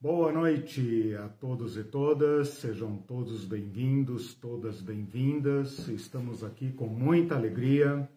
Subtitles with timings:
[0.00, 5.88] Boa noite a todos e todas, sejam todos bem-vindos, todas bem-vindas.
[5.88, 8.08] Estamos aqui com muita alegria,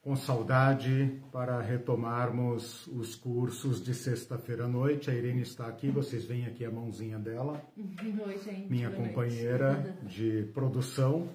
[0.00, 5.10] com saudade para retomarmos os cursos de sexta-feira à noite.
[5.10, 7.60] A Irene está aqui, vocês veem aqui a mãozinha dela.
[7.76, 8.70] Oi, gente.
[8.70, 10.06] Minha Boa companheira noite.
[10.06, 11.28] de produção.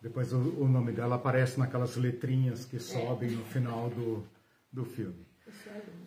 [0.00, 2.68] Depois o, nome dela aparece naquelas letrinhas É.
[2.68, 4.22] que sobem no final do,
[4.72, 5.26] do filme.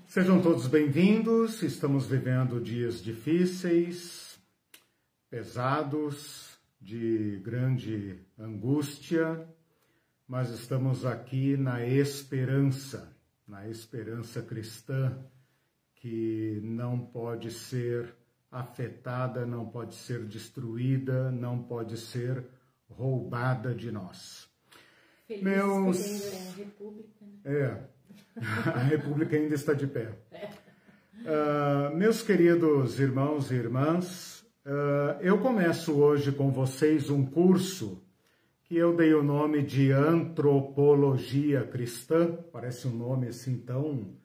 [0.08, 1.64] Sejam todos bem-vindos.
[1.64, 4.40] Estamos vivendo dias difíceis,
[5.30, 6.50] pesados,
[6.80, 9.48] de grande angústia,
[10.28, 13.16] mas estamos aqui na esperança,
[13.48, 15.18] na esperança cristã
[15.96, 18.14] que não pode ser
[18.52, 22.44] afetada, não pode ser destruída, não pode ser
[22.90, 24.50] roubada de nós.
[25.28, 27.40] Feliz Meus- a República, né?
[27.46, 27.84] É,
[28.74, 30.10] a República ainda está de pé.
[31.26, 38.04] Ah, meus queridos irmãos e irmãs, ah, eu começo hoje com vocês um curso
[38.64, 44.16] que eu dei o nome de Antropologia Cristã, parece um nome assim tão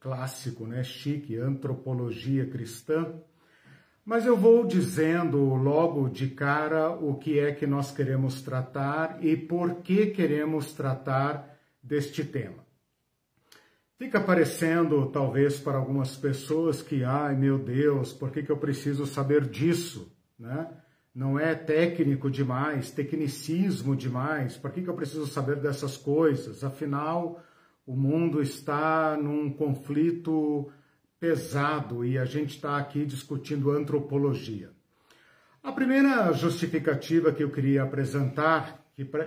[0.00, 0.82] clássico, né?
[0.82, 3.14] Chique, Antropologia Cristã.
[4.04, 9.36] Mas eu vou dizendo logo de cara o que é que nós queremos tratar e
[9.36, 12.62] por que queremos tratar deste tema.
[14.02, 19.06] Fica parecendo, talvez, para algumas pessoas que, ai meu Deus, por que, que eu preciso
[19.06, 20.12] saber disso?
[20.36, 20.68] Né?
[21.14, 26.64] Não é técnico demais, tecnicismo demais, por que, que eu preciso saber dessas coisas?
[26.64, 27.40] Afinal,
[27.86, 30.68] o mundo está num conflito
[31.20, 34.70] pesado e a gente está aqui discutindo antropologia.
[35.62, 38.84] A primeira justificativa que eu queria apresentar,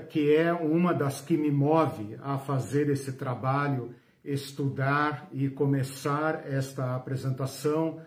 [0.10, 6.96] que, é uma das que me move a fazer esse trabalho, estudar e começar esta
[6.96, 8.02] apresentação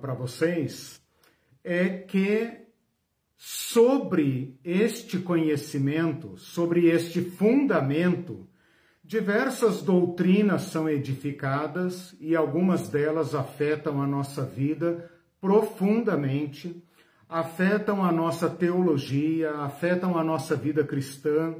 [0.00, 1.00] para vocês,
[1.62, 2.66] é que
[3.36, 8.50] sobre este conhecimento, sobre este fundamento,
[9.10, 16.80] Diversas doutrinas são edificadas e algumas delas afetam a nossa vida profundamente,
[17.28, 21.56] afetam a nossa teologia, afetam a nossa vida cristã,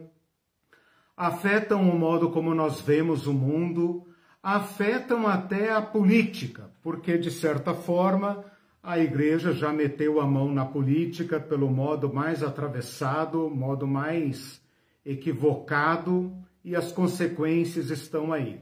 [1.21, 4.07] afetam o modo como nós vemos o mundo,
[4.43, 8.43] afetam até a política, porque de certa forma
[8.83, 14.63] a igreja já meteu a mão na política pelo modo mais atravessado, modo mais
[15.05, 16.33] equivocado
[16.65, 18.59] e as consequências estão aí.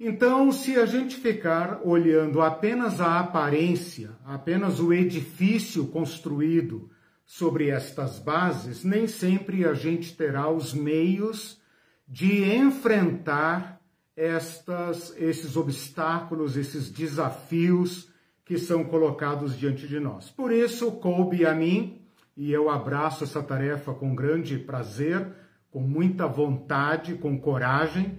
[0.00, 6.90] Então, se a gente ficar olhando apenas a aparência, apenas o edifício construído
[7.24, 11.64] sobre estas bases, nem sempre a gente terá os meios
[12.06, 13.80] de enfrentar
[14.16, 18.08] estas, esses obstáculos, esses desafios
[18.44, 20.30] que são colocados diante de nós.
[20.30, 22.00] Por isso, coube a mim,
[22.36, 25.26] e eu abraço essa tarefa com grande prazer,
[25.70, 28.18] com muita vontade, com coragem,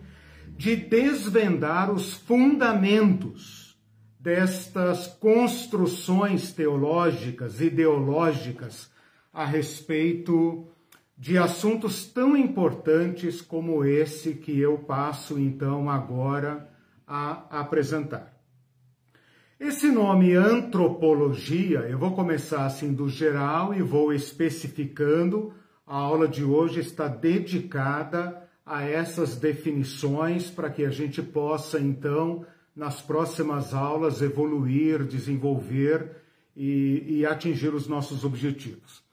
[0.57, 3.77] de desvendar os fundamentos
[4.19, 8.91] destas construções teológicas, ideológicas
[9.31, 10.67] a respeito
[11.17, 16.69] de assuntos tão importantes como esse que eu passo então agora
[17.07, 18.37] a apresentar.
[19.59, 25.51] Esse nome antropologia, eu vou começar assim do geral e vou especificando.
[25.87, 32.45] A aula de hoje está dedicada a essas definições para que a gente possa então
[32.75, 36.11] nas próximas aulas evoluir, desenvolver
[36.55, 39.06] e, e atingir os nossos objetivos.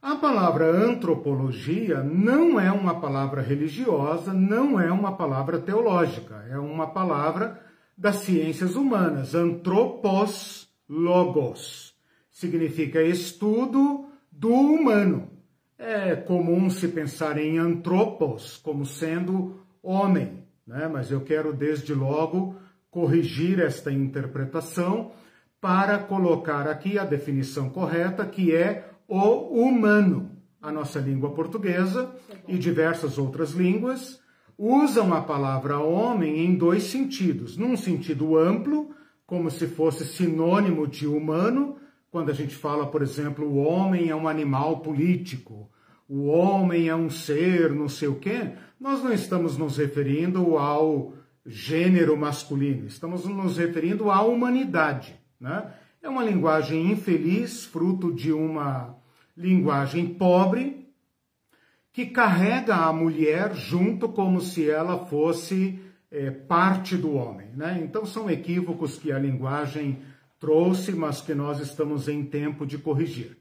[0.00, 6.86] A palavra antropologia não é uma palavra religiosa, não é uma palavra teológica, é uma
[6.86, 7.60] palavra
[7.96, 9.34] das ciências humanas.
[9.34, 11.94] Anthropos logos
[12.30, 15.30] significa estudo do humano.
[15.76, 20.86] É comum se pensar em antropos como sendo homem, né?
[20.86, 22.56] mas eu quero desde logo
[22.88, 25.10] corrigir esta interpretação
[25.60, 30.30] para colocar aqui a definição correta, que é o humano.
[30.60, 32.14] A nossa língua portuguesa
[32.46, 34.20] e diversas outras línguas
[34.58, 37.56] usam a palavra homem em dois sentidos.
[37.56, 38.90] Num sentido amplo,
[39.24, 41.76] como se fosse sinônimo de humano,
[42.10, 45.70] quando a gente fala, por exemplo, o homem é um animal político,
[46.08, 51.12] o homem é um ser, não sei o quê, nós não estamos nos referindo ao
[51.46, 55.14] gênero masculino, estamos nos referindo à humanidade.
[55.40, 55.72] Né?
[56.02, 58.97] É uma linguagem infeliz, fruto de uma
[59.38, 60.88] linguagem pobre,
[61.92, 65.78] que carrega a mulher junto como se ela fosse
[66.10, 67.48] é, parte do homem.
[67.54, 67.80] Né?
[67.82, 70.00] Então são equívocos que a linguagem
[70.40, 73.38] trouxe, mas que nós estamos em tempo de corrigir.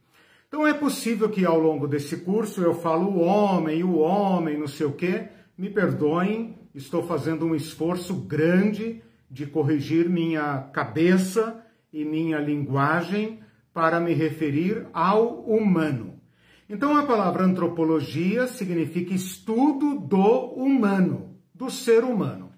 [0.48, 4.68] Então é possível que ao longo desse curso eu falo o homem, o homem, não
[4.68, 5.28] sei o quê.
[5.58, 13.40] Me perdoem, estou fazendo um esforço grande de corrigir minha cabeça e minha linguagem
[13.78, 16.20] para me referir ao humano.
[16.68, 22.50] Então a palavra antropologia significa estudo do humano, do ser humano.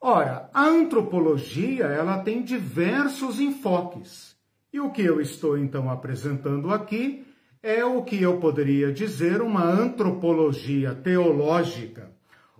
[0.00, 4.36] Ora, a antropologia, ela tem diversos enfoques.
[4.72, 7.26] E o que eu estou então apresentando aqui
[7.60, 12.12] é o que eu poderia dizer uma antropologia teológica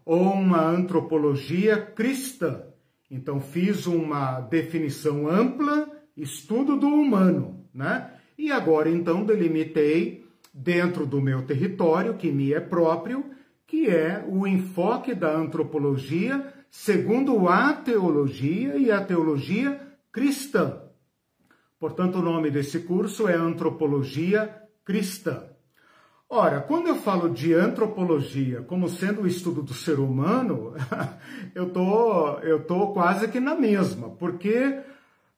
[0.05, 2.61] ou uma antropologia cristã.
[3.08, 8.12] Então fiz uma definição ampla, estudo do humano, né?
[8.38, 13.25] E agora então delimitei dentro do meu território, que me é próprio,
[13.67, 19.81] que é o enfoque da antropologia segundo a teologia e a teologia
[20.11, 20.81] cristã.
[21.79, 25.44] Portanto, o nome desse curso é Antropologia Cristã.
[26.29, 30.75] Ora, quando eu falo de antropologia como sendo o estudo do ser humano,
[31.55, 34.81] eu tô, eu tô quase que na mesma, porque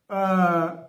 [0.09, 0.86] ah,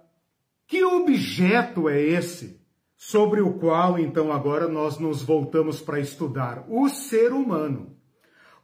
[0.68, 2.60] que objeto é esse
[2.98, 6.66] sobre o qual então agora nós nos voltamos para estudar?
[6.68, 7.96] O ser humano.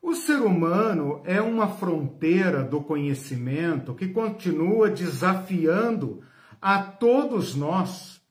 [0.01, 6.21] O ser humano é uma fronteira do conhecimento que continua desafiando
[6.61, 8.21] a todos nós.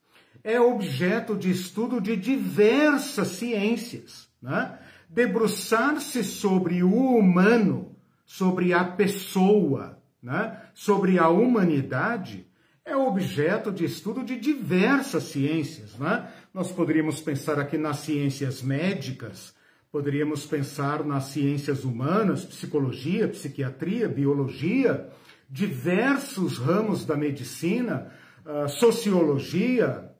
[0.44, 4.28] É objeto de estudo de diversas ciências.
[4.42, 4.78] Né?
[5.08, 7.96] Debruçar-se sobre o humano,
[8.26, 10.60] sobre a pessoa, né?
[10.74, 12.46] sobre a humanidade,
[12.84, 15.96] é objeto de estudo de diversas ciências.
[15.98, 16.28] Né?
[16.52, 19.54] Nós poderíamos pensar aqui nas ciências médicas,
[19.90, 25.08] poderíamos pensar nas ciências humanas, psicologia, psiquiatria, biologia,
[25.48, 28.10] diversos ramos da medicina,
[28.44, 30.10] uh, sociologia,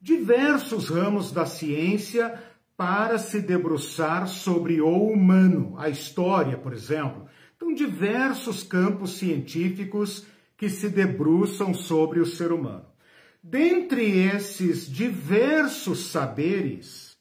[0.00, 2.38] diversos ramos da ciência
[2.76, 7.26] para se debruçar sobre o humano, a história, por exemplo.
[7.54, 10.26] Então, diversos campos científicos
[10.60, 12.84] que se debruçam sobre o ser humano.
[13.42, 17.16] Dentre esses diversos saberes,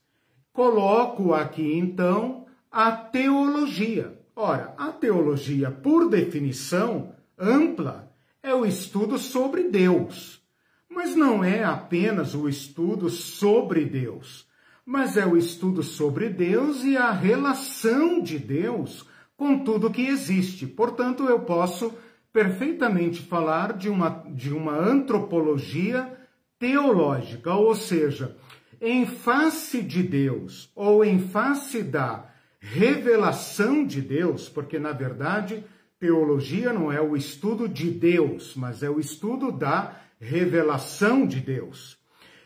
[0.51, 4.19] coloco aqui então a teologia.
[4.36, 8.13] Ora, a teologia, por definição ampla,
[8.44, 10.44] é o estudo sobre Deus.
[10.89, 14.45] Mas não é apenas o estudo sobre Deus,
[14.86, 19.06] mas é o estudo sobre Deus e a relação de Deus
[19.38, 20.68] com tudo que existe.
[20.68, 21.94] Portanto, eu posso
[22.31, 26.18] perfeitamente falar de uma, de uma antropologia
[26.58, 28.36] teológica, ou seja,
[28.81, 32.30] em face de Deus ou em face da
[32.60, 35.64] revelação de Deus, porque na verdade
[36.00, 41.98] teologia não é o estudo de Deus, mas é o estudo da revelação de Deus.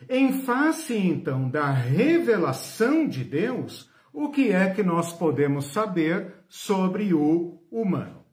[0.08, 7.14] Em face então da revelação de Deus, o que é que nós podemos saber sobre
[7.14, 8.24] o humano?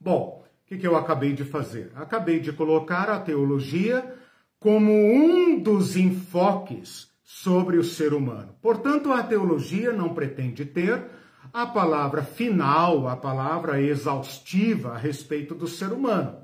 [0.00, 0.35] Bom,
[0.66, 1.92] o que, que eu acabei de fazer?
[1.94, 4.16] Acabei de colocar a teologia
[4.58, 8.56] como um dos enfoques sobre o ser humano.
[8.60, 11.04] Portanto, a teologia não pretende ter
[11.52, 16.38] a palavra final, a palavra exaustiva a respeito do ser humano,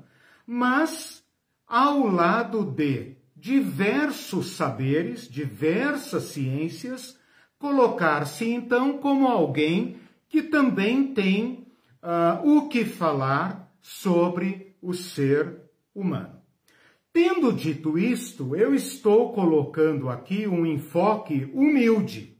[0.47, 1.21] mas
[1.67, 7.19] ao lado de diversos saberes, diversas ciências,
[7.59, 9.97] colocar-se então como alguém
[10.29, 11.67] que também tem
[12.01, 15.61] uh, o que falar sobre o ser
[15.93, 16.41] humano.
[17.11, 22.35] Tendo dito isto, eu estou colocando aqui um enfoque humilde.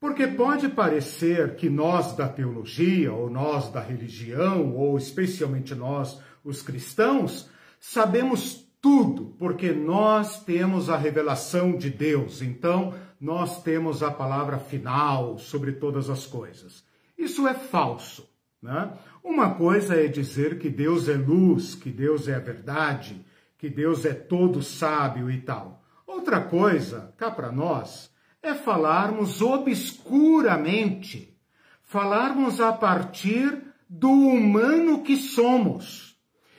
[0.00, 6.62] Porque pode parecer que nós da teologia, ou nós da religião, ou especialmente nós, os
[6.62, 14.58] cristãos, sabemos tudo, porque nós temos a revelação de Deus, então nós temos a palavra
[14.58, 16.82] final sobre todas as coisas.
[17.16, 18.26] Isso é falso.
[18.62, 18.92] Né?
[19.22, 23.24] Uma coisa é dizer que Deus é luz, que Deus é a verdade,
[23.58, 25.84] que Deus é todo sábio e tal.
[26.06, 28.10] Outra coisa, cá para nós,
[28.42, 31.36] é falarmos obscuramente,
[31.82, 36.16] falarmos a partir do humano que somos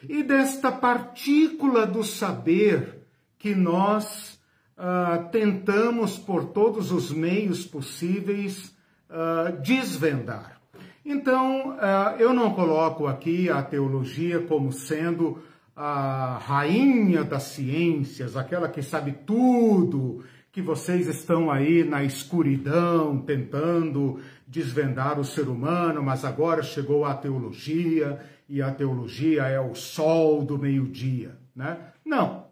[0.08, 4.40] e desta partícula do saber que nós
[4.78, 8.76] uh, tentamos por todos os meios possíveis
[9.10, 10.61] uh, desvendar.
[11.04, 15.42] Então, uh, eu não coloco aqui a teologia como sendo
[15.76, 24.20] a rainha das ciências, aquela que sabe tudo, que vocês estão aí na escuridão tentando
[24.46, 30.44] desvendar o ser humano, mas agora chegou a teologia e a teologia é o sol
[30.44, 31.38] do meio-dia.
[31.56, 31.78] Né?
[32.06, 32.46] Não.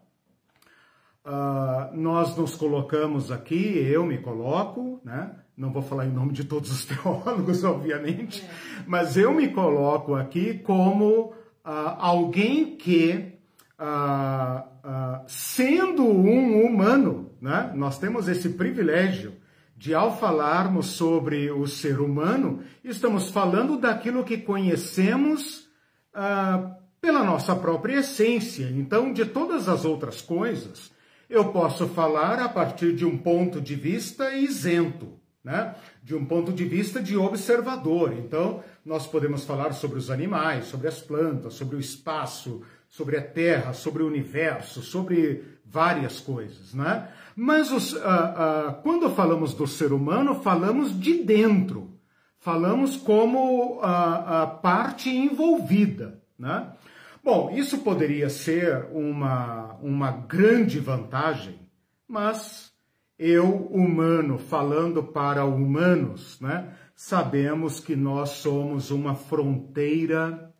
[1.24, 5.30] Uh, nós nos colocamos aqui, eu me coloco, né?
[5.56, 8.84] Não vou falar em nome de todos os teólogos, obviamente, é.
[8.86, 11.32] mas eu me coloco aqui como
[11.64, 13.34] uh, alguém que,
[13.78, 17.72] uh, sendo um humano, né?
[17.74, 19.34] nós temos esse privilégio
[19.76, 25.68] de, ao falarmos sobre o ser humano, estamos falando daquilo que conhecemos
[27.00, 28.70] pela nossa própria essência.
[28.70, 30.92] Então, de todas as outras coisas,
[31.28, 35.74] eu posso falar a partir de um ponto de vista isento, né?
[36.02, 38.12] de um ponto de vista de observador.
[38.12, 43.22] Então, nós podemos falar sobre os animais, sobre as plantas, sobre o espaço, sobre a
[43.22, 46.74] Terra, sobre o universo, sobre várias coisas.
[46.74, 47.08] Né?
[47.36, 51.98] Mas os, uh, uh, quando falamos do ser humano, falamos de dentro,
[52.38, 56.20] falamos como a, a parte envolvida.
[56.38, 56.72] Né?
[57.22, 61.60] Bom, isso poderia ser uma, uma grande vantagem,
[62.08, 62.69] mas
[63.22, 70.50] eu, humano, falando para humanos, né, sabemos que nós somos uma fronteira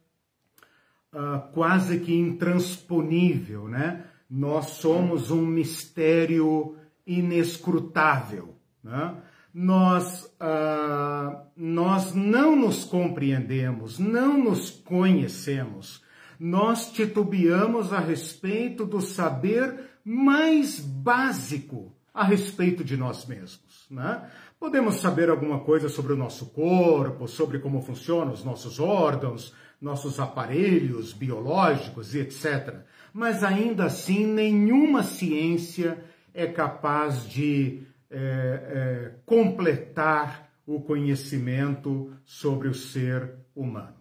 [1.10, 4.04] uh, quase que intransponível, né?
[4.28, 6.76] nós somos um mistério
[7.06, 8.54] inescrutável.
[8.84, 9.16] Né?
[9.52, 16.04] Nós, ah, nós não nos compreendemos, não nos conhecemos.
[16.38, 23.86] Nós titubeamos a respeito do saber mais básico a respeito de nós mesmos.
[23.90, 24.28] Né?
[24.58, 30.20] Podemos saber alguma coisa sobre o nosso corpo, sobre como funcionam os nossos órgãos, nossos
[30.20, 36.02] aparelhos biológicos e etc mas ainda assim nenhuma ciência
[36.32, 43.99] é capaz de é, é, completar o conhecimento sobre o ser humano.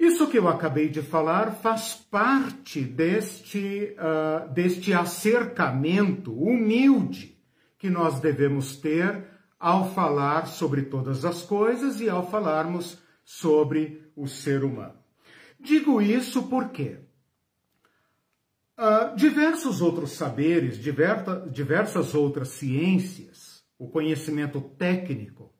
[0.00, 7.38] Isso que eu acabei de falar faz parte deste, uh, deste acercamento humilde
[7.76, 9.26] que nós devemos ter
[9.58, 14.96] ao falar sobre todas as coisas e ao falarmos sobre o ser humano.
[15.60, 16.98] Digo isso porque
[18.80, 25.52] Uh, diversos outros saberes, diverta, diversas outras ciências, o conhecimento técnico,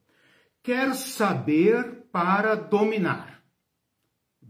[0.63, 3.30] quer saber para dominar.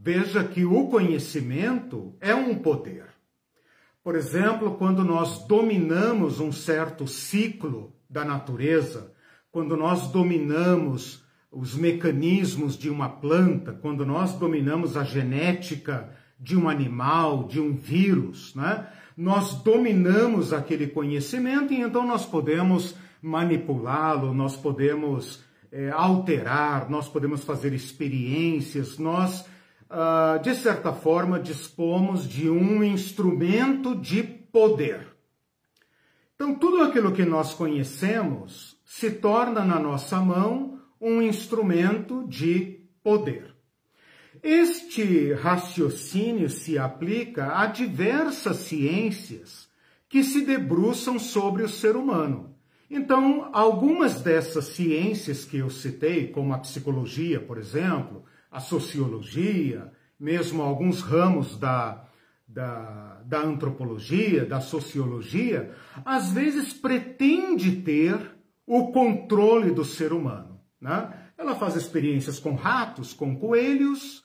[0.03, 3.05] Veja que o conhecimento é um poder.
[4.03, 9.13] Por exemplo, quando nós dominamos um certo ciclo da natureza,
[9.53, 16.67] quando nós dominamos os mecanismos de uma planta, quando nós dominamos a genética de um
[16.67, 18.87] animal, de um vírus, né?
[19.15, 27.45] Nós dominamos aquele conhecimento e então nós podemos manipulá-lo, nós podemos é, alterar, nós podemos
[27.45, 29.45] fazer experiências, nós,
[29.91, 35.09] ah, de certa forma, dispomos de um instrumento de poder.
[36.37, 43.55] Então, tudo aquilo que nós conhecemos se torna na nossa mão um instrumento de poder.
[44.43, 49.69] Este raciocínio se aplica a diversas ciências
[50.09, 52.55] que se debruçam sobre o ser humano.
[52.89, 60.63] Então, algumas dessas ciências que eu citei, como a psicologia, por exemplo, a sociologia, mesmo
[60.63, 62.05] alguns ramos da,
[62.47, 68.19] da, da antropologia, da sociologia, às vezes pretende ter
[68.67, 70.61] o controle do ser humano.
[70.81, 71.13] Né?
[71.39, 74.25] Ela faz experiências com ratos, com coelhos,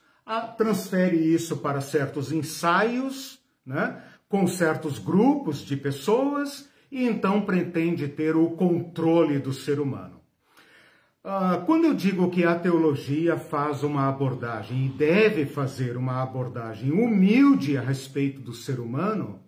[0.58, 8.36] transfere isso para certos ensaios, né, com certos grupos de pessoas, e então pretende ter
[8.36, 10.22] o controle do ser humano.
[11.28, 16.92] Ah, quando eu digo que a teologia faz uma abordagem e deve fazer uma abordagem
[16.92, 19.40] humilde a respeito do ser humano,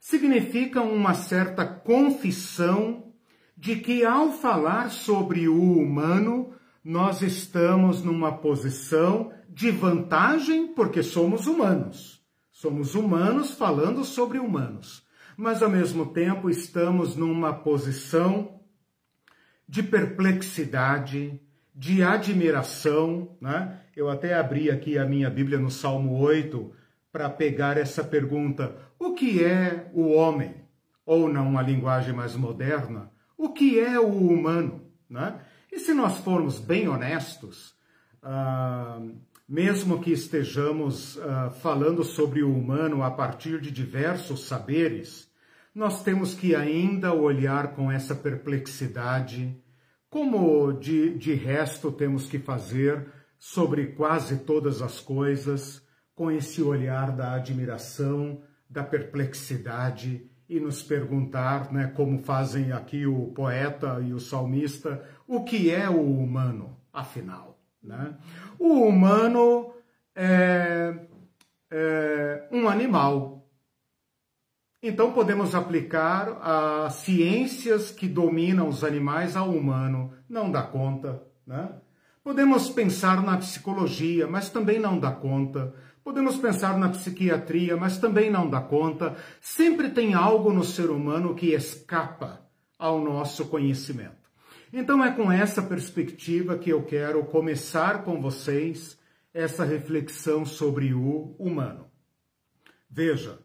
[0.00, 3.12] significa uma certa confissão
[3.54, 11.46] de que ao falar sobre o humano, nós estamos numa posição de vantagem porque somos
[11.46, 12.22] humanos.
[12.50, 15.02] Somos humanos falando sobre humanos.
[15.36, 18.57] Mas ao mesmo tempo estamos numa posição
[19.68, 21.40] de perplexidade,
[21.74, 23.36] de admiração.
[23.40, 23.80] Né?
[23.94, 26.72] Eu até abri aqui a minha Bíblia no Salmo 8
[27.12, 30.54] para pegar essa pergunta: o que é o homem?
[31.04, 34.82] Ou, numa linguagem mais moderna, o que é o humano?
[35.08, 35.40] Né?
[35.72, 37.74] E se nós formos bem honestos,
[38.22, 39.00] ah,
[39.48, 45.27] mesmo que estejamos uh, falando sobre o humano a partir de diversos saberes,
[45.74, 49.56] nós temos que ainda olhar com essa perplexidade,
[50.10, 53.06] como de, de resto temos que fazer
[53.38, 61.72] sobre quase todas as coisas, com esse olhar da admiração, da perplexidade e nos perguntar,
[61.72, 67.60] né, como fazem aqui o poeta e o salmista, o que é o humano, afinal.
[67.82, 68.16] Né?
[68.58, 69.72] O humano
[70.14, 71.06] é,
[71.70, 73.37] é um animal.
[74.82, 80.12] Então podemos aplicar as ciências que dominam os animais ao humano.
[80.28, 81.70] Não dá conta, né?
[82.22, 85.74] Podemos pensar na psicologia, mas também não dá conta.
[86.04, 89.16] Podemos pensar na psiquiatria, mas também não dá conta.
[89.40, 92.46] Sempre tem algo no ser humano que escapa
[92.78, 94.28] ao nosso conhecimento.
[94.72, 98.98] Então é com essa perspectiva que eu quero começar com vocês
[99.32, 101.86] essa reflexão sobre o humano.
[102.90, 103.38] Veja,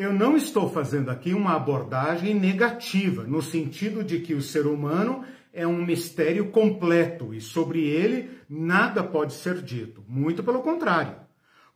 [0.00, 5.22] eu não estou fazendo aqui uma abordagem negativa, no sentido de que o ser humano
[5.52, 10.02] é um mistério completo e sobre ele nada pode ser dito.
[10.08, 11.16] Muito pelo contrário.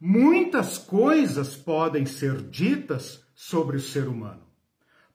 [0.01, 4.43] Muitas coisas podem ser ditas sobre o ser humano.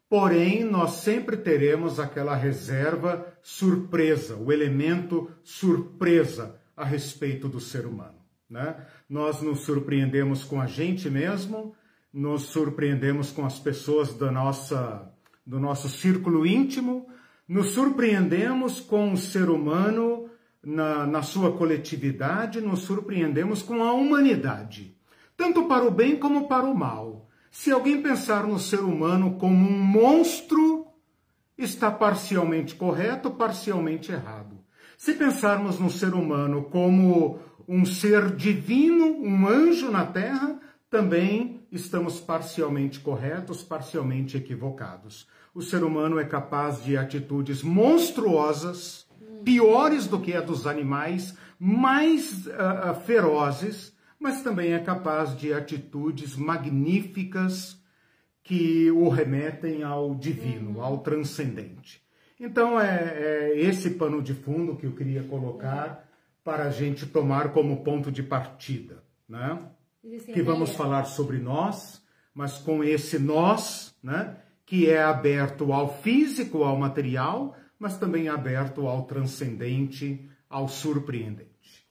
[0.07, 8.19] Porém, nós sempre teremos aquela reserva surpresa, o elemento surpresa a respeito do ser humano.
[8.49, 8.75] Né?
[9.07, 11.75] Nós nos surpreendemos com a gente mesmo,
[12.13, 15.11] nos surpreendemos com as pessoas da nossa,
[15.45, 17.07] do nosso círculo íntimo,
[17.47, 20.29] nos surpreendemos com o ser humano
[20.63, 24.95] na, na sua coletividade, nos surpreendemos com a humanidade,
[25.37, 27.27] tanto para o bem como para o mal.
[27.51, 30.87] Se alguém pensar no ser humano como um monstro,
[31.57, 34.59] está parcialmente correto, parcialmente errado.
[34.97, 42.19] Se pensarmos no ser humano como um ser divino, um anjo na terra, também estamos
[42.19, 49.07] parcialmente corretos, parcialmente equivocados o ser humano é capaz de atitudes monstruosas,
[49.43, 56.35] piores do que a dos animais, mais uh, ferozes, mas também é capaz de atitudes
[56.35, 57.77] magníficas
[58.43, 60.81] que o remetem ao divino, uhum.
[60.81, 62.01] ao transcendente.
[62.39, 66.07] Então é, é, esse pano de fundo que eu queria colocar
[66.43, 69.59] para a gente tomar como ponto de partida, né?
[70.33, 72.01] Que vamos falar sobre nós,
[72.33, 74.37] mas com esse nós, né?
[74.65, 81.48] que é aberto ao físico, ao material, mas também aberto ao transcendente, ao surpreendente.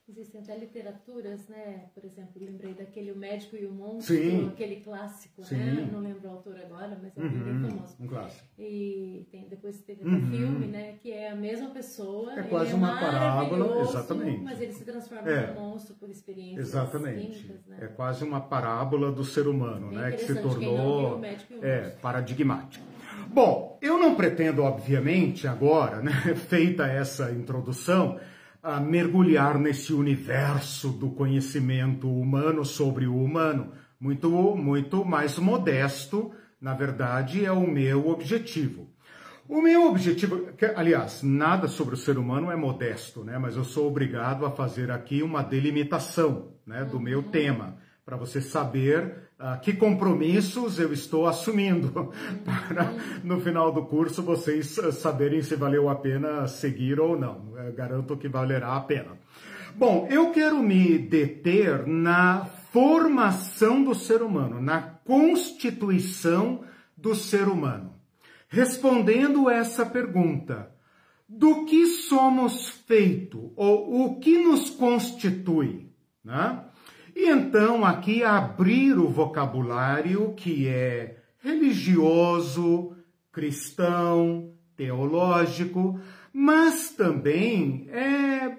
[0.09, 1.85] Existem até literaturas, né?
[1.94, 4.49] Por exemplo, lembrei daquele O Médico e o Monstro, Sim.
[4.49, 5.47] aquele clássico, né?
[5.47, 5.57] Sim.
[5.57, 5.90] né?
[5.92, 7.97] Não lembro o autor agora, mas é uhum, bem famoso.
[8.01, 8.49] Um clássico.
[8.59, 10.16] E tem, depois teve uhum.
[10.16, 10.94] um filme, né?
[11.03, 12.33] Que é a mesma pessoa.
[12.38, 14.42] É quase é uma parábola, exatamente.
[14.42, 15.49] Mas ele se transforma é.
[15.49, 17.40] num monstro por experiências Exatamente.
[17.40, 17.79] Químicas, né?
[17.83, 20.12] É quase uma parábola do ser humano, né?
[20.12, 21.21] Que se tornou
[21.62, 22.85] é, paradigmático.
[23.29, 26.12] Bom, eu não pretendo, obviamente, agora, né,
[26.49, 28.18] feita essa introdução,
[28.62, 33.73] a mergulhar nesse universo do conhecimento humano sobre o humano.
[34.01, 38.88] Muito, muito mais modesto, na verdade, é o meu objetivo.
[39.49, 43.38] O meu objetivo, que, aliás, nada sobre o ser humano é modesto, né?
[43.38, 47.31] Mas eu sou obrigado a fazer aqui uma delimitação, né, do meu uhum.
[47.31, 49.27] tema, para você saber
[49.62, 52.12] que compromissos eu estou assumindo,
[52.44, 57.57] para no final do curso vocês ah, saberem se valeu a pena seguir ou não.
[57.57, 59.16] Eu garanto que valerá a pena.
[59.77, 66.64] Bom, eu quero me deter na formação do ser humano, na constituição
[66.96, 67.94] do ser humano.
[68.48, 70.70] Respondendo essa pergunta,
[71.29, 75.92] do que somos feito ou o que nos constitui?
[76.24, 76.64] Né?
[77.18, 82.96] E então aqui abrir o vocabulário que é religioso,
[83.33, 85.98] cristão, teológico,
[86.33, 88.57] mas também é,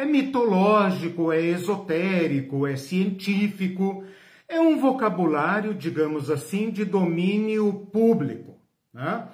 [0.00, 4.04] é mitológico, é esotérico, é científico,
[4.48, 8.60] é um vocabulário, digamos assim, de domínio público,
[8.94, 9.26] né?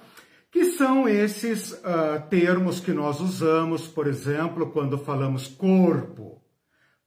[0.51, 6.38] que são esses uh, termos que nós usamos, por exemplo, quando falamos corpo,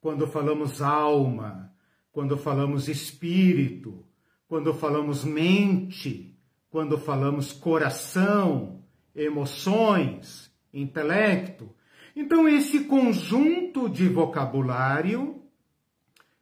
[0.03, 1.73] quando falamos alma,
[2.11, 4.05] quando falamos espírito,
[4.49, 6.37] quando falamos mente,
[6.69, 8.83] quando falamos coração,
[9.15, 11.73] emoções, intelecto.
[12.13, 15.41] Então, esse conjunto de vocabulário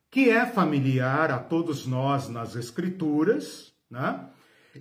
[0.09, 4.27] que é familiar a todos nós nas Escrituras, né?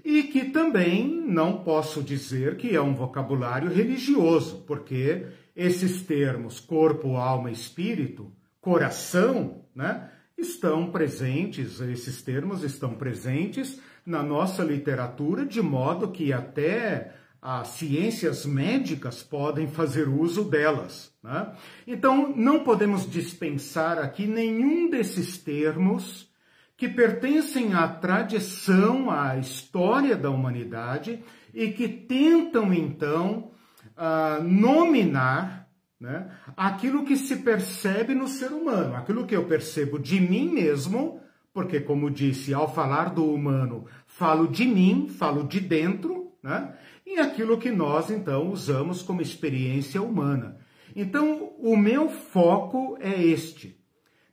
[0.03, 7.17] e que também não posso dizer que é um vocabulário religioso, porque esses termos corpo,
[7.17, 16.11] alma espírito coração, né, estão presentes, esses termos estão presentes na nossa literatura, de modo
[16.11, 21.13] que até as ciências médicas podem fazer uso delas.
[21.23, 21.53] Né?
[21.87, 26.31] Então, não podemos dispensar aqui nenhum desses termos
[26.77, 33.51] que pertencem à tradição, à história da humanidade e que tentam então
[33.97, 35.60] uh, nominar
[36.01, 41.21] né, aquilo que se percebe no ser humano, aquilo que eu percebo de mim mesmo,
[41.53, 46.75] porque, como disse, ao falar do humano, falo de mim, falo de dentro, né,
[47.07, 50.57] e aquilo que nós então usamos como experiência humana.
[50.97, 53.81] Então, o meu foco é este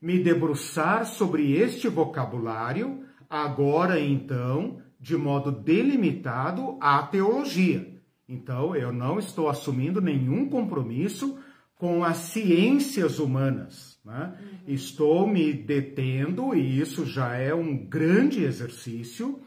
[0.01, 7.95] me debruçar sobre este vocabulário, agora então, de modo delimitado à teologia.
[8.29, 11.39] Então, eu não estou assumindo nenhum compromisso
[11.77, 13.99] com as ciências humanas.
[14.03, 14.33] Né?
[14.39, 14.73] Uhum.
[14.73, 19.39] Estou me detendo, e isso já é um grande exercício,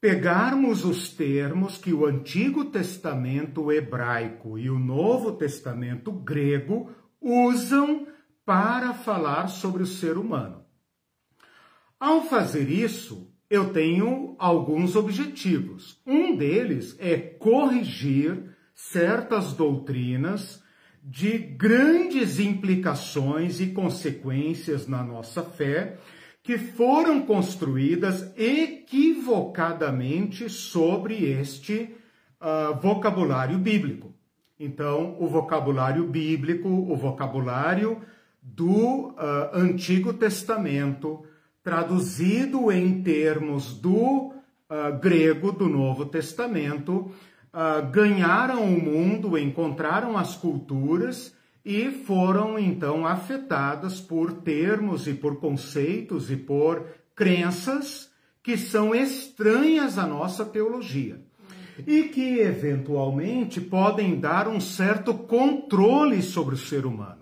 [0.00, 8.06] pegarmos os termos que o Antigo Testamento hebraico e o Novo Testamento grego usam
[8.44, 10.64] para falar sobre o ser humano.
[11.98, 16.00] Ao fazer isso, eu tenho alguns objetivos.
[16.06, 20.62] Um deles é corrigir certas doutrinas
[21.02, 25.96] de grandes implicações e consequências na nossa fé
[26.42, 31.94] que foram construídas equivocadamente sobre este
[32.40, 34.14] uh, vocabulário bíblico.
[34.58, 38.00] Então, o vocabulário bíblico, o vocabulário
[38.42, 39.14] do uh,
[39.52, 41.24] Antigo Testamento,
[41.62, 44.34] traduzido em termos do uh,
[45.00, 47.12] grego do Novo Testamento,
[47.52, 51.34] uh, ganharam o mundo, encontraram as culturas
[51.64, 58.10] e foram então afetadas por termos e por conceitos e por crenças
[58.42, 61.20] que são estranhas à nossa teologia
[61.86, 67.20] e que eventualmente podem dar um certo controle sobre o ser humano.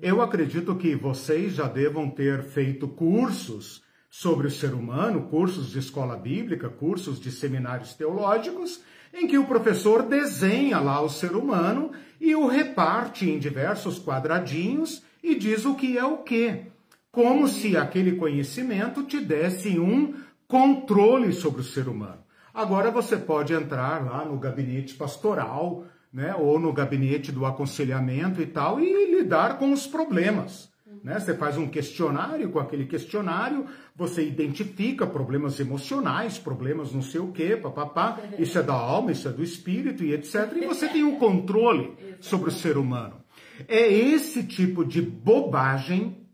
[0.00, 5.78] Eu acredito que vocês já devam ter feito cursos sobre o ser humano, cursos de
[5.78, 11.92] escola bíblica, cursos de seminários teológicos, em que o professor desenha lá o ser humano
[12.20, 16.62] e o reparte em diversos quadradinhos e diz o que é o que.
[17.10, 20.14] Como se aquele conhecimento te desse um
[20.48, 22.22] controle sobre o ser humano.
[22.54, 28.46] Agora você pode entrar lá no gabinete pastoral né, ou no gabinete do aconselhamento e
[28.46, 30.71] tal, e lidar com os problemas.
[31.02, 31.18] Né?
[31.18, 37.32] Você faz um questionário, com aquele questionário você identifica problemas emocionais, problemas não sei o
[37.32, 40.52] quê, papapá, isso é da alma, isso é do espírito e etc.
[40.56, 43.20] E você tem um controle sobre o ser humano.
[43.66, 46.26] É esse tipo de bobagem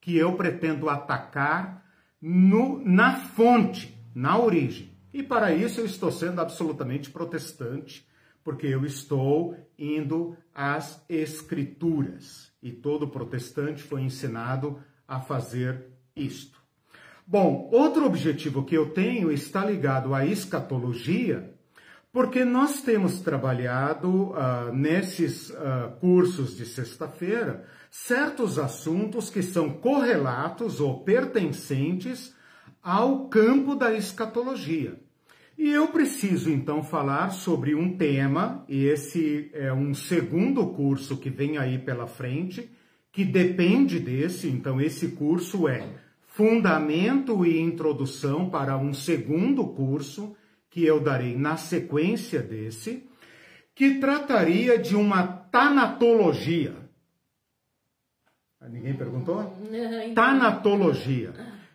[0.00, 1.84] que eu pretendo atacar
[2.20, 4.90] no, na fonte, na origem.
[5.14, 8.06] E para isso eu estou sendo absolutamente protestante
[8.42, 12.51] porque eu estou indo às Escrituras.
[12.62, 16.60] E todo protestante foi ensinado a fazer isto.
[17.26, 21.52] Bom, outro objetivo que eu tenho está ligado à escatologia,
[22.12, 30.80] porque nós temos trabalhado uh, nesses uh, cursos de sexta-feira certos assuntos que são correlatos
[30.80, 32.34] ou pertencentes
[32.82, 34.98] ao campo da escatologia.
[35.56, 41.28] E eu preciso então falar sobre um tema, e esse é um segundo curso que
[41.28, 42.70] vem aí pela frente,
[43.12, 45.86] que depende desse, então esse curso é
[46.28, 50.34] Fundamento e Introdução para um segundo curso
[50.70, 53.06] que eu darei na sequência desse,
[53.74, 56.74] que trataria de uma tanatologia.
[58.70, 59.54] Ninguém perguntou?
[60.14, 61.34] Tanatologia,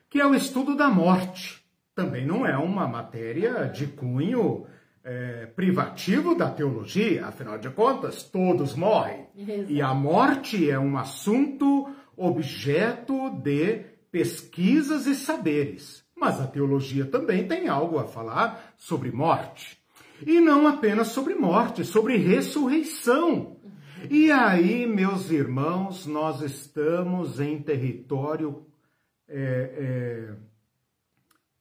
[0.10, 1.57] que é o estudo da morte
[1.98, 4.68] também não é uma matéria de cunho
[5.04, 9.26] é, privativo da teologia, afinal de contas, todos morrem.
[9.36, 9.66] Exato.
[9.68, 16.06] E a morte é um assunto objeto de pesquisas e saberes.
[16.16, 19.80] Mas a teologia também tem algo a falar sobre morte.
[20.24, 23.58] E não apenas sobre morte, sobre ressurreição.
[24.08, 28.68] E aí, meus irmãos, nós estamos em território
[29.28, 30.47] é, é,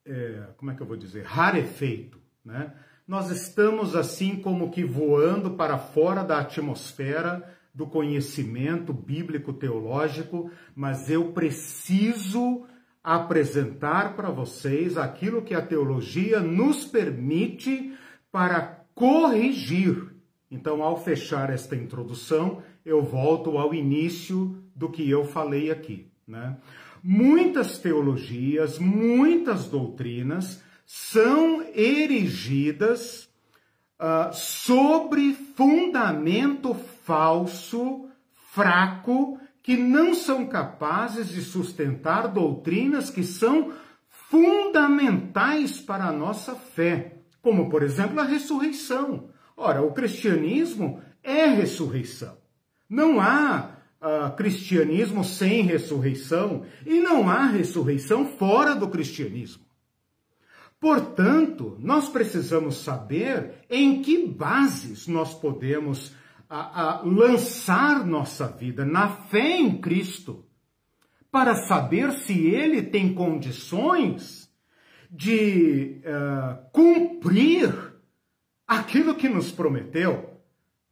[0.06, 2.72] é, como é que eu vou dizer, rarefeito, né?
[3.06, 11.10] Nós estamos assim como que voando para fora da atmosfera do conhecimento bíblico teológico, mas
[11.10, 12.66] eu preciso
[13.04, 17.94] apresentar para vocês aquilo que a teologia nos permite
[18.32, 20.16] para corrigir.
[20.50, 26.56] Então, ao fechar esta introdução, eu volto ao início do que eu falei aqui, né?
[27.06, 33.28] Muitas teologias, muitas doutrinas são erigidas
[34.00, 38.08] uh, sobre fundamento falso,
[38.52, 43.72] fraco, que não são capazes de sustentar doutrinas que são
[44.08, 49.30] fundamentais para a nossa fé, como, por exemplo, a ressurreição.
[49.56, 52.36] Ora, o cristianismo é ressurreição.
[52.90, 59.64] Não há uh, cristianismo sem ressurreição e não há ressurreição fora do cristianismo.
[60.78, 66.14] Portanto, nós precisamos saber em que bases nós podemos
[66.48, 70.44] a, a lançar nossa vida na fé em Cristo,
[71.30, 74.50] para saber se Ele tem condições
[75.10, 77.72] de uh, cumprir
[78.66, 80.40] aquilo que nos prometeu.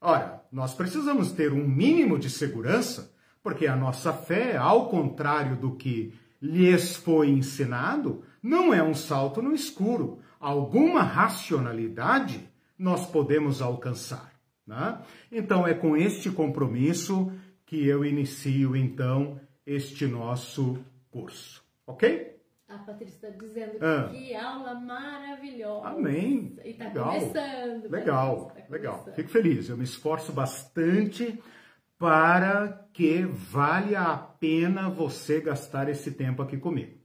[0.00, 3.12] Ora, nós precisamos ter um mínimo de segurança,
[3.42, 9.42] porque a nossa fé, ao contrário do que lhes foi ensinado, não é um salto
[9.42, 10.20] no escuro.
[10.38, 14.32] Alguma racionalidade nós podemos alcançar.
[14.64, 15.00] Né?
[15.32, 17.32] Então, é com este compromisso
[17.66, 20.78] que eu inicio, então, este nosso
[21.10, 21.64] curso.
[21.84, 22.33] Ok?
[22.68, 24.08] A Patrícia está dizendo ah.
[24.10, 25.86] que aula maravilhosa.
[25.88, 26.56] Amém.
[26.64, 27.90] E está começando.
[27.90, 28.94] Legal, tá legal.
[28.94, 29.14] Começando.
[29.14, 29.68] Fico feliz.
[29.68, 31.38] Eu me esforço bastante
[31.98, 36.98] para que valha a pena você gastar esse tempo aqui comigo.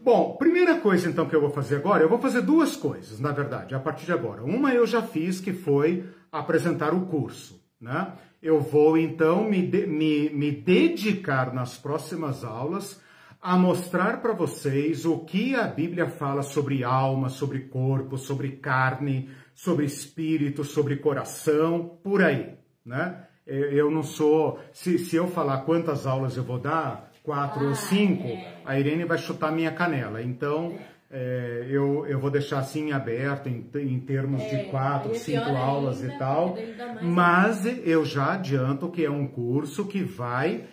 [0.00, 3.32] Bom, primeira coisa então que eu vou fazer agora, eu vou fazer duas coisas, na
[3.32, 4.44] verdade, a partir de agora.
[4.44, 8.12] Uma eu já fiz, que foi apresentar o curso, né?
[8.40, 13.00] Eu vou então me, de, me, me dedicar nas próximas aulas
[13.40, 19.30] a mostrar para vocês o que a Bíblia fala sobre alma, sobre corpo, sobre carne,
[19.54, 23.24] sobre espírito, sobre coração, por aí, né?
[23.46, 24.58] Eu não sou.
[24.72, 28.60] Se, se eu falar quantas aulas eu vou dar, quatro ah, ou cinco, é.
[28.64, 30.22] a Irene vai chutar minha canela.
[30.22, 30.78] Então.
[31.10, 36.02] É, eu, eu vou deixar assim aberto em, em termos é, de quatro, cinco aulas
[36.02, 36.58] ainda, e tal,
[37.00, 40.66] mas eu já adianto que é um curso que vai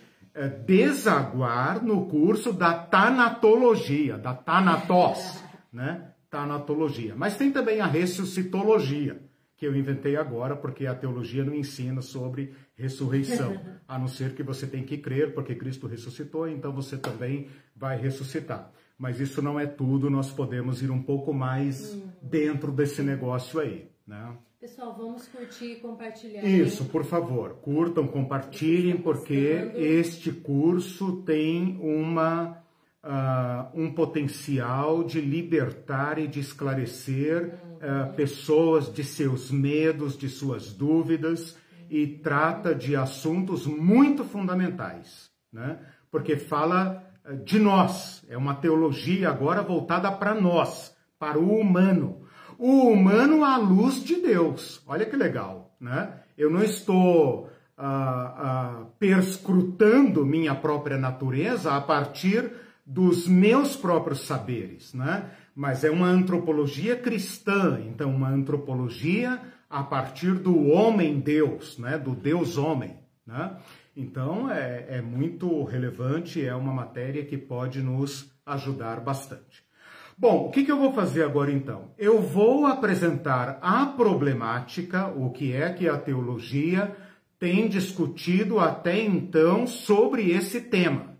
[0.64, 6.12] desaguar no curso da tanatologia, da tanatos, né?
[6.30, 7.14] Tanatologia.
[7.16, 9.22] Mas tem também a ressuscitologia,
[9.56, 14.42] que eu inventei agora, porque a teologia não ensina sobre ressurreição, a não ser que
[14.42, 18.70] você tem que crer, porque Cristo ressuscitou, então você também vai ressuscitar.
[18.98, 23.90] Mas isso não é tudo, nós podemos ir um pouco mais dentro desse negócio aí,
[24.06, 24.36] né?
[24.66, 26.44] Pessoal, vamos curtir e compartilhar.
[26.44, 32.64] Isso, por favor, curtam, compartilhem, porque este curso tem uma
[33.04, 40.72] uh, um potencial de libertar e de esclarecer uh, pessoas de seus medos, de suas
[40.72, 41.56] dúvidas
[41.88, 45.78] e trata de assuntos muito fundamentais, né?
[46.10, 52.15] Porque fala uh, de nós, é uma teologia agora voltada para nós, para o humano.
[52.58, 54.82] O humano à luz de Deus.
[54.86, 56.20] Olha que legal, né?
[56.36, 57.50] Eu não estou
[58.98, 62.50] perscrutando minha própria natureza a partir
[62.86, 65.30] dos meus próprios saberes, né?
[65.54, 71.98] Mas é uma antropologia cristã, então uma antropologia a partir do homem Deus, né?
[71.98, 73.56] Do Deus homem, né?
[73.94, 79.65] Então é, é muito relevante, é uma matéria que pode nos ajudar bastante.
[80.18, 81.90] Bom, o que, que, eu vou fazer agora então?
[81.98, 86.96] Eu vou apresentar a problemática, o que é que a teologia
[87.38, 91.16] tem discutido até então sobre esse tema.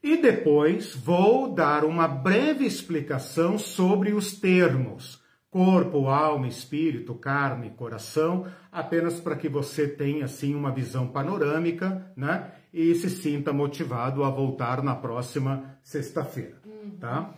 [0.00, 8.44] E depois vou dar uma breve explicação sobre os termos corpo, alma, espírito, carne, coração,
[8.72, 12.50] apenas para que você tenha assim uma visão panorâmica, né?
[12.72, 16.60] E se sinta motivado a voltar na próxima sexta-feira,
[16.98, 17.32] tá?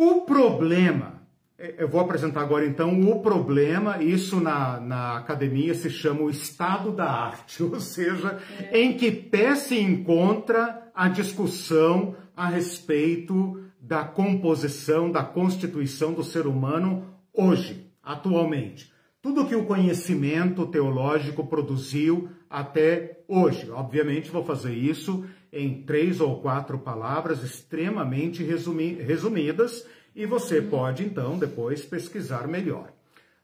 [0.00, 1.18] O problema
[1.58, 6.30] é, eu vou apresentar agora então o problema, isso na, na academia se chama o
[6.30, 8.38] estado da arte, ou seja,
[8.70, 8.80] é.
[8.80, 16.46] em que pé se encontra a discussão a respeito da composição, da constituição do ser
[16.46, 18.92] humano hoje, atualmente.
[19.20, 23.68] Tudo que o conhecimento teológico produziu até hoje.
[23.72, 31.04] Obviamente, vou fazer isso em três ou quatro palavras extremamente resumi resumidas e você pode,
[31.04, 32.90] então, depois pesquisar melhor.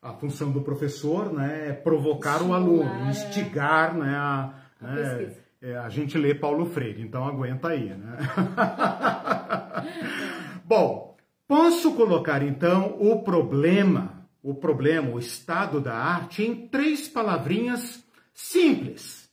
[0.03, 3.11] A função do professor né, é provocar o aluno, é.
[3.11, 7.89] instigar né, a, a, né, é, a gente lê Paulo Freire, então aguenta aí.
[7.89, 8.19] Né?
[10.67, 18.05] Bom, posso colocar então o problema, o problema, o estado da arte em três palavrinhas
[18.35, 19.24] simples.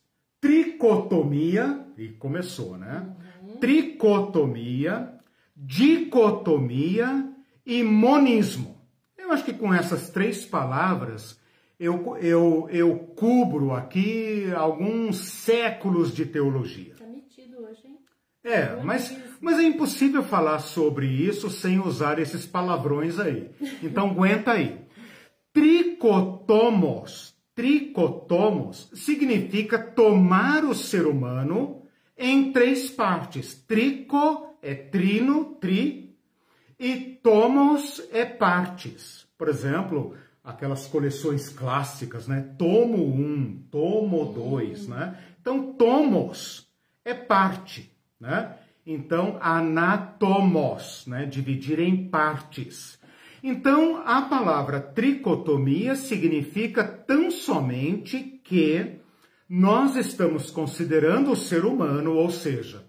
[0.42, 3.14] Tricotomia, e começou, né?
[3.40, 3.58] Uhum.
[3.58, 5.14] Tricotomia,
[5.56, 7.32] dicotomia
[7.64, 8.76] e monismo.
[9.16, 11.40] Eu acho que com essas três palavras
[11.78, 16.94] eu, eu, eu cubro aqui alguns séculos de teologia.
[16.94, 17.98] Está metido hoje, hein?
[18.42, 23.48] É, mas, mas é impossível falar sobre isso sem usar esses palavrões aí.
[23.80, 24.80] Então aguenta aí.
[25.52, 31.82] Tricotomos, tricotomos significa tomar o ser humano
[32.16, 33.54] em três partes.
[33.54, 36.16] Trico é trino, tri,
[36.78, 39.26] e tomos é partes.
[39.38, 42.54] Por exemplo, aquelas coleções clássicas, né?
[42.58, 45.18] Tomo um, tomo dois, né?
[45.40, 46.68] Então, tomos
[47.04, 48.56] é parte, né?
[48.84, 51.26] Então, anatomos, né?
[51.26, 52.98] Dividir em partes.
[53.42, 59.00] Então, a palavra tricotomia significa tão somente que
[59.48, 62.84] nós estamos considerando o ser humano, ou seja,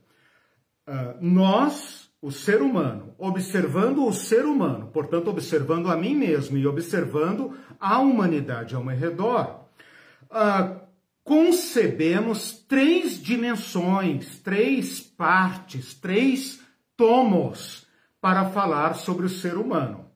[0.87, 6.67] uh, nós, o ser humano, observando o ser humano, portanto, observando a mim mesmo e
[6.67, 9.65] observando a humanidade ao meu redor,
[10.25, 10.79] uh,
[11.23, 16.61] concebemos três dimensões, três partes, três
[16.95, 17.87] tomos
[18.21, 20.12] para falar sobre o ser humano.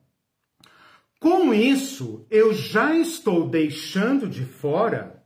[1.20, 5.22] Com isso, eu já estou deixando de fora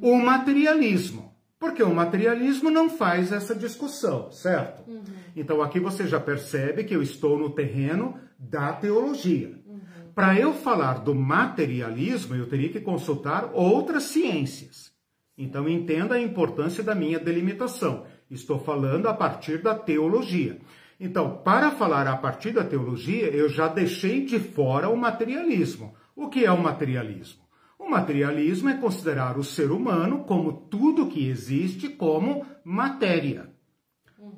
[0.00, 4.88] o materialismo, porque o materialismo não faz essa discussão, certo?
[4.88, 5.02] Uhum.
[5.34, 9.60] Então aqui você já percebe que eu estou no terreno da teologia.
[9.66, 9.80] Uhum.
[10.14, 14.92] Para eu falar do materialismo, eu teria que consultar outras ciências.
[15.36, 18.04] Então entenda a importância da minha delimitação.
[18.30, 20.58] Estou falando a partir da teologia.
[21.04, 25.96] Então, para falar a partir da teologia, eu já deixei de fora o materialismo.
[26.14, 27.42] O que é o materialismo?
[27.76, 33.50] O materialismo é considerar o ser humano como tudo que existe como matéria.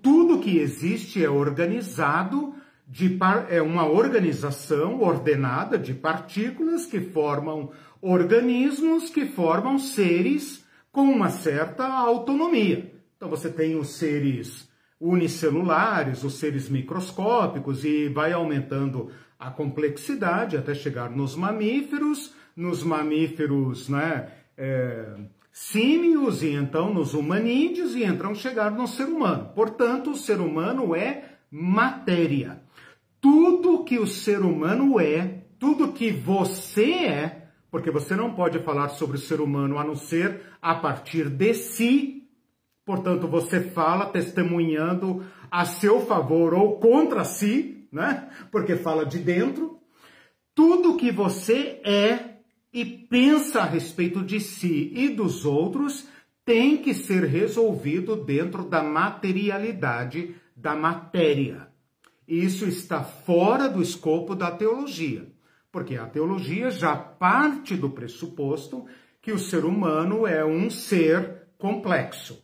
[0.00, 2.54] Tudo que existe é organizado
[2.88, 3.18] de
[3.50, 11.86] é uma organização ordenada de partículas que formam organismos que formam seres com uma certa
[11.86, 12.90] autonomia.
[13.18, 14.72] Então você tem os seres
[15.04, 23.90] unicelulares, os seres microscópicos, e vai aumentando a complexidade até chegar nos mamíferos, nos mamíferos,
[23.90, 25.14] né, é,
[25.52, 29.50] símios, e então nos humanídeos, e então chegar no ser humano.
[29.54, 32.62] Portanto, o ser humano é matéria.
[33.20, 38.88] Tudo que o ser humano é, tudo que você é, porque você não pode falar
[38.88, 42.23] sobre o ser humano a não ser a partir de si,
[42.84, 48.28] Portanto, você fala testemunhando a seu favor ou contra si, né?
[48.50, 49.78] Porque fala de dentro.
[50.54, 52.34] Tudo que você é
[52.72, 56.06] e pensa a respeito de si e dos outros
[56.44, 61.68] tem que ser resolvido dentro da materialidade da matéria.
[62.28, 65.26] Isso está fora do escopo da teologia,
[65.72, 68.84] porque a teologia já parte do pressuposto
[69.22, 72.43] que o ser humano é um ser complexo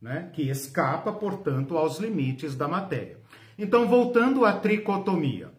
[0.00, 3.18] né, que escapa, portanto, aos limites da matéria.
[3.58, 5.52] Então, voltando à tricotomia.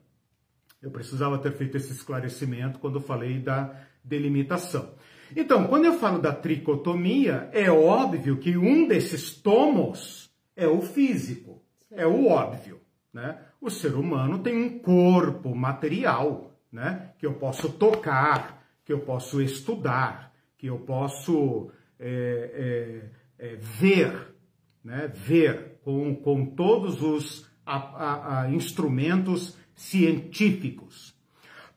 [0.82, 4.94] Eu precisava ter feito esse esclarecimento quando falei da delimitação.
[5.36, 11.62] Então, quando eu falo da tricotomia, é óbvio que um desses tomos é o físico,
[11.92, 12.80] é o óbvio.
[13.14, 13.38] Né?
[13.60, 17.12] O ser humano tem um corpo material, né?
[17.20, 24.36] que eu posso tocar, que eu posso estudar, que eu posso é, é, é, ver,
[24.84, 31.18] né, ver com, com todos os a, a, a instrumentos científicos.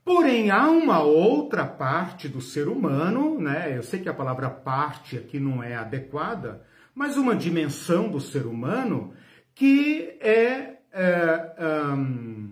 [0.05, 3.77] Porém, há uma outra parte do ser humano, né?
[3.77, 8.47] Eu sei que a palavra parte aqui não é adequada, mas uma dimensão do ser
[8.47, 9.15] humano
[9.55, 11.57] que é, é
[11.95, 12.51] um,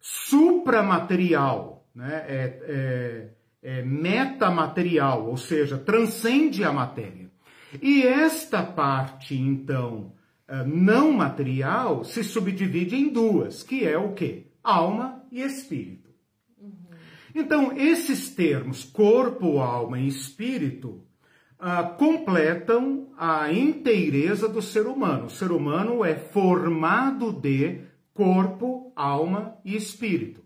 [0.00, 2.24] supramaterial, né?
[2.28, 3.30] é,
[3.62, 7.25] é, é metamaterial, ou seja, transcende a matéria.
[7.82, 10.12] E esta parte, então,
[10.48, 14.46] eh, não material, se subdivide em duas, que é o quê?
[14.62, 16.10] Alma e espírito.
[16.60, 16.74] Uhum.
[17.34, 21.06] Então, esses termos, corpo, alma e espírito,
[21.60, 25.26] uh, completam a inteireza do ser humano.
[25.26, 27.80] O ser humano é formado de
[28.14, 30.42] corpo, alma e espírito.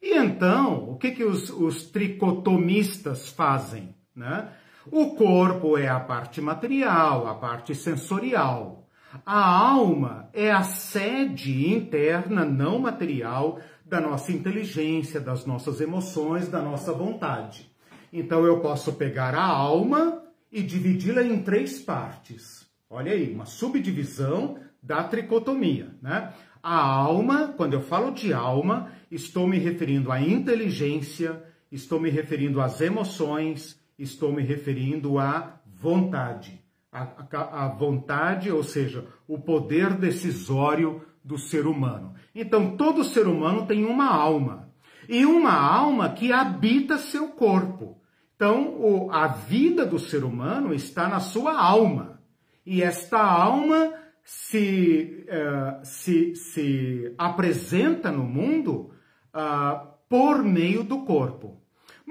[0.00, 3.94] E então, o que, que os, os tricotomistas fazem?
[4.14, 4.48] Né?
[4.90, 8.88] O corpo é a parte material, a parte sensorial.
[9.24, 16.60] A alma é a sede interna não material da nossa inteligência, das nossas emoções, da
[16.60, 17.70] nossa vontade.
[18.12, 22.66] Então eu posso pegar a alma e dividi-la em três partes.
[22.90, 26.32] Olha aí, uma subdivisão da tricotomia, né?
[26.62, 32.60] A alma, quando eu falo de alma, estou me referindo à inteligência, estou me referindo
[32.60, 36.60] às emoções, estou me referindo à vontade.
[36.92, 42.14] a, a, a vontade, ou seja, o poder decisório do ser humano.
[42.34, 44.68] Então, todo ser humano tem uma alma.
[45.08, 47.98] E uma alma que habita seu corpo.
[48.36, 52.20] Então, o, a vida do ser humano está na sua alma.
[52.64, 53.94] E esta alma
[54.24, 58.90] se, uh, se, se apresenta no mundo
[59.34, 61.61] uh, por meio do corpo.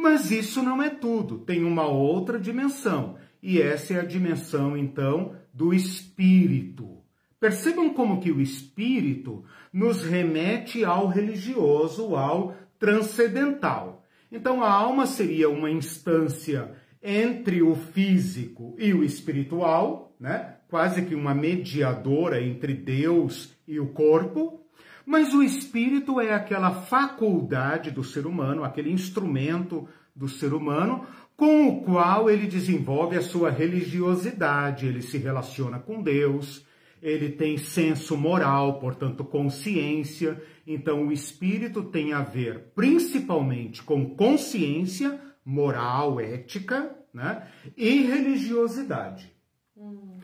[0.02, 5.36] Mas isso não é tudo, tem uma outra dimensão, e essa é a dimensão, então,
[5.54, 6.97] do espírito.
[7.39, 14.04] Percebam como que o espírito nos remete ao religioso, ao transcendental.
[14.32, 16.72] Então, a alma seria uma instância
[17.02, 20.56] entre o físico e o espiritual, né?
[20.68, 24.61] quase que uma mediadora entre Deus e o corpo,
[25.06, 31.06] mas o espírito é aquela faculdade do ser humano, aquele instrumento do ser humano
[31.41, 36.64] com o qual ele desenvolve a sua religiosidade, ele se relaciona com Deus,
[37.02, 40.39] ele tem senso moral, portanto, consciência.
[40.68, 47.47] Então, o espírito tem a ver principalmente com consciência moral, ética, né?
[47.76, 49.34] e religiosidade.
[49.76, 50.20] Hum.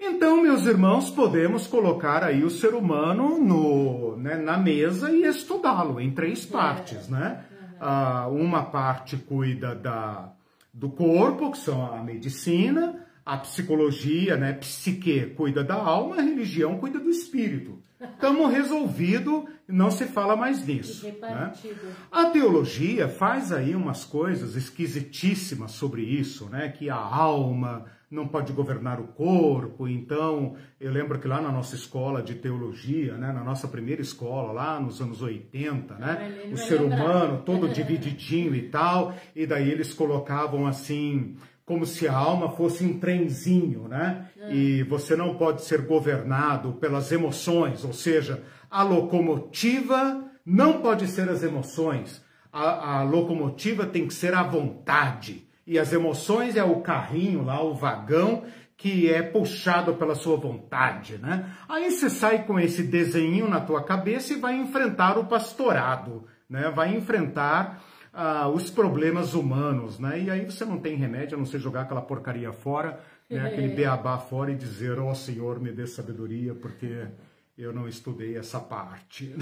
[0.00, 6.00] Então, meus irmãos, podemos colocar aí o ser humano no, né, na mesa e estudá-lo
[6.00, 6.52] em três é.
[6.52, 7.44] partes, né?
[7.80, 10.32] Ah, uma parte cuida da,
[10.72, 16.78] do corpo, que são a medicina, a psicologia, né, psique, cuida da alma, a religião
[16.78, 17.82] cuida do espírito.
[18.00, 21.04] Estamos resolvido, não se fala mais nisso.
[21.20, 21.52] Né?
[22.12, 26.68] A teologia faz aí umas coisas esquisitíssimas sobre isso, né?
[26.68, 29.86] Que a alma não pode governar o corpo.
[29.86, 34.52] Então, eu lembro que lá na nossa escola de teologia, né, na nossa primeira escola,
[34.52, 39.92] lá nos anos 80, né, o ser humano todo divididinho e tal, e daí eles
[39.92, 41.36] colocavam assim,
[41.66, 44.28] como se a alma fosse um trenzinho, né?
[44.40, 44.54] É.
[44.54, 51.28] E você não pode ser governado pelas emoções, ou seja, a locomotiva não pode ser
[51.28, 52.24] as emoções.
[52.50, 57.62] A, a locomotiva tem que ser a vontade e as emoções é o carrinho lá,
[57.62, 58.44] o vagão
[58.74, 61.52] que é puxado pela sua vontade, né?
[61.68, 66.70] Aí você sai com esse desenho na tua cabeça e vai enfrentar o pastorado, né?
[66.70, 67.82] Vai enfrentar
[68.14, 70.18] ah, os problemas humanos, né?
[70.20, 72.98] E aí você não tem remédio a não ser jogar aquela porcaria fora,
[73.28, 73.46] né?
[73.46, 77.08] Aquele beabá fora e dizer, ó oh, Senhor, me dê sabedoria, porque
[77.58, 79.34] eu não estudei essa parte.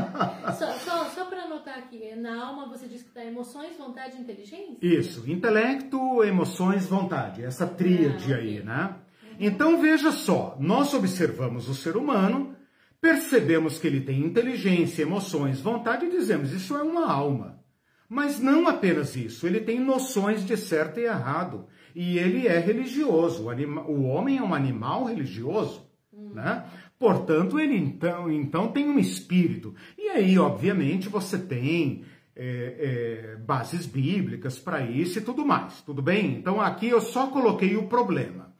[0.58, 4.20] só, só, só para anotar aqui, na alma você diz que está emoções, vontade e
[4.20, 4.78] inteligência?
[4.80, 8.96] Isso, intelecto, emoções, vontade, essa tríade ah, aí, né?
[9.38, 12.56] Então veja só, nós observamos o ser humano,
[13.02, 17.62] percebemos que ele tem inteligência, emoções, vontade e dizemos, isso é uma alma.
[18.08, 21.66] Mas não apenas isso, ele tem noções de certo e errado.
[21.94, 23.44] E ele é religioso.
[23.44, 25.86] O, anima, o homem é um animal religioso.
[26.10, 26.30] Hum.
[26.34, 26.64] Né?
[26.98, 29.74] Portanto, ele então, então tem um espírito.
[29.96, 36.00] E aí, obviamente, você tem é, é, bases bíblicas para isso e tudo mais, tudo
[36.00, 36.36] bem?
[36.36, 38.54] Então aqui eu só coloquei o problema.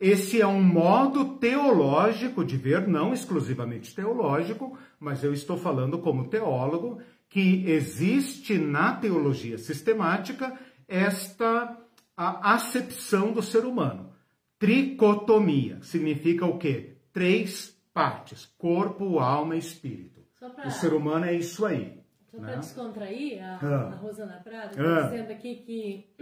[0.00, 6.28] Esse é um modo teológico de ver, não exclusivamente teológico, mas eu estou falando como
[6.28, 11.76] teólogo, que existe na teologia sistemática esta
[12.16, 14.12] acepção do ser humano.
[14.58, 16.96] Tricotomia significa o quê?
[17.12, 20.20] Três partes: corpo, alma e espírito.
[20.38, 20.66] Pra...
[20.66, 22.02] O ser humano é isso aí.
[22.30, 22.48] Só né?
[22.48, 23.92] para descontrair, a, ah.
[23.92, 25.02] a Rosana Prado está ah.
[25.02, 26.14] dizendo aqui que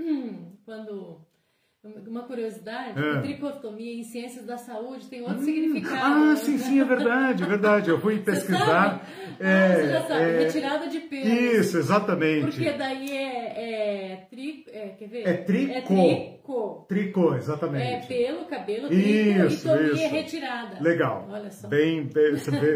[0.65, 1.27] quando
[2.07, 3.21] uma curiosidade, é.
[3.23, 5.45] tricotomia em ciências da saúde tem outro hum.
[5.45, 6.31] significado.
[6.31, 7.91] Ah, sim, sim, é verdade, é verdade.
[7.91, 9.05] Eu fui pesquisar.
[9.37, 11.29] Você é, você já sabe, é, retirada de pelo.
[11.29, 12.57] Isso, exatamente.
[12.57, 15.27] Porque daí é, é, tri, é quer ver?
[15.27, 15.95] É tricô.
[15.95, 16.85] É tricô.
[16.89, 17.85] Tricô, exatamente.
[17.87, 20.15] É pelo, cabelo, trico, isso, e tomia isso.
[20.15, 20.83] retirada.
[20.83, 21.29] Legal.
[21.31, 21.69] Olha só.
[21.69, 22.09] Bem,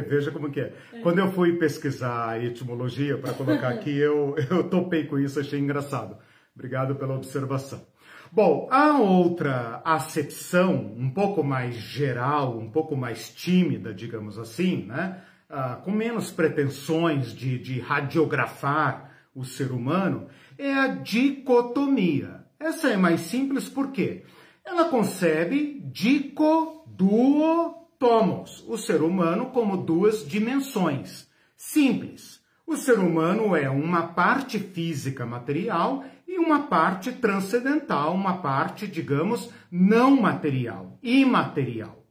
[0.07, 0.73] veja como que é.
[0.93, 1.01] é.
[1.01, 5.59] Quando eu fui pesquisar a etimologia para colocar aqui, eu, eu topei com isso, achei
[5.59, 6.17] engraçado.
[6.55, 7.85] Obrigado pela observação.
[8.33, 15.23] Bom, a outra acepção, um pouco mais geral, um pouco mais tímida, digamos assim, né?
[15.49, 20.27] Ah, com menos pretensões de, de radiografar o ser humano,
[20.59, 22.36] é a dicotomia.
[22.59, 24.25] Essa é mais simples porque
[24.65, 31.29] ela concebe dico, duo, tomos, o ser humano como duas dimensões.
[31.57, 32.41] Simples.
[32.67, 39.51] O ser humano é uma parte física material e uma parte transcendental, uma parte, digamos,
[39.71, 42.05] não material, imaterial.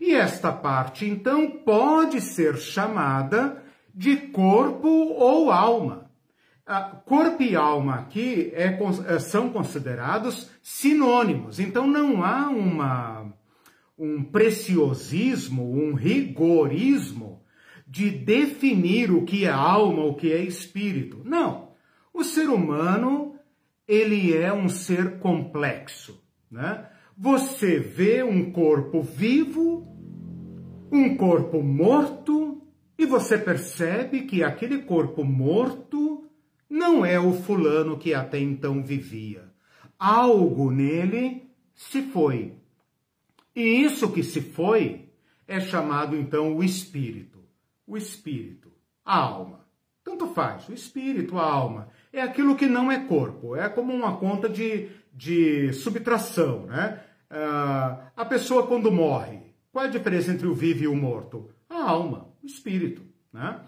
[0.00, 3.62] E esta parte, então, pode ser chamada
[3.94, 6.09] de corpo ou alma.
[7.04, 13.32] Corpo e alma aqui é, é, são considerados sinônimos, então não há uma,
[13.98, 17.42] um preciosismo, um rigorismo
[17.88, 21.22] de definir o que é alma, o que é espírito.
[21.24, 21.72] Não.
[22.14, 23.34] O ser humano,
[23.86, 26.86] ele é um ser complexo, né?
[27.18, 29.88] Você vê um corpo vivo,
[30.92, 32.62] um corpo morto,
[32.96, 36.29] e você percebe que aquele corpo morto
[36.70, 39.50] não é o fulano que até então vivia.
[39.98, 42.54] Algo nele se foi.
[43.54, 45.08] E isso que se foi
[45.48, 47.40] é chamado então o espírito.
[47.84, 48.70] O espírito,
[49.04, 49.66] a alma.
[50.04, 51.88] Tanto faz, o espírito, a alma.
[52.12, 57.02] É aquilo que não é corpo, é como uma conta de, de subtração, né?
[57.30, 59.38] Uh, a pessoa quando morre,
[59.72, 61.50] qual é a diferença entre o vivo e o morto?
[61.68, 63.02] A alma, o espírito.
[63.32, 63.60] Né?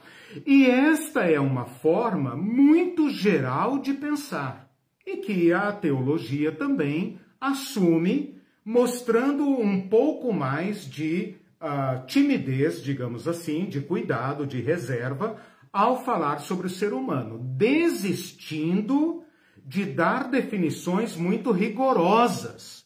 [0.46, 4.70] E esta é uma forma muito geral de pensar
[5.06, 13.66] e que a teologia também assume, mostrando um pouco mais de uh, timidez, digamos assim,
[13.66, 15.36] de cuidado, de reserva,
[15.72, 19.24] ao falar sobre o ser humano, desistindo
[19.64, 22.82] de dar definições muito rigorosas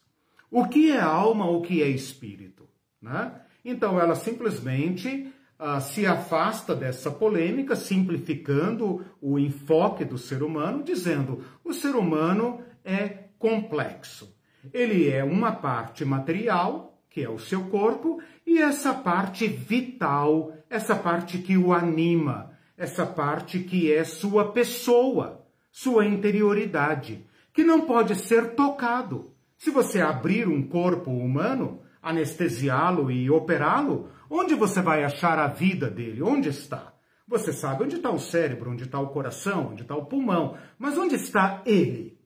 [0.51, 2.69] o que é alma, o que é espírito?
[3.01, 3.33] Né?
[3.65, 11.45] Então ela simplesmente uh, se afasta dessa polêmica, simplificando o enfoque do ser humano, dizendo
[11.65, 14.35] o ser humano é complexo.
[14.73, 20.95] Ele é uma parte material, que é o seu corpo, e essa parte vital, essa
[20.95, 28.15] parte que o anima, essa parte que é sua pessoa, sua interioridade, que não pode
[28.15, 29.33] ser tocado.
[29.57, 35.91] Se você abrir um corpo humano, anestesiá-lo e operá-lo, onde você vai achar a vida
[35.91, 36.23] dele?
[36.23, 36.95] Onde está?
[37.27, 40.97] Você sabe onde está o cérebro, onde está o coração, onde está o pulmão, mas
[40.97, 42.17] onde está ele?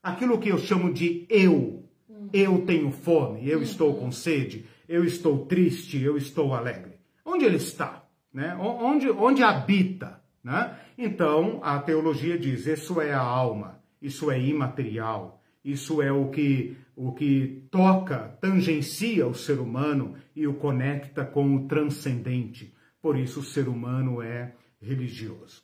[0.00, 1.82] Aquilo que eu chamo de eu.
[2.32, 7.00] Eu tenho fome, eu estou com sede, eu estou triste, eu estou alegre.
[7.24, 8.04] Onde ele está?
[8.32, 8.54] Né?
[8.56, 10.22] Onde, onde habita?
[10.42, 10.78] Né?
[10.96, 16.76] Então, a teologia diz: isso é a alma, isso é imaterial, isso é o que,
[16.94, 22.74] o que toca, tangencia o ser humano e o conecta com o transcendente.
[23.00, 25.62] Por isso o ser humano é religioso.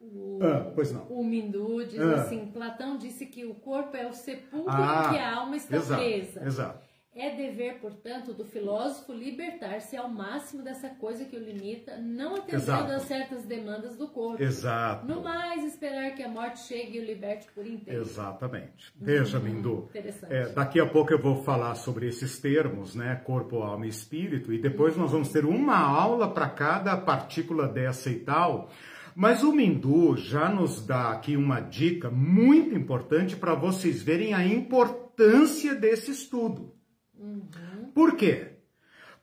[0.00, 1.04] O, ah, pois não.
[1.08, 2.14] O Mindu diz ah.
[2.14, 5.76] assim: Platão disse que o corpo é o sepulcro ah, em que a alma está
[5.76, 6.44] exato, presa.
[6.44, 6.89] Exato.
[7.14, 12.92] É dever, portanto, do filósofo libertar-se ao máximo dessa coisa que o limita, não atendendo
[12.92, 14.40] a certas demandas do corpo.
[14.40, 15.06] Exato.
[15.06, 18.00] No mais, esperar que a morte chegue e o liberte por inteiro.
[18.00, 18.92] Exatamente.
[18.94, 19.88] Veja, hum, Mindu.
[19.90, 20.32] Interessante.
[20.32, 23.20] É, daqui a pouco eu vou falar sobre esses termos, né?
[23.24, 28.08] Corpo, alma e espírito, e depois nós vamos ter uma aula para cada partícula dessa
[28.08, 28.70] e tal.
[29.16, 34.46] Mas o Mindu já nos dá aqui uma dica muito importante para vocês verem a
[34.46, 36.78] importância desse estudo.
[37.20, 37.90] Uhum.
[37.94, 38.52] Por quê?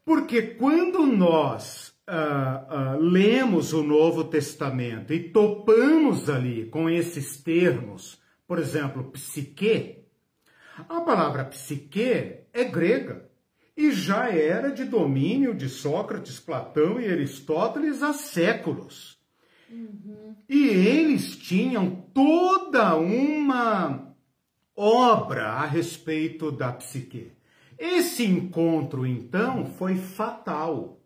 [0.06, 8.22] Porque quando nós uh, uh, lemos o Novo Testamento e topamos ali com esses termos,
[8.48, 10.06] por exemplo, psique,
[10.88, 13.28] a palavra psique é grega
[13.76, 19.18] e já era de domínio de Sócrates, Platão e Aristóteles há séculos.
[19.70, 20.36] Uhum.
[20.48, 24.16] E eles tinham toda uma
[24.76, 27.37] obra a respeito da psique.
[27.78, 31.02] Esse encontro, então, foi fatal.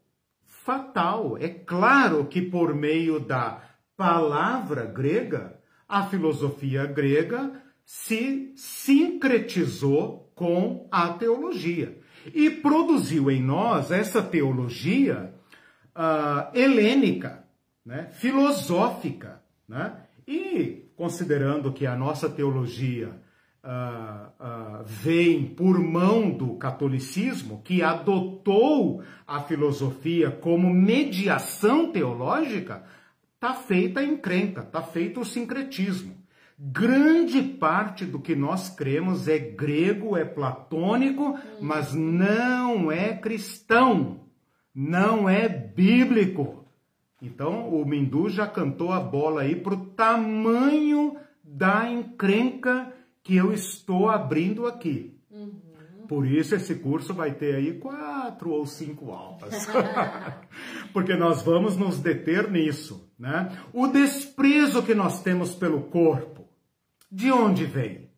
[0.45, 1.37] Fatal.
[1.37, 3.61] É claro que por meio da
[3.97, 11.99] palavra grega, a filosofia grega se sincretizou com a teologia
[12.33, 15.33] e produziu em nós essa teologia
[15.95, 17.43] uh, helênica,
[17.85, 18.09] né?
[18.13, 19.41] filosófica.
[19.67, 19.95] Né?
[20.27, 23.21] E considerando que a nossa teologia
[23.63, 32.83] uh, uh, vem por mão do catolicismo, que adotou a filosofia como mediação teológica,
[33.35, 36.15] está feita a encrenca, está feito o sincretismo.
[36.57, 44.19] Grande parte do que nós cremos é grego, é platônico, mas não é cristão,
[44.73, 46.63] não é bíblico.
[47.19, 52.93] Então o Mindu já cantou a bola aí para o tamanho da encrenca
[53.23, 55.17] que eu estou abrindo aqui.
[55.29, 55.71] Uhum.
[56.07, 59.65] Por isso esse curso vai ter aí quatro ou cinco aulas.
[60.91, 63.57] Porque nós vamos nos deter nisso, né?
[63.71, 66.49] O desprezo que nós temos pelo corpo,
[67.09, 68.09] de onde vem?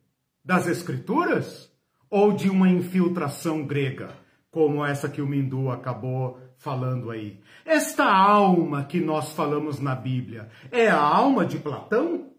[0.44, 1.72] Das escrituras
[2.10, 4.10] ou de uma infiltração grega,
[4.50, 7.40] como essa que o Mindu acabou falando aí?
[7.64, 12.30] Esta alma que nós falamos na Bíblia, é a alma de Platão?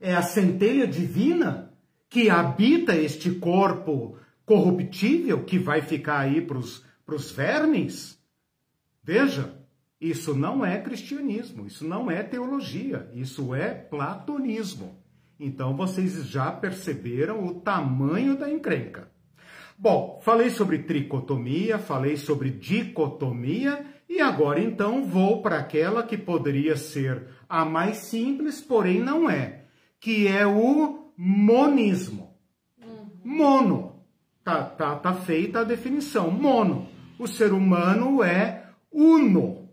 [0.00, 1.71] É a centelha divina?
[2.12, 8.22] Que habita este corpo corruptível que vai ficar aí para os vermes?
[9.02, 9.58] Veja,
[9.98, 15.02] isso não é cristianismo, isso não é teologia, isso é platonismo.
[15.40, 19.10] Então vocês já perceberam o tamanho da encrenca.
[19.78, 26.76] Bom, falei sobre tricotomia, falei sobre dicotomia e agora então vou para aquela que poderia
[26.76, 29.64] ser a mais simples, porém não é,
[29.98, 32.36] que é o monismo.
[33.24, 34.04] Mono.
[34.44, 36.30] Tá, tá, tá feita a definição.
[36.30, 36.88] Mono.
[37.18, 39.68] O ser humano é uno.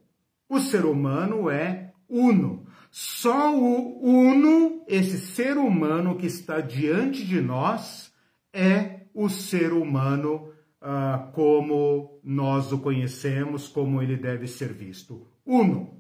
[0.47, 2.65] O ser humano é uno.
[2.91, 8.11] Só o uno, esse ser humano que está diante de nós,
[8.51, 15.27] é o ser humano uh, como nós o conhecemos, como ele deve ser visto.
[15.45, 15.99] Uno.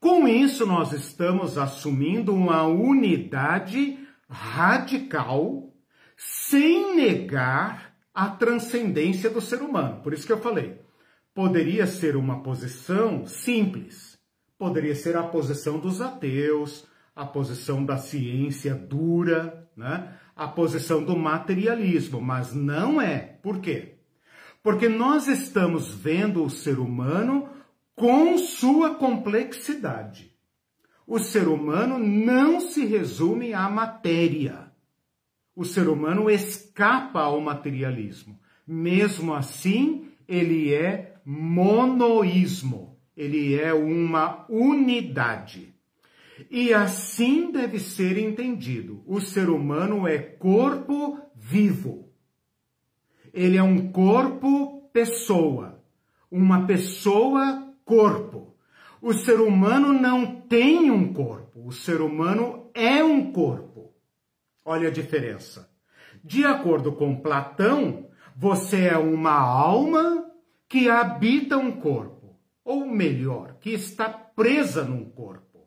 [0.00, 3.98] Com isso, nós estamos assumindo uma unidade
[4.30, 5.74] radical,
[6.16, 10.02] sem negar a transcendência do ser humano.
[10.02, 10.80] Por isso que eu falei,
[11.34, 14.18] poderia ser uma posição simples,
[14.56, 20.14] poderia ser a posição dos ateus, a posição da ciência dura, né?
[20.36, 23.18] a posição do materialismo, mas não é.
[23.42, 23.96] Por quê?
[24.62, 27.48] Porque nós estamos vendo o ser humano
[27.94, 30.29] com sua complexidade.
[31.10, 34.70] O ser humano não se resume à matéria.
[35.56, 38.38] O ser humano escapa ao materialismo.
[38.64, 45.74] Mesmo assim, ele é monoísmo, ele é uma unidade.
[46.48, 52.08] E assim deve ser entendido: o ser humano é corpo vivo.
[53.34, 55.82] Ele é um corpo pessoa,
[56.30, 58.49] uma pessoa corpo.
[59.02, 63.94] O ser humano não tem um corpo, o ser humano é um corpo.
[64.62, 65.70] Olha a diferença.
[66.22, 70.30] De acordo com Platão, você é uma alma
[70.68, 75.66] que habita um corpo, ou melhor, que está presa num corpo.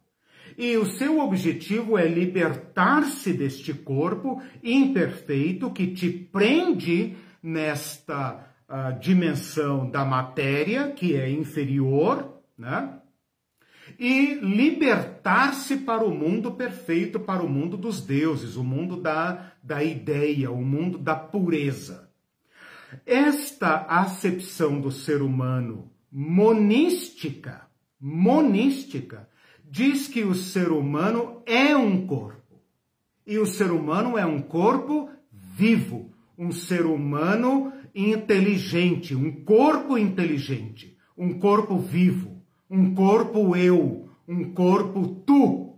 [0.56, 9.90] E o seu objetivo é libertar-se deste corpo imperfeito que te prende nesta uh, dimensão
[9.90, 13.00] da matéria, que é inferior, né?
[14.06, 19.82] E libertar-se para o mundo perfeito, para o mundo dos deuses, o mundo da, da
[19.82, 22.12] ideia, o mundo da pureza.
[23.06, 27.66] Esta acepção do ser humano monística,
[27.98, 29.30] monística,
[29.64, 32.62] diz que o ser humano é um corpo.
[33.26, 40.98] E o ser humano é um corpo vivo, um ser humano inteligente, um corpo inteligente,
[41.18, 42.33] um corpo vivo,
[42.74, 45.78] um corpo eu, um corpo tu.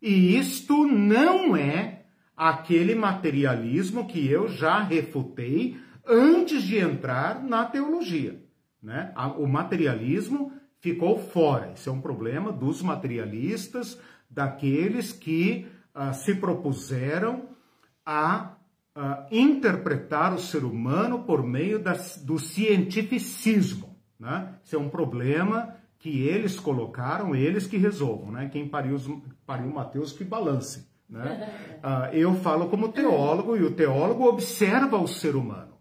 [0.00, 2.04] E isto não é
[2.36, 8.40] aquele materialismo que eu já refutei antes de entrar na teologia.
[8.80, 9.12] Né?
[9.38, 11.72] O materialismo ficou fora.
[11.74, 13.98] Isso é um problema dos materialistas,
[14.30, 17.48] daqueles que uh, se propuseram
[18.06, 18.54] a
[18.96, 23.98] uh, interpretar o ser humano por meio das, do cientificismo.
[24.16, 24.54] Né?
[24.62, 25.74] Isso é um problema
[26.04, 28.30] que eles colocaram, eles que resolvam.
[28.30, 28.50] Né?
[28.52, 28.98] Quem pariu,
[29.46, 30.86] pariu Mateus que balance.
[31.08, 31.80] Né?
[31.82, 35.78] Uh, eu falo como teólogo e o teólogo observa o ser humano.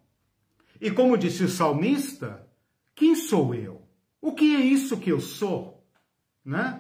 [0.80, 2.48] E como disse o salmista,
[2.96, 3.82] quem sou eu?
[4.22, 5.86] O que é isso que eu sou?
[6.46, 6.80] Né?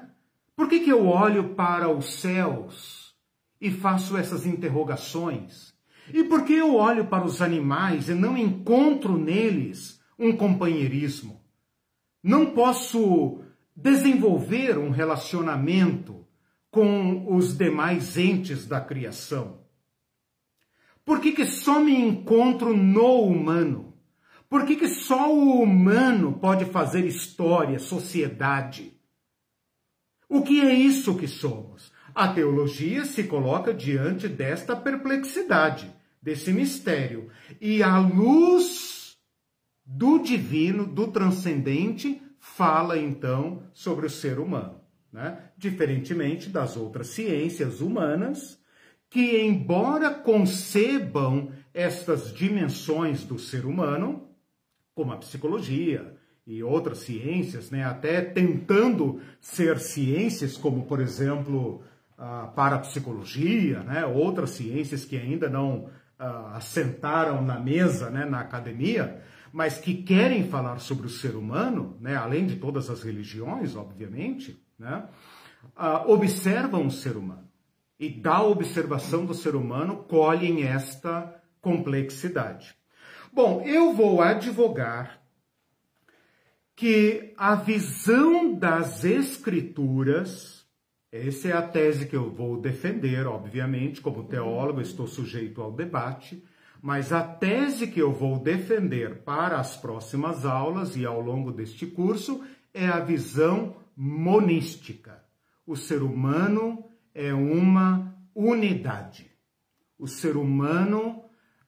[0.55, 3.13] Por que, que eu olho para os céus
[3.59, 5.73] e faço essas interrogações?
[6.13, 11.42] E por que eu olho para os animais e não encontro neles um companheirismo?
[12.23, 13.41] Não posso
[13.75, 16.25] desenvolver um relacionamento
[16.71, 19.59] com os demais entes da criação?
[21.03, 23.93] Por que, que só me encontro no humano?
[24.49, 28.93] Por que, que só o humano pode fazer história, sociedade?
[30.29, 31.91] O que é isso que somos?
[32.15, 38.92] A teologia se coloca diante desta perplexidade, desse mistério, e a luz
[39.85, 44.81] do divino, do transcendente, fala então sobre o ser humano.
[45.11, 45.37] Né?
[45.57, 48.59] Diferentemente das outras ciências humanas,
[49.09, 54.27] que, embora concebam estas dimensões do ser humano,
[54.95, 56.15] como a psicologia
[56.45, 61.83] e outras ciências, né, até tentando ser ciências, como por exemplo
[62.17, 65.85] a parapsicologia, né, outras ciências que ainda não
[66.19, 69.21] uh, assentaram na mesa, né, na academia,
[69.53, 74.59] mas que querem falar sobre o ser humano, né, além de todas as religiões, obviamente,
[74.79, 75.07] né,
[75.77, 77.47] uh, observam o ser humano
[77.99, 82.75] e da observação do ser humano colhem esta complexidade.
[83.31, 85.21] Bom, eu vou advogar
[86.75, 90.65] que a visão das Escrituras,
[91.11, 96.43] essa é a tese que eu vou defender, obviamente, como teólogo, estou sujeito ao debate,
[96.83, 101.87] mas a tese que eu vou defender para as próximas aulas e ao longo deste
[101.87, 105.23] curso é a visão monística.
[105.65, 106.83] O ser humano
[107.15, 109.31] é uma unidade.
[109.97, 111.23] O ser humano,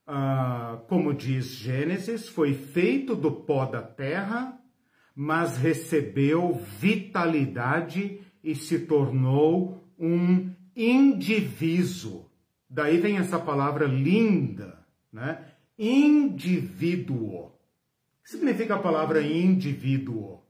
[0.06, 4.60] ah, como diz Gênesis, foi feito do pó da terra
[5.16, 12.26] mas recebeu vitalidade e se tornou um indivíduo.
[12.70, 14.85] Daí vem essa palavra linda,
[15.16, 15.40] né?
[15.80, 17.46] Indivíduo.
[17.46, 17.52] O
[18.22, 20.44] que significa a palavra indivíduo?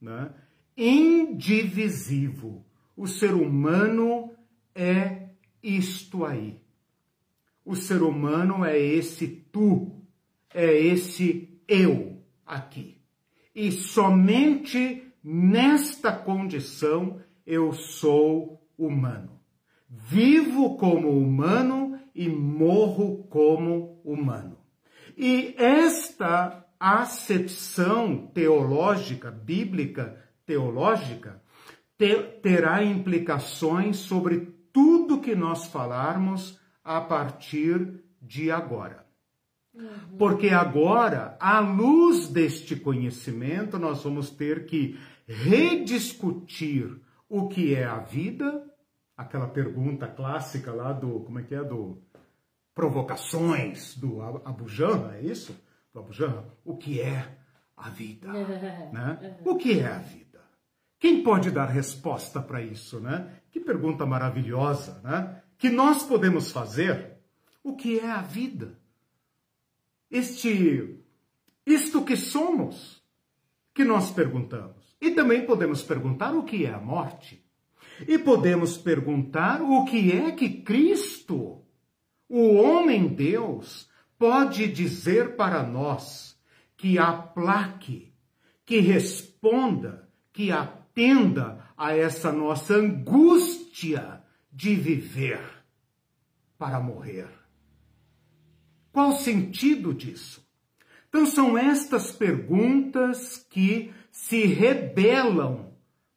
[0.00, 0.32] Né?
[0.76, 2.66] Indivisivo.
[2.96, 4.32] O ser humano
[4.74, 5.28] é
[5.62, 6.60] isto aí.
[7.64, 10.02] O ser humano é esse tu,
[10.52, 13.00] é esse eu aqui.
[13.54, 19.38] E somente nesta condição eu sou humano.
[19.88, 24.58] Vivo como humano e morro como humano.
[25.16, 31.42] E esta acepção teológica, bíblica teológica,
[32.42, 39.04] terá implicações sobre tudo que nós falarmos a partir de agora.
[40.18, 47.98] Porque agora, à luz deste conhecimento, nós vamos ter que rediscutir o que é a
[47.98, 48.64] vida,
[49.16, 52.02] aquela pergunta clássica lá do, como é que é, do
[52.78, 55.52] provocações do Abujan, é isso?
[55.92, 57.36] Do Abujan, o que é
[57.76, 58.28] a vida?
[58.94, 59.40] né?
[59.44, 60.40] O que é a vida?
[60.96, 63.40] Quem pode dar resposta para isso, né?
[63.50, 65.42] Que pergunta maravilhosa, né?
[65.58, 67.16] Que nós podemos fazer.
[67.64, 68.78] O que é a vida?
[70.08, 71.04] este
[71.66, 73.02] isto que somos,
[73.74, 74.96] que nós perguntamos.
[75.00, 77.44] E também podemos perguntar o que é a morte.
[78.06, 81.64] E podemos perguntar o que é que Cristo,
[82.28, 86.38] o homem Deus, pode dizer para nós
[86.76, 88.12] que aplaque,
[88.64, 94.22] que responda, que atenda a essa nossa angústia
[94.52, 95.40] de viver
[96.58, 97.28] para morrer.
[98.92, 100.46] Qual o sentido disso?
[101.08, 105.72] Então, são estas perguntas que se rebelam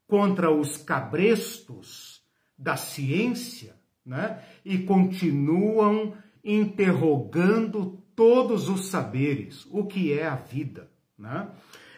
[0.08, 2.22] contra os cabrestos
[2.58, 4.42] da ciência né?
[4.64, 10.90] e continuam interrogando todos os saberes, o que é a vida.
[11.18, 11.48] Né?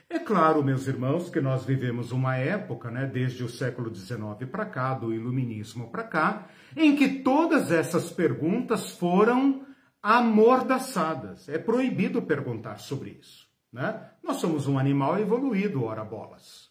[0.10, 4.66] É claro, meus irmãos, que nós vivemos uma época, né, desde o século XIX para
[4.66, 6.48] cá, do Iluminismo para cá,
[6.78, 9.66] em que todas essas perguntas foram
[10.04, 11.50] amordaçadas.
[11.50, 13.48] É proibido perguntar sobre isso.
[13.72, 14.08] Né?
[14.22, 16.70] Nós somos um animal evoluído, ora bolas.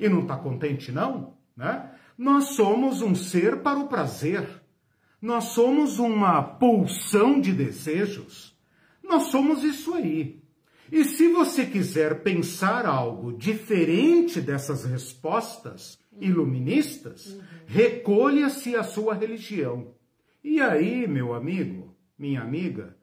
[0.00, 1.36] E não está contente, não?
[1.54, 1.90] Né?
[2.16, 4.48] Nós somos um ser para o prazer.
[5.20, 8.56] Nós somos uma pulsão de desejos.
[9.02, 10.42] Nós somos isso aí.
[10.90, 19.94] E se você quiser pensar algo diferente dessas respostas iluministas, recolha-se à sua religião.
[20.42, 22.96] E aí, meu amigo, minha amiga,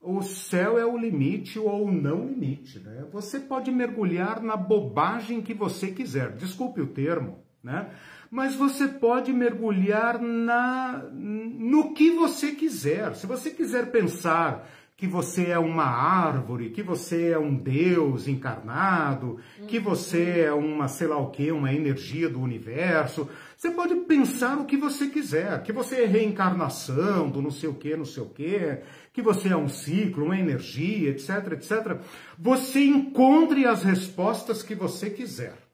[0.00, 3.06] o céu é o limite ou o não limite, né?
[3.12, 7.90] Você pode mergulhar na bobagem que você quiser, desculpe o termo, né?
[8.30, 13.14] Mas você pode mergulhar na no que você quiser.
[13.16, 14.68] Se você quiser pensar
[15.00, 20.88] que você é uma árvore, que você é um Deus encarnado, que você é uma,
[20.88, 23.26] sei lá o que, uma energia do universo.
[23.56, 27.74] Você pode pensar o que você quiser, que você é reencarnação do não sei o
[27.74, 28.78] que, não sei o que,
[29.10, 31.98] que você é um ciclo, uma energia, etc, etc.
[32.38, 35.69] Você encontre as respostas que você quiser.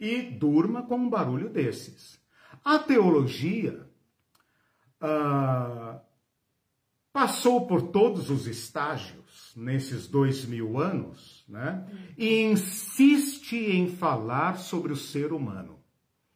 [0.00, 2.18] E durma com um barulho desses.
[2.64, 3.86] A teologia.
[5.02, 6.00] Uh,
[7.12, 11.86] passou por todos os estágios nesses dois mil anos, né?
[12.16, 15.78] E insiste em falar sobre o ser humano.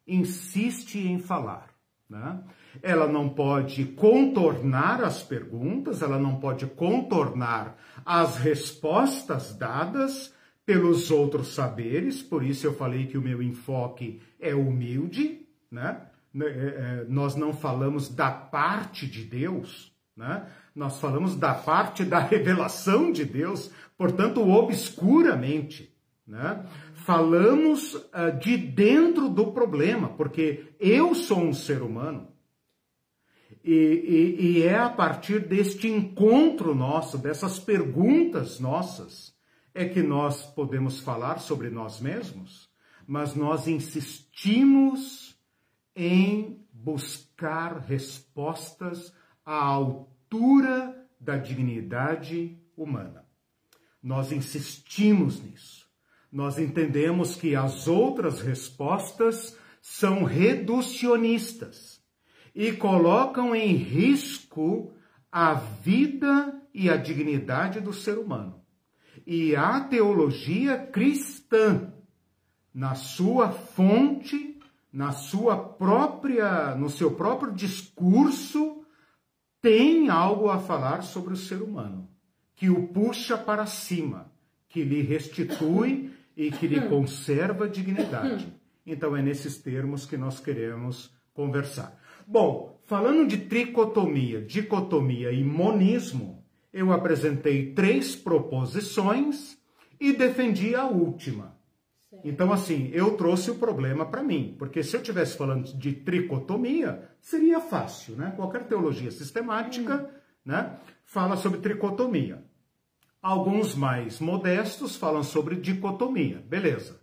[0.05, 1.69] Insiste em falar,
[2.09, 2.43] né?
[2.83, 10.34] Ela não pode contornar as perguntas, ela não pode contornar as respostas dadas
[10.65, 16.01] pelos outros saberes, por isso eu falei que o meu enfoque é humilde, né?
[16.37, 20.47] É, é, nós não falamos da parte de Deus, né?
[20.75, 25.95] Nós falamos da parte da revelação de Deus, portanto, obscuramente.
[26.27, 26.65] Né?
[26.95, 32.27] Falamos uh, de dentro do problema, porque eu sou um ser humano.
[33.63, 39.34] E, e, e, é a partir deste encontro nosso, dessas perguntas nossas,
[39.75, 42.69] é que nós podemos falar sobre nós mesmos,
[43.05, 45.37] mas nós insistimos
[45.93, 49.13] em buscar respostas
[49.45, 53.25] à altura da dignidade humana.
[54.01, 55.85] Nós insistimos nisso.
[56.31, 62.01] Nós entendemos que as outras respostas são reducionistas
[62.53, 64.93] e colocam em risco
[65.29, 68.64] a vida e a dignidade do ser humano.
[69.25, 71.91] E a teologia cristã,
[72.73, 74.59] na sua fonte,
[74.93, 78.85] na sua própria, no seu próprio discurso,
[79.61, 82.07] tem algo a falar sobre o ser humano,
[82.55, 84.31] que o puxa para cima,
[84.69, 88.53] que lhe restitui e que lhe conserva dignidade.
[88.85, 91.99] Então é nesses termos que nós queremos conversar.
[92.27, 96.44] Bom, falando de tricotomia, dicotomia e monismo,
[96.75, 99.57] eu apresentei três proposições
[99.97, 101.55] e defendi a última.
[102.21, 107.09] Então, assim, eu trouxe o problema para mim, porque se eu estivesse falando de tricotomia,
[107.21, 108.33] seria fácil, né?
[108.35, 110.19] Qualquer teologia sistemática, hum.
[110.43, 112.43] né, fala sobre tricotomia.
[113.21, 116.99] Alguns mais modestos falam sobre dicotomia, beleza.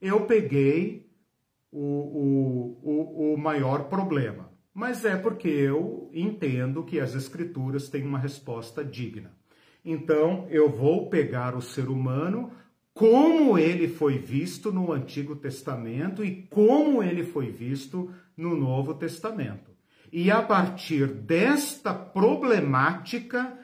[0.00, 1.10] Eu peguei
[1.72, 8.04] o, o, o, o maior problema, mas é porque eu entendo que as escrituras têm
[8.04, 9.32] uma resposta digna.
[9.82, 12.52] Então, eu vou pegar o ser humano
[12.92, 19.70] como ele foi visto no Antigo Testamento e como ele foi visto no Novo Testamento.
[20.12, 23.58] E a partir desta problemática,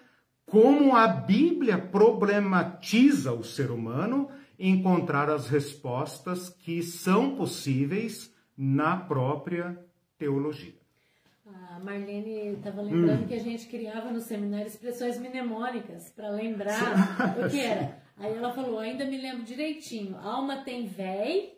[0.47, 9.79] como a Bíblia problematiza o ser humano, encontrar as respostas que são possíveis na própria
[10.17, 10.82] teologia.
[11.45, 13.27] A Marlene estava lembrando hum.
[13.27, 18.53] que a gente criava no seminário expressões mnemônicas para lembrar o que era Aí ela
[18.53, 20.17] falou, ainda me lembro direitinho.
[20.17, 21.55] Alma tem véi,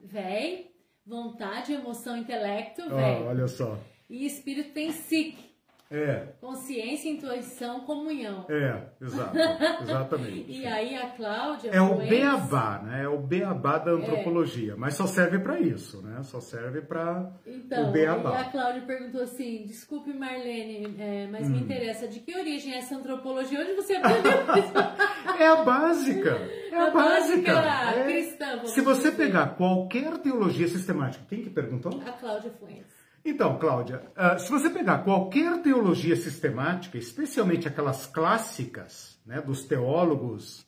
[0.00, 0.72] véi,
[1.06, 3.22] vontade, emoção, intelecto, véi.
[3.22, 3.78] Olha só.
[4.08, 5.49] E espírito tem psique.
[5.90, 6.28] É.
[6.40, 8.46] Consciência, intuição, comunhão.
[8.48, 9.36] É, exato,
[9.82, 10.44] exatamente.
[10.52, 11.70] e aí a Cláudia.
[11.72, 13.02] É o beabá, né?
[13.02, 14.76] É o beabá da antropologia, é.
[14.76, 16.22] mas só serve para isso, né?
[16.22, 18.30] Só serve para então, o beabá.
[18.30, 21.50] E a Cláudia perguntou assim: desculpe, Marlene, é, mas hum.
[21.50, 23.60] me interessa, de que origem é essa antropologia?
[23.60, 24.30] Onde você aprendeu
[24.62, 25.42] isso?
[25.42, 26.30] é a básica.
[26.70, 27.54] É a, a básica.
[27.54, 28.04] básica é.
[28.04, 28.66] cristã.
[28.66, 29.16] Se você dizer.
[29.16, 32.00] pegar qualquer teologia sistemática, quem que perguntou?
[32.06, 32.99] A Cláudia Fuentes.
[33.24, 40.66] Então, Cláudia, uh, se você pegar qualquer teologia sistemática, especialmente aquelas clássicas, né, dos teólogos,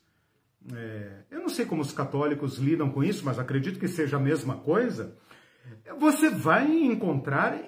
[0.73, 4.21] é, eu não sei como os católicos lidam com isso, mas acredito que seja a
[4.21, 5.17] mesma coisa,
[5.99, 7.59] você vai encontrar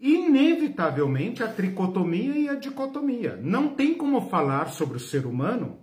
[0.00, 3.38] inevitavelmente a tricotomia e a dicotomia.
[3.40, 5.81] Não tem como falar sobre o ser humano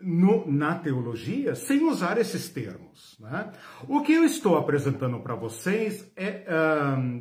[0.00, 3.16] no, na teologia sem usar esses termos.
[3.18, 3.50] Né?
[3.88, 6.44] O que eu estou apresentando para vocês é,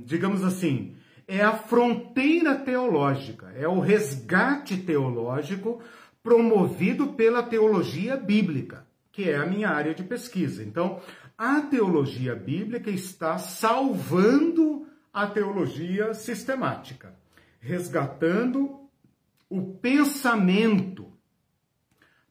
[0.03, 0.95] digamos assim,
[1.27, 5.81] é a fronteira teológica, é o resgate teológico
[6.21, 10.63] promovido pela teologia bíblica, que é a minha área de pesquisa.
[10.63, 10.99] Então,
[11.37, 17.13] a teologia bíblica está salvando a teologia sistemática,
[17.59, 18.81] resgatando
[19.49, 21.14] o pensamento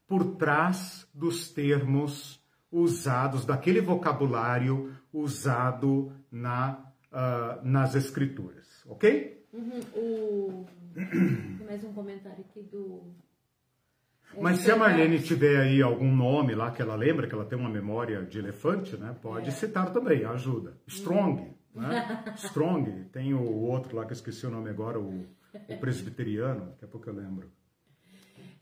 [0.06, 9.44] por trás dos termos usados, daquele vocabulário usado na, uh, nas escrituras, ok?
[9.52, 10.66] Uhum, o...
[10.94, 13.02] Tem mais um comentário aqui do.
[14.40, 17.56] Mas se a Marlene tiver aí algum nome lá que ela lembra, que ela tem
[17.56, 19.14] uma memória de elefante, né?
[19.22, 19.52] Pode é.
[19.52, 20.76] citar também, ajuda.
[20.88, 21.82] Strong, uhum.
[21.82, 22.24] né?
[22.36, 23.04] Strong.
[23.12, 25.24] Tem o outro lá que eu esqueci o nome agora, o,
[25.68, 27.48] o presbiteriano, daqui a pouco eu lembro.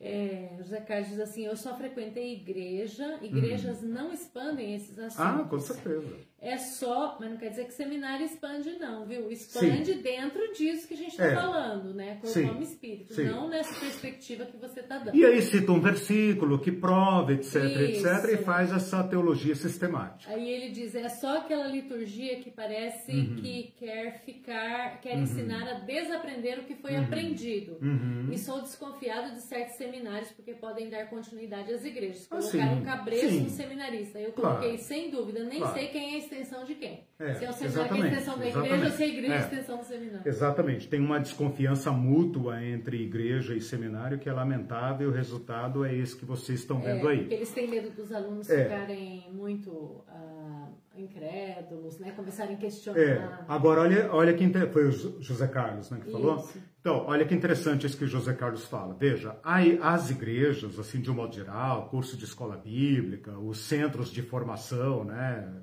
[0.04, 3.88] É, José Carlos diz assim: Eu só frequentei igreja, igrejas uhum.
[3.88, 5.40] não expandem esses assuntos.
[5.40, 6.16] Ah, com certeza.
[6.42, 9.30] É só, mas não quer dizer que seminário expande, não, viu?
[9.30, 10.02] Expande Sim.
[10.02, 11.34] dentro disso que a gente está é.
[11.36, 12.18] falando, né?
[12.20, 12.42] Com Sim.
[12.42, 13.26] o nome espírito, Sim.
[13.26, 15.14] não nessa perspectiva que você está dando.
[15.14, 18.08] E aí cita um versículo que prova, etc, Isso.
[18.08, 20.32] etc, e faz essa teologia sistemática.
[20.32, 23.36] Aí ele diz: é só aquela liturgia que parece uhum.
[23.36, 25.22] que quer ficar, quer uhum.
[25.22, 27.04] ensinar a desaprender o que foi uhum.
[27.04, 27.78] aprendido.
[27.80, 28.30] Uhum.
[28.32, 32.26] E sou desconfiado de certos seminários porque podem dar continuidade às igrejas.
[32.28, 34.18] Ah, Colocaram um cabreço no seminarista.
[34.18, 34.82] Eu coloquei, claro.
[34.82, 35.74] sem dúvida, nem claro.
[35.74, 37.06] sei quem é extensão de quem?
[37.18, 39.38] É, se é o seminário é extensão da igreja ou se é a igreja é.
[39.38, 40.28] extensão do seminário.
[40.28, 40.88] Exatamente.
[40.88, 45.94] Tem uma desconfiança mútua entre igreja e seminário que é lamentável e o resultado é
[45.94, 47.18] esse que vocês estão vendo é, aí.
[47.20, 48.64] Porque eles têm medo dos alunos é.
[48.64, 52.12] ficarem muito uh, incrédulos, né?
[52.12, 53.00] Começarem a questionar.
[53.00, 53.44] É.
[53.46, 54.70] Agora, olha, olha que inter...
[54.72, 56.18] foi o José Carlos né, que Isso.
[56.18, 56.48] falou.
[56.80, 58.92] Então, olha que interessante isso que o José Carlos fala.
[58.98, 64.10] Veja, aí as igrejas, assim, de um modo geral, curso de escola bíblica, os centros
[64.10, 65.62] de formação, né?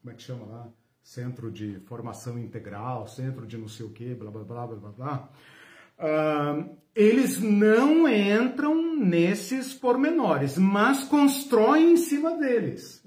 [0.00, 0.68] Como é que chama lá?
[1.02, 4.90] Centro de formação integral, centro de não sei o quê, blá, blá, blá, blá, blá,
[4.92, 5.30] blá.
[5.98, 13.04] Ah, eles não entram nesses pormenores, mas constroem em cima deles.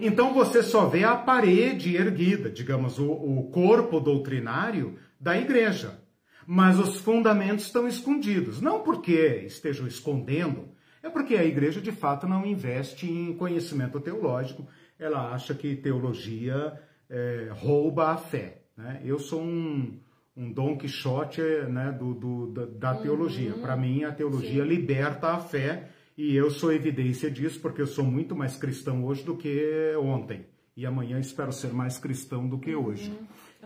[0.00, 6.00] Então você só vê a parede erguida, digamos, o, o corpo doutrinário da igreja.
[6.46, 8.60] Mas os fundamentos estão escondidos.
[8.60, 10.68] Não porque estejam escondendo,
[11.02, 14.66] é porque a igreja de fato não investe em conhecimento teológico.
[14.98, 16.78] Ela acha que teologia
[17.10, 18.62] eh, rouba a fé.
[18.76, 19.00] né?
[19.04, 19.98] Eu sou um,
[20.36, 23.52] um Dom Quixote né, do, do- da, da teologia.
[23.54, 24.68] Para mim, a teologia Sim.
[24.68, 29.22] liberta a fé e eu sou evidência disso porque eu sou muito mais cristão hoje
[29.22, 30.46] do que ontem.
[30.76, 33.10] E amanhã espero ser mais cristão do que hoje.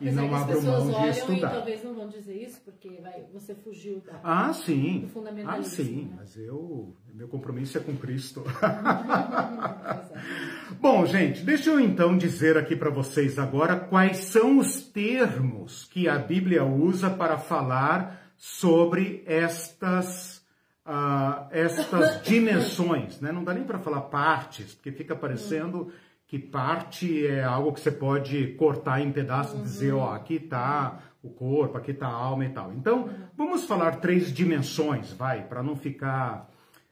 [0.00, 1.50] E não abro pessoas mão de olham e estudar.
[1.50, 4.18] talvez não vão dizer isso, porque vai, você fugiu da.
[4.24, 5.00] Ah, sim.
[5.00, 6.04] do Ah, fundamentalismo, sim.
[6.10, 6.14] né?
[6.16, 8.42] Mas eu, meu compromisso é com Cristo.
[10.80, 16.08] Bom, gente, deixa eu então dizer aqui para vocês agora quais são os termos que
[16.08, 20.44] a Bíblia usa para falar sobre estas,
[20.84, 23.20] ah, estas dimensões.
[23.20, 23.32] Né?
[23.32, 25.92] Não dá nem para falar partes, porque fica parecendo
[26.30, 31.02] que parte é algo que você pode cortar em pedaços e dizer, ó, aqui está
[31.20, 32.72] o corpo, aqui está a alma e tal.
[32.72, 36.48] Então, vamos falar três dimensões, vai, para não ficar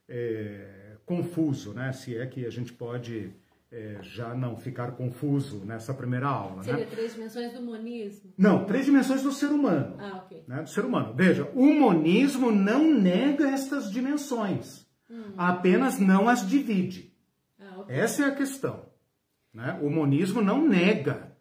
[0.09, 1.93] é, confuso, né?
[1.93, 3.31] Se é que a gente pode
[3.71, 6.91] é, já não ficar confuso nessa primeira aula, Seria né?
[6.91, 8.33] três dimensões do monismo.
[8.37, 10.43] Não, três dimensões do ser humano, Ah, ok.
[10.49, 10.63] né?
[10.63, 11.15] Do ser humano.
[11.15, 14.85] Veja, o monismo não nega estas dimensões,
[15.37, 17.15] apenas não as divide.
[17.61, 17.95] Ah, ok.
[17.97, 18.88] Essa é a questão.
[19.53, 19.79] Né?
[19.83, 21.33] O monismo não nega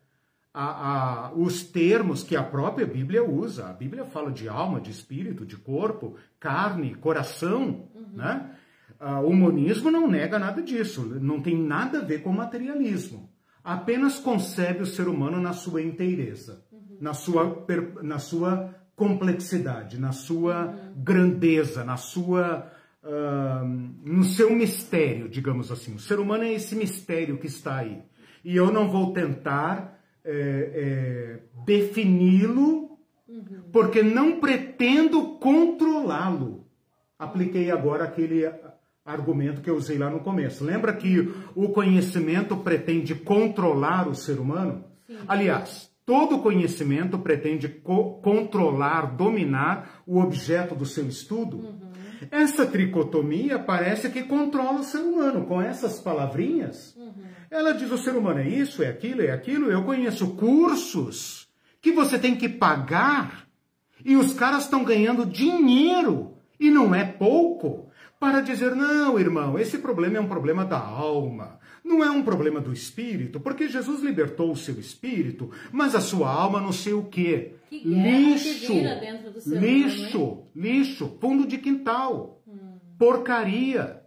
[0.53, 3.67] a- a- os termos que a própria Bíblia usa.
[3.69, 7.87] A Bíblia fala de alma, de espírito, de corpo, carne, coração.
[8.13, 8.49] Né?
[8.99, 11.01] Ah, o monismo não nega nada disso.
[11.21, 13.29] Não tem nada a ver com materialismo.
[13.63, 16.63] Apenas concebe o ser humano na sua inteireza,
[17.01, 17.65] na, sua,
[18.01, 22.71] na sua complexidade, na sua grandeza, na sua
[24.03, 25.95] no seu mistério, digamos assim.
[25.95, 28.01] O ser humano é esse mistério que está aí.
[28.43, 30.31] E eu não vou tentar é,
[30.75, 32.97] é, defini-lo,
[33.71, 36.65] porque não pretendo controlá-lo.
[37.19, 38.49] Apliquei agora aquele
[39.05, 40.63] argumento que eu usei lá no começo.
[40.63, 44.83] Lembra que o conhecimento pretende controlar o ser humano?
[45.27, 51.75] Aliás, todo conhecimento pretende co- controlar, dominar o objeto do seu estudo.
[52.31, 55.45] Essa tricotomia parece que controla o ser humano.
[55.45, 56.97] Com essas palavrinhas,
[57.49, 59.71] ela diz: o ser humano é isso, é aquilo, é aquilo.
[59.71, 61.47] Eu conheço cursos
[61.81, 63.47] que você tem que pagar
[64.03, 67.89] e os caras estão ganhando dinheiro, e não é pouco,
[68.19, 71.59] para dizer: não, irmão, esse problema é um problema da alma.
[71.83, 76.29] Não é um problema do espírito, porque Jesus libertou o seu espírito, mas a sua
[76.29, 77.53] alma não sei o quê.
[77.69, 82.41] Que que lixo, dentro do ser humano, lixo, lixo, fundo de quintal,
[82.97, 84.01] porcaria,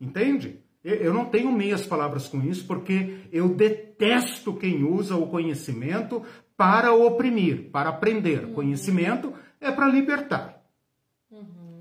[0.00, 0.60] entende?
[0.84, 6.22] Eu- Eu não tenho meias palavras com isso, porque eu detesto quem usa o conhecimento
[6.56, 8.52] para oprimir, para aprender.
[8.52, 10.60] Conhecimento é para libertar.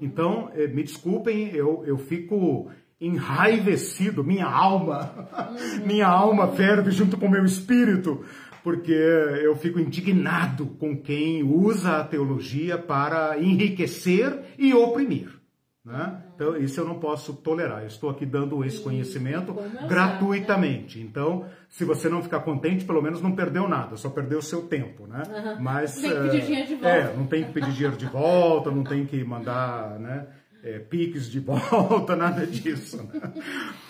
[0.02, 5.28] Então, eh, me desculpem, eu, eu fico enraivecido, minha alma,
[5.86, 8.24] minha alma ferve junto com o meu espírito,
[8.64, 15.44] porque eu fico indignado com quem usa a teologia para enriquecer e oprimir.
[15.86, 16.22] Né?
[16.34, 17.82] Então, isso eu não posso tolerar.
[17.82, 21.02] Eu estou aqui dando esse conhecimento como usar, gratuitamente.
[21.02, 24.62] Então, se você não ficar contente, pelo menos não perdeu nada, só perdeu o seu
[24.62, 25.06] tempo.
[25.06, 25.24] Né?
[25.60, 26.98] Mas, Não tem que pedir eh, dinheiro de volta.
[26.98, 30.28] É, não tem que pedir dinheiro de volta, não tem que mandar né,
[30.64, 33.04] é, piques de volta, nada disso.
[33.04, 33.34] né?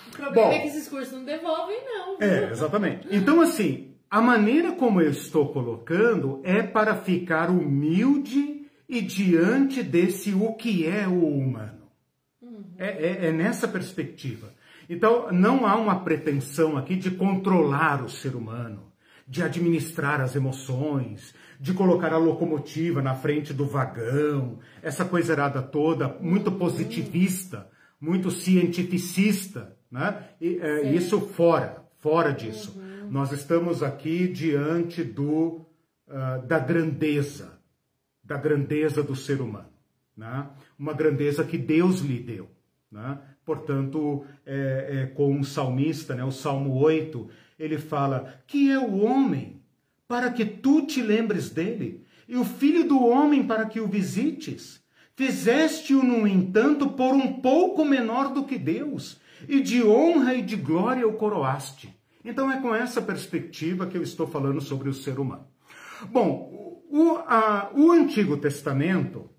[0.07, 0.51] O problema Bom.
[0.51, 2.17] é que esses cursos não devolvem, não.
[2.19, 3.07] É, exatamente.
[3.11, 10.36] Então, assim, a maneira como eu estou colocando é para ficar humilde e diante desse
[10.36, 11.88] o que é o humano.
[12.78, 14.53] É, é- é nessa perspectiva.
[14.88, 18.84] Então, não há uma pretensão aqui de controlar o ser humano,
[19.28, 25.59] de administrar as emoções, de colocar a locomotiva na frente do vagão, essa coisa errada
[25.59, 27.68] toda, muito positivista,
[27.99, 30.24] muito cientificista, né?
[30.39, 32.80] E, é, isso fora, fora disso.
[33.14, 35.61] Nós estamos aqui diante do,
[36.09, 37.59] ah, da grandeza,
[38.24, 39.70] da grandeza do ser humano,
[40.18, 40.49] né?
[40.80, 42.49] Uma grandeza que Deus lhe deu,
[42.91, 43.20] né?
[43.45, 46.24] Portanto, é, é, com o salmista, né?
[46.24, 49.61] O Salmo 8, ele fala que é o homem
[50.07, 54.84] para que tu te lembres dele, e o filho do homem para que o visites.
[55.16, 60.55] Fizeste-o, no entanto, por um pouco menor do que Deus, e de honra e de
[60.55, 61.93] glória o coroaste.
[62.24, 65.47] Então é com essa perspectiva que eu estou falando sobre o ser humano.
[66.09, 69.30] Bom, o, a, o Antigo Testamento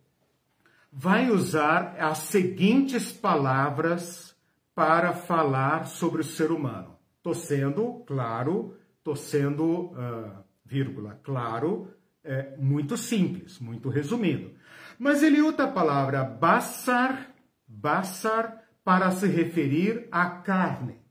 [0.93, 4.35] vai usar as seguintes palavras
[4.75, 6.97] para falar sobre o ser humano.
[7.19, 11.89] Estou sendo claro, estou sendo, uh, vírgula, claro,
[12.23, 14.53] é, muito simples, muito resumido.
[14.99, 17.31] Mas ele usa a palavra basar,
[17.67, 21.04] basar, para se referir à carne.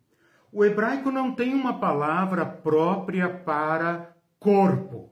[0.53, 5.11] O hebraico não tem uma palavra própria para corpo.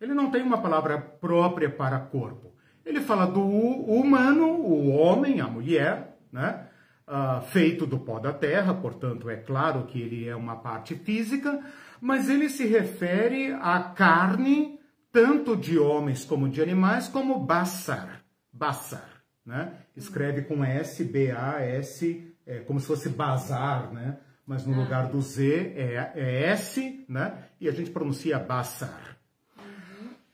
[0.00, 2.54] Ele não tem uma palavra própria para corpo.
[2.86, 6.68] Ele fala do humano, o homem, a mulher, né?
[7.08, 11.60] Uh, feito do pó da terra, portanto, é claro que ele é uma parte física,
[12.00, 14.78] mas ele se refere à carne,
[15.10, 18.22] tanto de homens como de animais, como basar.
[18.52, 19.72] Basar, né?
[19.96, 24.18] Escreve com S, B-A-S, é, como se fosse bazar, né?
[24.48, 24.78] Mas no ah.
[24.78, 27.44] lugar do Z é, é, S, né?
[27.60, 29.18] E a gente pronuncia basar.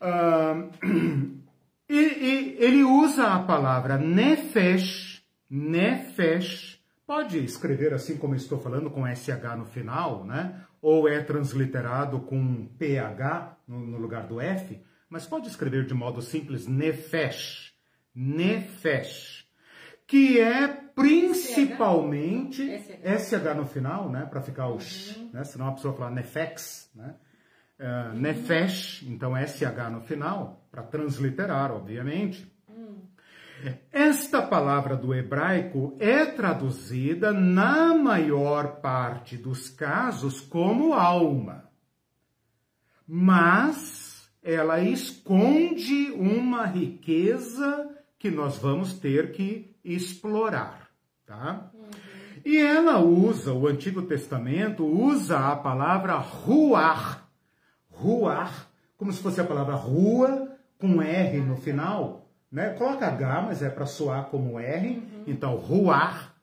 [0.00, 0.68] Uhum.
[0.70, 1.40] Uh,
[1.90, 9.04] e, e ele usa a palavra nefesh, nefesh, pode escrever assim como estou falando, com
[9.04, 10.60] SH no final, né?
[10.80, 16.22] Ou é transliterado com PH no, no lugar do F, mas pode escrever de modo
[16.22, 17.74] simples nefesh,
[18.14, 19.43] nefesh,
[20.06, 24.26] que é principalmente SH, SH no final, né?
[24.26, 25.30] Para ficar o sh, uhum.
[25.32, 25.44] né?
[25.44, 27.14] Senão a pessoa fala nefex, né?
[27.78, 32.52] Uh, nefesh, então SH no final, para transliterar, obviamente.
[33.90, 41.70] Esta palavra do hebraico é traduzida, na maior parte dos casos, como alma.
[43.06, 50.88] Mas ela esconde uma riqueza que nós vamos ter que explorar,
[51.26, 51.70] tá?
[51.74, 51.90] Uhum.
[52.44, 57.28] E ela usa, o Antigo Testamento usa a palavra ruar,
[57.90, 62.70] ruar, como se fosse a palavra rua com R no final, né?
[62.70, 65.24] Coloca H, mas é para soar como R, uhum.
[65.26, 66.34] então ruar,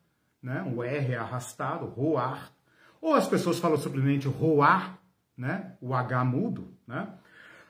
[0.42, 0.64] né?
[0.76, 2.52] O R é arrastado, ruar.
[3.00, 5.00] Ou as pessoas falam simplesmente ruar,
[5.38, 5.74] né?
[5.82, 7.08] O H mudo, né?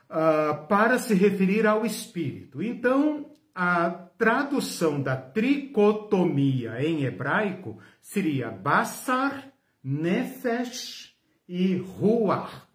[0.09, 2.61] Uh, para se referir ao espírito.
[2.61, 3.89] Então, a
[4.22, 9.51] tradução da tricotomia em hebraico seria basar,
[9.84, 11.15] nefesh
[11.49, 12.69] e ruach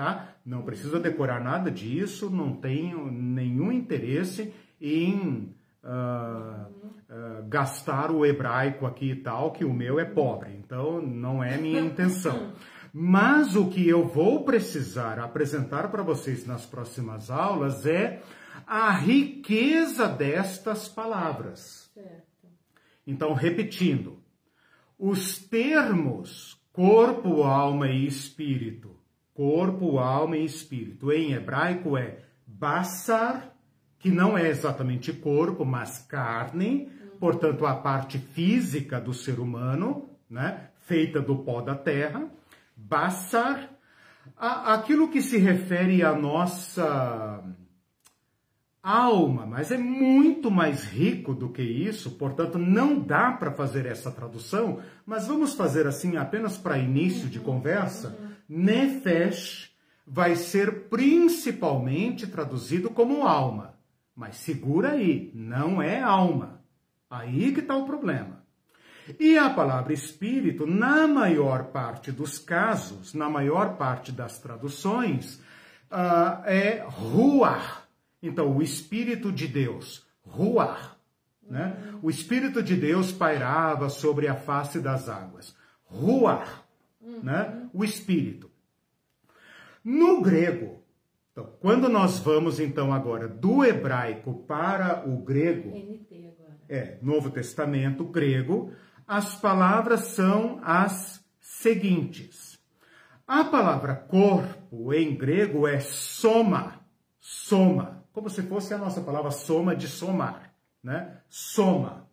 [0.00, 0.28] tá?
[0.46, 8.86] Não precisa decorar nada disso, não tenho nenhum interesse em uh, uh, gastar o hebraico
[8.86, 12.52] aqui e tal, que o meu é pobre, então não é minha intenção.
[12.92, 18.22] Mas o que eu vou precisar apresentar para vocês nas próximas aulas é
[18.70, 21.90] a riqueza destas palavras.
[21.92, 22.48] Certo.
[23.06, 24.22] Então, repetindo,
[24.98, 29.00] os termos corpo, alma e espírito
[29.40, 31.10] corpo, alma e espírito.
[31.10, 33.56] Em hebraico é basar,
[33.98, 40.68] que não é exatamente corpo, mas carne, portanto a parte física do ser humano, né,
[40.80, 42.28] feita do pó da terra.
[42.76, 43.70] Basar,
[44.36, 47.42] aquilo que se refere à nossa
[48.82, 54.10] alma, mas é muito mais rico do que isso, portanto não dá para fazer essa
[54.10, 58.18] tradução, mas vamos fazer assim apenas para início de conversa.
[58.48, 59.70] Nefesh
[60.06, 63.74] vai ser principalmente traduzido como alma.
[64.14, 66.60] Mas segura aí, não é alma.
[67.08, 68.40] Aí que está o problema.
[69.18, 75.36] E a palavra espírito, na maior parte dos casos, na maior parte das traduções,
[75.90, 77.79] uh, é ruach.
[78.22, 80.96] Então, o Espírito de Deus, ruach.
[81.42, 81.94] Né?
[82.02, 85.56] O Espírito de Deus pairava sobre a face das águas.
[85.84, 86.62] Ruach
[87.00, 87.68] né?
[87.72, 88.50] o espírito.
[89.82, 90.82] No grego,
[91.32, 95.72] então, quando nós vamos então agora do hebraico para o grego,
[96.68, 98.72] é, Novo Testamento grego,
[99.06, 102.58] as palavras são as seguintes.
[103.26, 106.80] A palavra corpo em grego é soma,
[107.20, 111.18] soma, como se fosse a nossa palavra soma de somar, né?
[111.28, 112.08] Soma.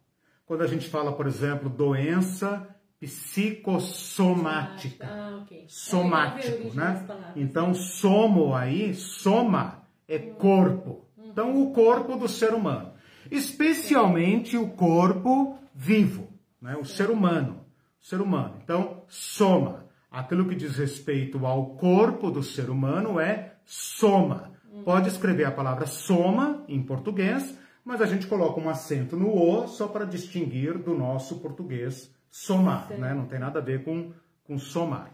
[0.45, 2.67] Quando a gente fala, por exemplo, doença,
[2.99, 5.05] psicossomática.
[5.05, 5.65] Ah, okay.
[5.67, 7.05] Somático, né?
[7.35, 11.05] Então, somo aí, soma, é corpo.
[11.17, 12.93] Então, o corpo do ser humano.
[13.29, 16.29] Especialmente o corpo vivo,
[16.61, 16.77] né?
[16.77, 17.65] o ser humano.
[18.01, 18.55] O ser humano.
[18.63, 19.85] Então, soma.
[20.09, 24.53] Aquilo que diz respeito ao corpo do ser humano é soma.
[24.83, 29.67] Pode escrever a palavra soma em português, mas a gente coloca um acento no O
[29.67, 33.13] só para distinguir do nosso português somar, né?
[33.13, 34.11] Não tem nada a ver com,
[34.43, 35.11] com somar.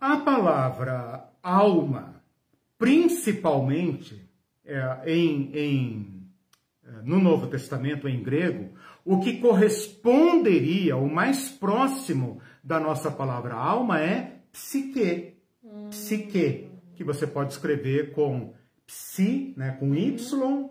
[0.00, 2.22] A palavra alma,
[2.78, 4.28] principalmente
[4.64, 6.30] é, em, em,
[6.84, 13.54] é, no Novo Testamento em grego, o que corresponderia, o mais próximo da nossa palavra
[13.54, 15.38] alma é psique.
[15.88, 16.67] Psique,
[16.98, 18.52] que você pode escrever com
[18.84, 20.16] psi, né, com y,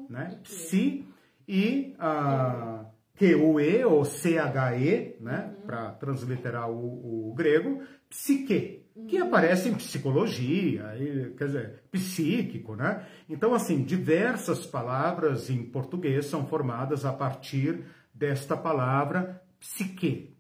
[0.10, 1.08] né, psi,
[1.48, 2.86] e uh,
[3.16, 10.92] Q-U-E ou C-H-E, né, para transliterar o, o grego, psique que aparece em psicologia,
[11.38, 13.06] quer dizer, psíquico, né?
[13.30, 20.36] Então, assim, diversas palavras em português são formadas a partir desta palavra psique.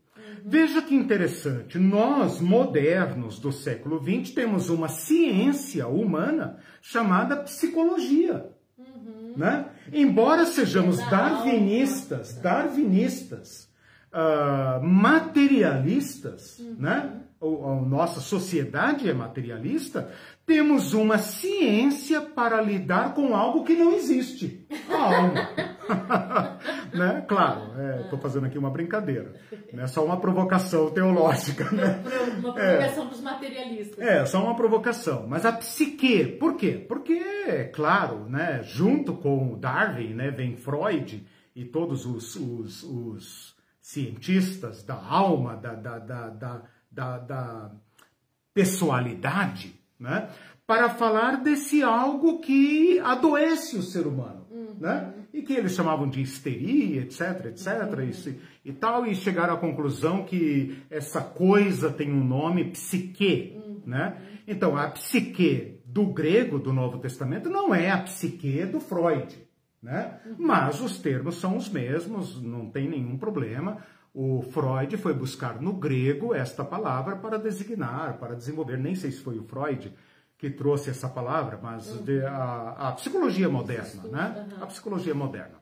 [0.45, 8.49] Veja que interessante, nós, modernos do século XX, temos uma ciência humana chamada psicologia.
[8.77, 9.33] Uhum.
[9.35, 9.65] Né?
[9.91, 13.69] Embora sejamos darwinistas, darwinistas,
[14.13, 16.75] uh, materialistas, uhum.
[16.79, 17.21] né?
[17.39, 20.11] a nossa sociedade é materialista,
[20.45, 25.49] temos uma ciência para lidar com algo que não existe, a alma.
[26.97, 27.25] né?
[27.27, 29.33] Claro, estou é, fazendo aqui uma brincadeira,
[29.71, 31.69] não é só uma provocação teológica.
[31.71, 32.03] Né?
[32.39, 33.99] Uma provocação é, dos materialistas.
[33.99, 35.27] É, só uma provocação.
[35.27, 36.85] Mas a psique, por quê?
[36.87, 41.25] Porque, claro, né, junto com Darwin, né, vem Freud
[41.55, 46.61] e todos os, os, os cientistas da alma, da, da, da, da
[46.97, 47.71] da, da
[48.53, 50.29] pessoalidade, né?
[50.65, 54.47] para falar desse algo que adoece o ser humano.
[54.49, 54.75] Uhum.
[54.79, 55.13] Né?
[55.37, 58.09] E que eles chamavam de histeria, etc, etc, uhum.
[58.65, 63.53] e, e, tal, e chegaram à conclusão que essa coisa tem um nome, psique.
[63.55, 63.83] Uhum.
[63.85, 64.17] Né?
[64.47, 69.37] Então, a psique do grego do Novo Testamento não é a psique do Freud.
[69.79, 70.19] Né?
[70.25, 70.35] Uhum.
[70.39, 73.77] Mas os termos são os mesmos, não tem nenhum problema.
[74.15, 78.79] O Freud foi buscar no grego esta palavra para designar, para desenvolver.
[78.79, 79.93] Nem sei se foi o Freud
[80.37, 84.47] que trouxe essa palavra, mas de, a, a, psicologia moderna, né?
[84.61, 85.57] A psicologia moderna.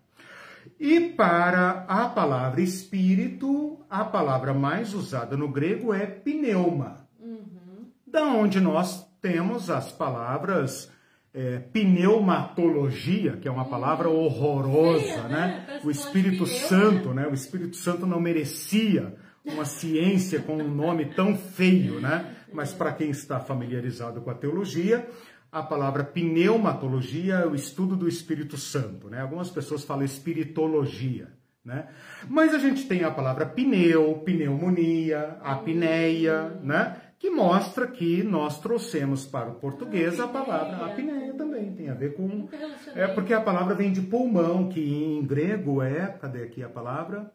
[0.79, 7.07] E para a palavra espírito, a palavra mais usada no grego é pneuma.
[7.19, 7.89] Uhum.
[8.05, 10.91] Da onde nós temos as palavras
[11.33, 15.65] é, pneumatologia, que é uma palavra horrorosa, né?
[15.67, 15.81] né?
[15.83, 17.27] O Espírito Santo, né?
[17.27, 19.15] O Espírito Santo não merecia
[19.45, 22.34] uma ciência com um nome tão feio, né?
[22.53, 25.07] Mas para quem está familiarizado com a teologia,
[25.51, 29.21] a palavra pneumatologia é o estudo do Espírito Santo, né?
[29.21, 31.29] Algumas pessoas falam espiritologia,
[31.63, 31.87] né?
[32.27, 37.01] Mas a gente tem a palavra pneu, pneumonia, apneia, né?
[37.25, 42.13] que mostra que nós trouxemos para o português a palavra apneia também, tem a ver
[42.13, 42.47] com...
[42.93, 46.05] É porque a palavra vem de pulmão, que em grego é...
[46.21, 47.31] Cadê aqui a palavra?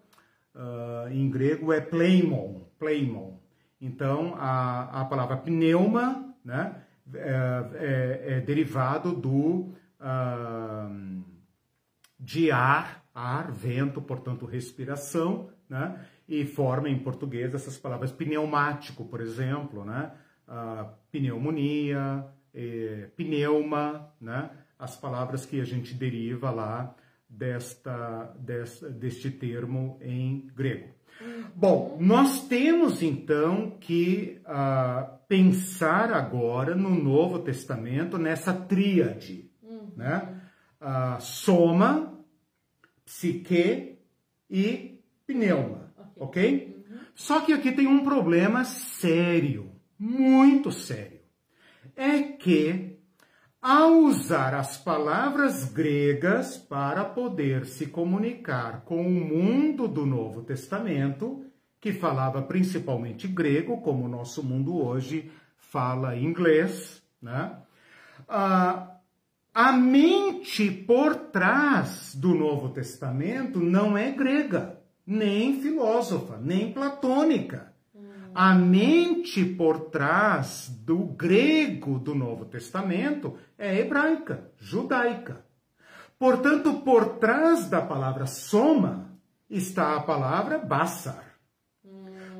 [0.54, 3.39] Uh, em grego é pleimon, pleimon.
[3.80, 6.82] Então, a, a palavra pneuma né,
[7.14, 9.72] é, é, é derivado do...
[10.00, 11.30] Uh,
[12.20, 15.98] de ar, ar, vento, portanto, respiração, né?
[16.28, 20.12] e forma em português essas palavras pneumático, por exemplo, né?
[21.10, 22.26] pneumonia,
[23.16, 24.50] pneuma, né?
[24.78, 26.94] as palavras que a gente deriva lá
[27.28, 30.88] desta, desta, deste termo em grego.
[31.54, 39.92] Bom, nós temos então que uh, pensar agora no Novo Testamento nessa tríade, uhum.
[39.96, 40.40] né?
[40.80, 42.18] Uh, soma,
[43.04, 43.98] psique
[44.48, 45.80] e pneuma
[46.20, 46.84] ok?
[46.88, 46.98] Uhum.
[47.14, 51.18] Só que aqui tem um problema sério, muito sério.
[51.96, 52.89] É que,
[53.60, 61.44] ao usar as palavras gregas para poder se comunicar com o mundo do Novo Testamento,
[61.80, 67.56] que falava principalmente grego, como o nosso mundo hoje fala inglês, né?
[68.28, 68.96] Ah,
[69.54, 77.69] a mente por trás do Novo Testamento não é grega nem filósofa, nem platônica.
[78.34, 85.44] A mente por trás do grego do Novo Testamento é hebraica, judaica.
[86.18, 91.30] Portanto, por trás da palavra soma está a palavra basar.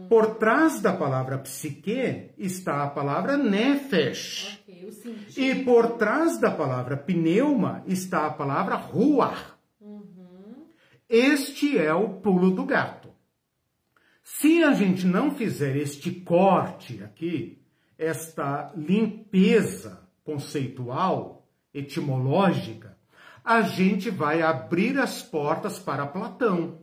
[0.09, 4.61] Por trás da palavra psique está a palavra nefesh.
[4.62, 4.91] Okay,
[5.37, 9.55] e por trás da palavra pneuma está a palavra ruach.
[11.09, 12.99] Este é o pulo do gato.
[14.39, 17.61] Se a gente não fizer este corte aqui,
[17.98, 22.97] esta limpeza conceitual, etimológica,
[23.44, 26.78] a gente vai abrir as portas para Platão,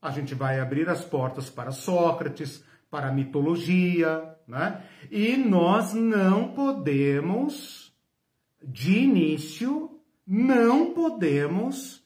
[0.00, 4.82] a gente vai abrir as portas para Sócrates, para a mitologia, né?
[5.10, 7.92] E nós não podemos,
[8.62, 11.96] de início, não podemos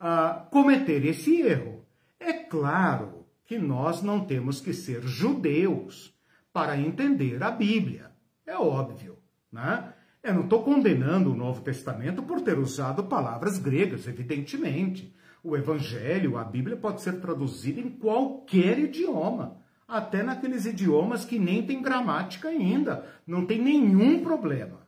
[0.00, 1.84] uh, cometer esse erro.
[2.18, 3.15] É claro
[3.46, 6.14] que nós não temos que ser judeus
[6.52, 8.10] para entender a Bíblia.
[8.46, 9.18] É óbvio,
[9.52, 9.92] né?
[10.22, 15.14] Eu não estou condenando o Novo Testamento por ter usado palavras gregas, evidentemente.
[15.42, 21.64] O Evangelho, a Bíblia, pode ser traduzida em qualquer idioma, até naqueles idiomas que nem
[21.64, 23.06] tem gramática ainda.
[23.24, 24.86] Não tem nenhum problema.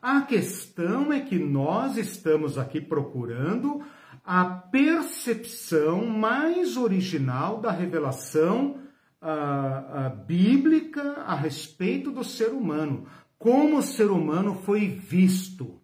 [0.00, 3.82] A questão é que nós estamos aqui procurando
[4.30, 8.76] a percepção mais original da revelação
[9.18, 13.06] a, a bíblica a respeito do ser humano,
[13.38, 15.80] como o ser humano foi visto,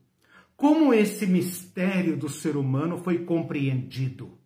[0.54, 4.36] como esse mistério do ser humano foi compreendido.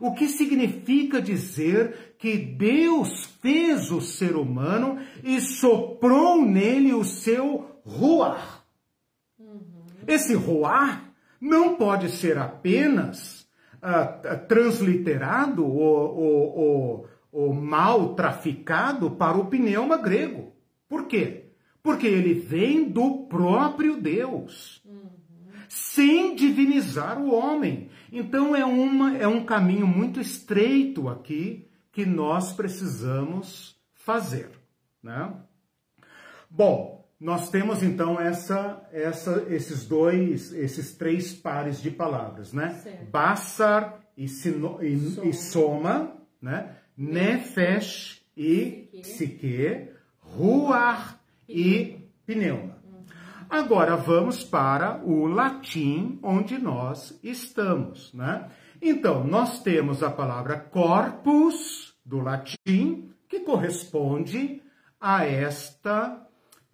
[0.00, 7.80] O que significa dizer que Deus fez o ser humano e soprou nele o seu
[7.84, 8.66] ruar.
[9.38, 9.84] Uhum.
[10.04, 13.35] Esse ruar não pode ser apenas
[13.82, 20.52] uh, transliterado ou, ou, ou, ou mal traficado para o pneuma grego.
[20.88, 21.50] Por quê?
[21.82, 25.10] Porque ele vem do próprio Deus, uhum.
[25.68, 27.90] sem divinizar o homem.
[28.12, 34.50] Então é, uma, é um caminho muito estreito aqui que nós precisamos fazer.
[35.02, 35.32] Né?
[36.50, 42.80] Bom, nós temos então essa, essa, esses dois, esses três pares de palavras, né?
[42.82, 43.10] Certo.
[43.10, 45.26] Basar e, sino, e, soma.
[45.26, 46.76] e soma, né?
[46.96, 49.88] Nefesh e psique,
[50.20, 51.18] ruar
[51.48, 52.76] e pneuma.
[52.84, 53.04] Uhum.
[53.48, 58.48] Agora vamos para o latim onde nós estamos, né?
[58.80, 64.62] Então, nós temos a palavra corpus do latim que corresponde
[65.00, 66.25] a esta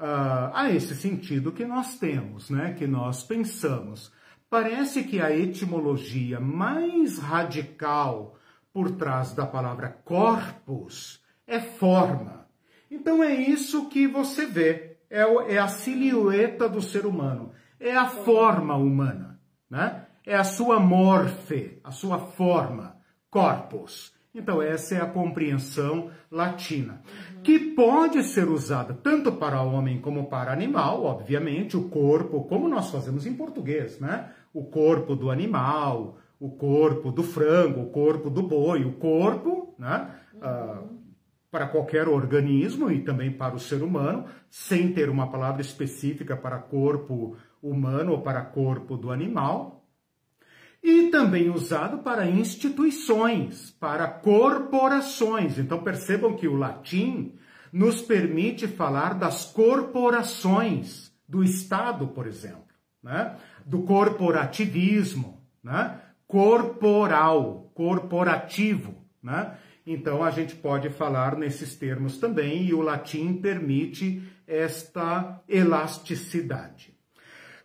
[0.02, 4.12] uh, a esse sentido que nós temos, né, que nós pensamos.
[4.50, 8.36] Parece que a etimologia mais radical
[8.72, 12.46] por trás da palavra corpus é forma.
[12.90, 15.22] Então é isso que você vê, é,
[15.54, 20.06] é a silhueta do ser humano, é a forma humana, né?
[20.24, 22.96] É a sua morfe, a sua forma,
[23.28, 24.12] corpus.
[24.34, 27.02] Então, essa é a compreensão latina,
[27.42, 32.90] que pode ser usada tanto para homem como para animal, obviamente, o corpo, como nós
[32.90, 34.32] fazemos em português, né?
[34.54, 40.10] O corpo do animal, o corpo do frango, o corpo do boi, o corpo, né?
[40.40, 40.82] Ah,
[41.50, 46.58] para qualquer organismo e também para o ser humano, sem ter uma palavra específica para
[46.58, 49.81] corpo humano ou para corpo do animal,
[50.82, 55.58] e também usado para instituições, para corporações.
[55.58, 57.34] Então percebam que o latim
[57.72, 62.64] nos permite falar das corporações do Estado, por exemplo,
[63.02, 63.36] né?
[63.64, 66.00] do corporativismo, né?
[66.26, 68.94] corporal, corporativo.
[69.22, 69.56] Né?
[69.86, 76.91] Então a gente pode falar nesses termos também e o latim permite esta elasticidade.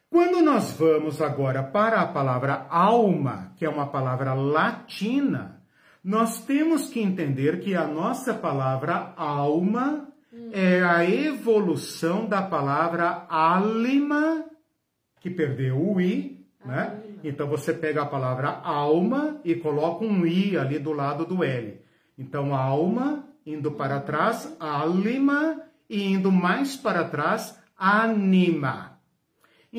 [0.10, 5.62] Quando nós vamos agora para a palavra alma, que é uma palavra latina,
[6.02, 10.08] nós temos que entender que a nossa palavra alma
[10.54, 14.46] é a evolução da palavra alma,
[15.20, 17.02] que perdeu o i, né?
[17.24, 21.82] Então você pega a palavra alma e coloca um i ali do lado do L.
[22.18, 28.97] Então alma, indo para trás, alma, e indo mais para trás, anima.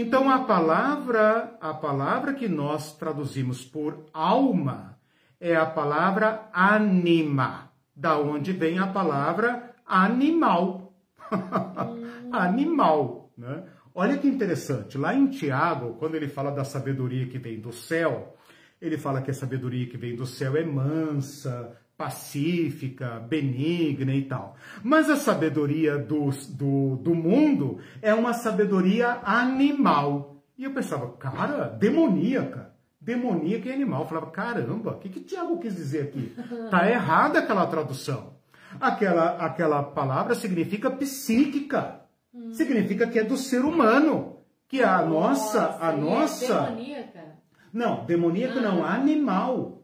[0.01, 4.97] Então a palavra, a palavra que nós traduzimos por alma
[5.41, 10.95] é a palavra anima, da onde vem a palavra animal.
[12.31, 13.65] animal, né?
[13.93, 18.37] Olha que interessante, lá em Tiago, quando ele fala da sabedoria que vem do céu,
[18.81, 24.55] ele fala que a sabedoria que vem do céu é mansa, pacífica, benigna e tal.
[24.85, 30.37] Mas a sabedoria do, do, do mundo é uma sabedoria animal.
[30.57, 32.73] E eu pensava, cara, demoníaca.
[33.01, 34.03] Demoníaca e animal.
[34.03, 36.33] Eu falava, caramba, o que, que Tiago quis dizer aqui?
[36.71, 38.39] Tá errada aquela tradução.
[38.81, 42.03] Aquela, aquela palavra significa psíquica.
[42.33, 42.53] Hum.
[42.53, 44.37] Significa que é do ser humano.
[44.69, 46.55] Que a nossa, nossa a nossa.
[46.55, 47.39] É demoníaca?
[47.73, 48.63] Não, demoníaco ah.
[48.63, 49.78] não, animal.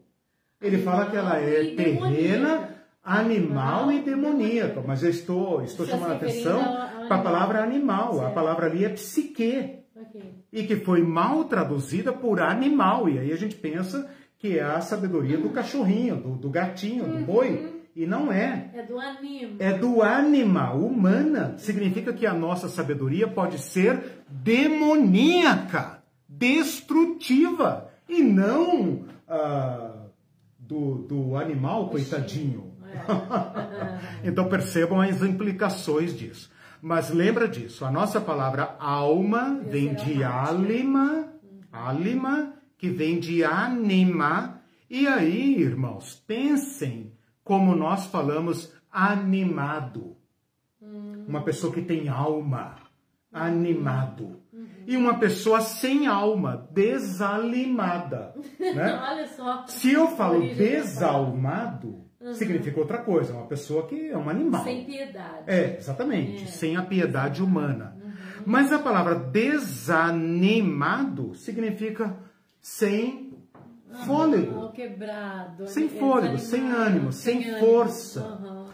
[0.65, 2.69] Ele fala que ela é terrena,
[3.03, 6.59] animal e demoníaco, mas eu estou, estou chamando a atenção
[7.07, 8.13] para a palavra animal.
[8.13, 8.33] A Certo.
[8.33, 10.21] palavra ali é psique Ok.
[10.51, 13.07] e que foi mal traduzida por animal.
[13.07, 14.09] E aí a gente pensa
[14.39, 17.73] que é a sabedoria do cachorrinho, do, do gatinho, do boi.
[17.95, 18.71] E não é.
[18.73, 19.55] É do animo.
[19.57, 21.53] É do ânima, humana.
[21.57, 29.84] Significa que a nossa sabedoria pode ser demoníaca, destrutiva, e não ah,
[30.67, 32.73] do, do animal, coitadinho.
[32.83, 34.25] É.
[34.27, 36.49] Então percebam as implicações disso.
[36.81, 41.33] Mas lembra disso, a nossa palavra alma vem de alima,
[41.71, 44.61] alima, que vem de anima.
[44.89, 47.11] E aí, irmãos, pensem
[47.43, 50.15] como nós falamos animado.
[51.27, 52.75] Uma pessoa que tem alma,
[53.31, 54.41] animado.
[54.87, 58.33] E uma pessoa sem alma, desalimada.
[58.59, 58.99] Né?
[59.09, 59.65] Olha só.
[59.67, 64.63] Se eu falo desalmado, significa outra coisa, uma pessoa que é um animal.
[64.63, 65.43] Sem piedade.
[65.47, 66.47] É, exatamente, É.
[66.47, 67.95] sem a piedade humana.
[68.45, 72.17] Mas a palavra desanimado significa
[72.61, 73.33] sem
[74.05, 74.59] fôlego.
[74.59, 75.67] Aham, quebrado.
[75.67, 77.59] Sem fôlego, sem ânimo, sem ânimo.
[77.59, 78.21] força.
[78.21, 78.65] Aham.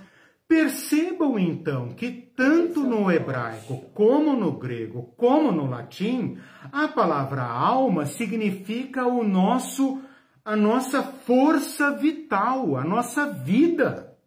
[0.48, 2.12] Percebam então que
[2.42, 6.40] tanto no hebraico, como no grego, como no latim,
[6.72, 10.02] a palavra alma significa o nosso
[10.44, 14.18] a nossa força vital, a nossa vida.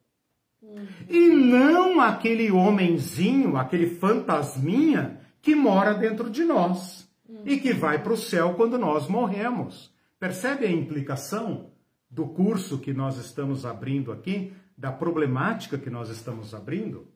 [1.09, 7.13] E não aquele homenzinho, aquele fantasminha que mora dentro de nós
[7.45, 9.93] e que vai para o céu quando nós morremos.
[10.21, 11.73] Percebe a implicação
[12.09, 17.13] do curso que nós estamos abrindo aqui, da problemática que nós estamos abrindo?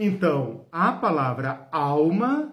[0.00, 2.52] Então, a palavra alma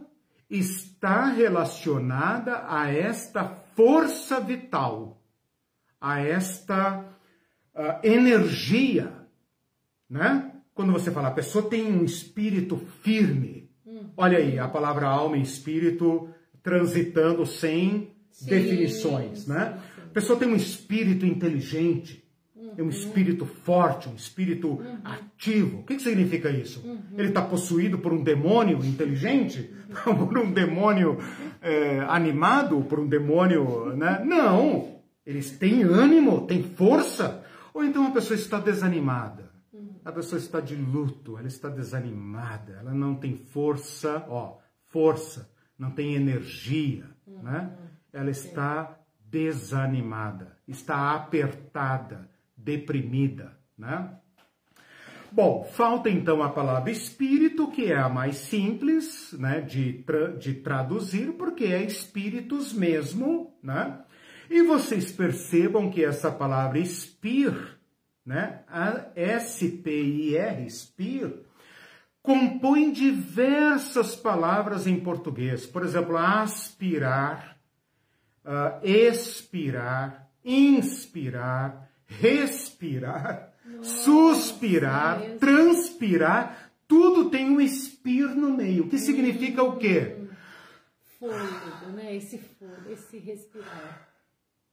[0.49, 3.45] está relacionada a esta
[3.75, 5.21] força vital,
[6.01, 7.05] a esta
[7.75, 9.13] ah, energia,
[10.09, 10.53] né?
[10.73, 13.69] Quando você fala, a pessoa tem um espírito firme.
[14.17, 16.27] Olha aí, a palavra alma e espírito
[16.63, 19.79] transitando sem Sim, definições, né?
[20.03, 22.24] A pessoa tem um espírito inteligente,
[22.75, 25.79] tem um espírito forte, um espírito ativo.
[25.79, 26.83] O que, que significa isso?
[27.17, 29.73] Ele está possuído por um demônio inteligente?
[30.03, 31.17] por um demônio
[31.61, 32.81] é, animado?
[32.81, 33.95] Por um demônio.
[33.95, 34.23] Né?
[34.25, 34.99] Não!
[35.25, 37.43] Eles têm ânimo, têm força.
[37.73, 39.45] Ou então a pessoa está desanimada.
[40.05, 45.49] A pessoa está de luto, ela está desanimada, ela não tem força, ó, força,
[45.79, 47.75] não tem energia, né?
[48.13, 52.29] Ela está desanimada, está apertada,
[52.65, 54.09] deprimida, né?
[55.31, 60.53] Bom, falta então a palavra espírito, que é a mais simples né, de, tra de
[60.55, 63.99] traduzir, porque é espíritos mesmo, né?
[64.49, 67.53] E vocês percebam que essa palavra expir,
[68.25, 71.33] né, a S-P-I-R, expir,
[72.21, 75.65] compõe diversas palavras em português.
[75.65, 77.57] Por exemplo, aspirar,
[78.45, 85.39] ah, expirar, inspirar, respirar, suspirar, Deus.
[85.39, 90.15] transpirar, tudo tem um expir no meio, que significa o quê?
[91.19, 92.15] Fôlego, né?
[92.15, 94.09] Esse fôlego, esse respirar.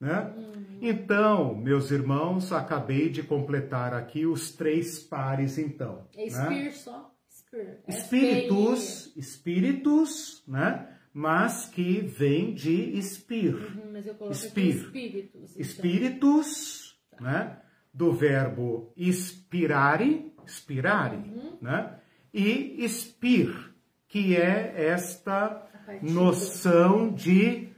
[0.03, 0.35] Né?
[0.81, 6.09] Então, meus irmãos, acabei de completar aqui os três pares, então.
[6.17, 6.71] É né?
[6.73, 7.15] só?
[7.31, 7.79] Expir.
[7.87, 10.89] Espíritos, espíritos, né?
[11.15, 13.55] Mas que vem de expir.
[13.55, 14.77] Uhum, mas eu Expir.
[14.77, 15.51] espíritos.
[15.51, 15.61] então.
[15.61, 16.82] Espíritos,
[17.23, 17.59] né?
[17.95, 21.57] Do verbo inspirare, spirare, Uhum.
[21.61, 21.95] né?
[22.35, 23.73] E expir,
[24.09, 25.63] que é esta
[26.03, 27.69] noção de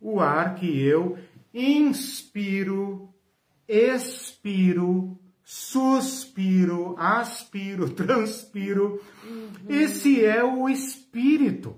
[0.00, 1.16] o ar que eu
[1.54, 3.08] inspiro,
[3.68, 9.00] expiro, suspiro, aspiro, transpiro.
[9.68, 11.76] Esse é o espírito.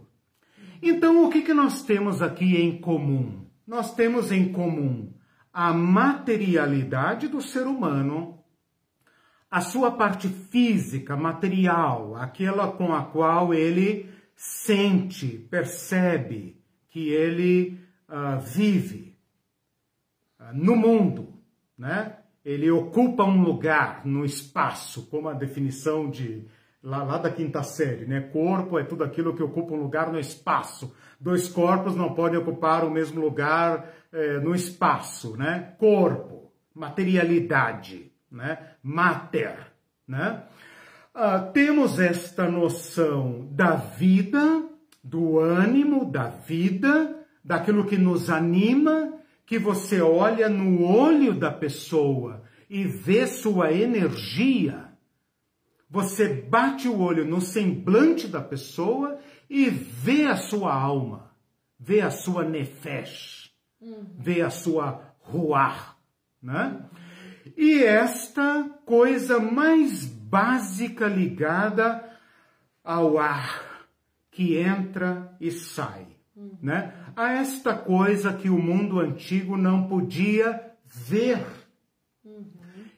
[0.82, 3.44] Então, o que, que nós temos aqui em comum?
[3.66, 5.12] Nós temos em comum
[5.55, 8.43] a materialidade do ser humano,
[9.48, 17.78] a sua parte física, material, aquela com a qual ele sente, percebe que ele
[18.09, 19.16] ah, vive
[20.40, 21.32] ah, no mundo,
[21.78, 22.16] né?
[22.44, 26.47] Ele ocupa um lugar no espaço, como a definição de
[26.82, 28.20] lá, lá da quinta série, né?
[28.20, 30.94] Corpo é tudo aquilo que ocupa um lugar no espaço.
[31.18, 35.74] Dois corpos não podem ocupar o mesmo lugar eh, no espaço, né?
[35.77, 38.59] Corpo, materialidade, né?
[38.82, 39.59] Mater,
[40.07, 40.45] né?
[41.12, 44.69] Ah, temos esta noção da vida,
[45.03, 49.12] do ânimo da vida, daquilo que nos anima,
[49.45, 54.89] que você olha no olho da pessoa e vê sua energia,
[55.91, 59.19] você bate o olho no semblante da pessoa
[59.49, 61.31] e vê a sua alma,
[61.78, 63.44] vê a sua nefesh,
[63.80, 64.06] uhum.
[64.18, 65.96] vê a sua ruar,
[66.42, 66.84] né?
[67.56, 72.05] E esta coisa mais básica ligada
[72.82, 73.86] ao ar
[74.30, 76.06] que entra e sai,
[76.36, 76.59] uhum.
[76.60, 76.92] né?
[77.14, 81.44] A esta coisa que o mundo antigo não podia ver.
[82.24, 82.44] Uhum.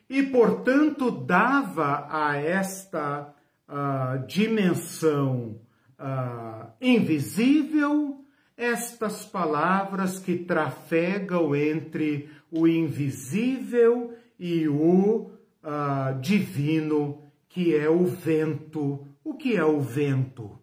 [0.09, 3.35] E, portanto, dava a esta
[3.69, 5.61] uh, dimensão
[5.99, 8.25] uh, invisível
[8.57, 15.31] estas palavras que trafegam entre o invisível e o
[15.63, 19.07] uh, divino, que é o vento.
[19.23, 20.59] O que é o vento?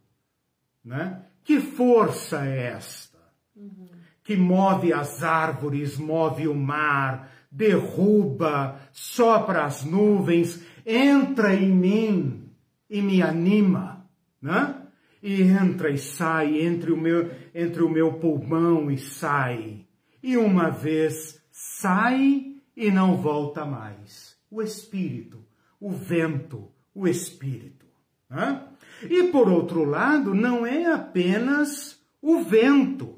[0.84, 1.24] Né?
[1.44, 3.20] Que força é esta?
[3.56, 3.88] Uhum.
[4.24, 12.49] Que move as árvores, move o mar, derruba, sopra as nuvens, entra em mim
[12.90, 14.06] e me anima,
[14.41, 14.83] né?
[15.24, 19.88] E entra e sai entre o meu, entre o meu pulmão e sai.
[20.22, 24.36] E uma vez sai e não volta mais.
[24.52, 25.40] O espírito,
[25.80, 27.86] o vento, o espírito.
[28.30, 28.64] Né?
[29.10, 33.18] E por outro lado, não é apenas o vento.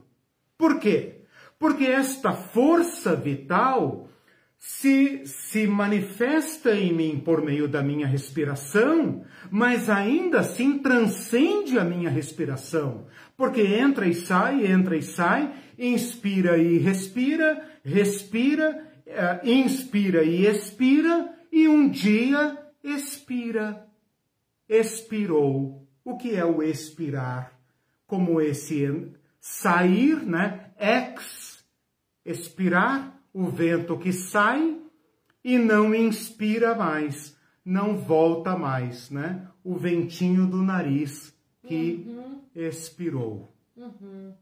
[0.55, 1.21] Por quê?
[1.57, 4.04] Porque esta força vital
[4.57, 11.83] se, se manifesta em mim por meio da minha respiração, mas ainda assim transcende a
[11.83, 13.05] minha respiração,
[13.37, 21.33] porque entra e sai, entra e sai, inspira e respira, respira, uh, inspira e expira,
[21.51, 23.85] e um dia expira.
[24.67, 25.87] Expirou.
[26.03, 27.53] O que é o expirar?
[28.07, 30.71] Como esse sair, né?
[30.79, 31.63] Ex,
[32.25, 34.79] expirar o vento que sai
[35.43, 39.45] e não inspira mais, não volta mais, né?
[39.61, 41.37] O ventinho do nariz
[41.67, 42.41] que uhum.
[42.55, 43.53] expirou.
[43.75, 44.33] Uhum.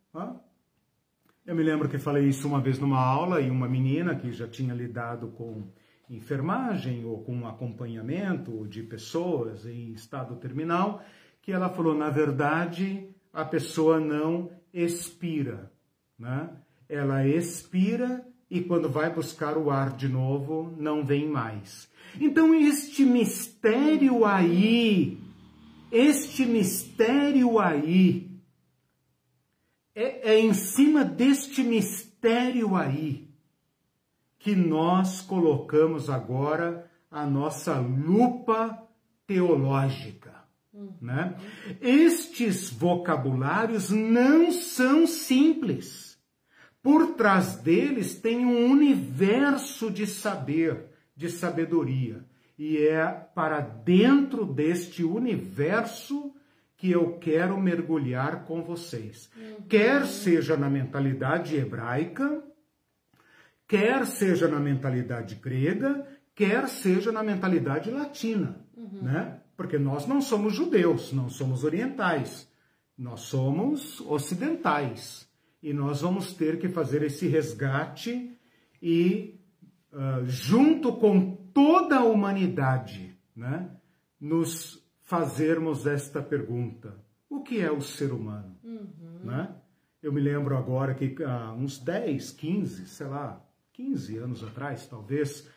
[1.44, 4.48] Eu me lembro que falei isso uma vez numa aula e uma menina que já
[4.48, 5.64] tinha lidado com
[6.08, 11.04] enfermagem ou com acompanhamento de pessoas em estado terminal,
[11.42, 15.72] que ela falou, na verdade, a pessoa não expira,
[16.20, 16.52] né?
[16.88, 21.90] Ela expira e quando vai buscar o ar de novo, não vem mais.
[22.22, 25.18] Então, este mistério aí,
[25.92, 28.30] este mistério aí,
[29.96, 33.28] é, é em cima deste mistério aí
[34.38, 38.88] que nós colocamos agora a nossa lupa
[39.26, 40.32] teológica.
[40.72, 40.94] Uhum.
[41.02, 41.36] Né?
[41.82, 46.03] Estes vocabulários não são simples.
[46.84, 52.26] Por trás deles tem um universo de saber, de sabedoria.
[52.60, 56.36] E é para dentro deste universo
[56.76, 59.30] que eu quero mergulhar com vocês.
[59.38, 59.62] Uhum.
[59.70, 62.44] Quer seja na mentalidade hebraica,
[63.66, 66.06] quer seja na mentalidade grega,
[66.36, 69.02] quer seja na mentalidade latina, uhum.
[69.02, 69.40] né?
[69.56, 72.46] Porque nós não somos judeus, não somos orientais,
[72.98, 75.32] nós somos ocidentais
[75.64, 78.38] e nós vamos ter que fazer esse resgate
[78.82, 79.40] e,
[79.94, 83.72] uh, junto com toda a humanidade, né,
[84.20, 88.58] nos fazermos esta pergunta: o que é o ser humano?
[88.62, 89.22] Uhum.
[89.24, 89.56] Né?
[90.02, 93.42] Eu me lembro agora que há uns 10, 15, sei lá,
[93.72, 95.50] 15 anos atrás, talvez,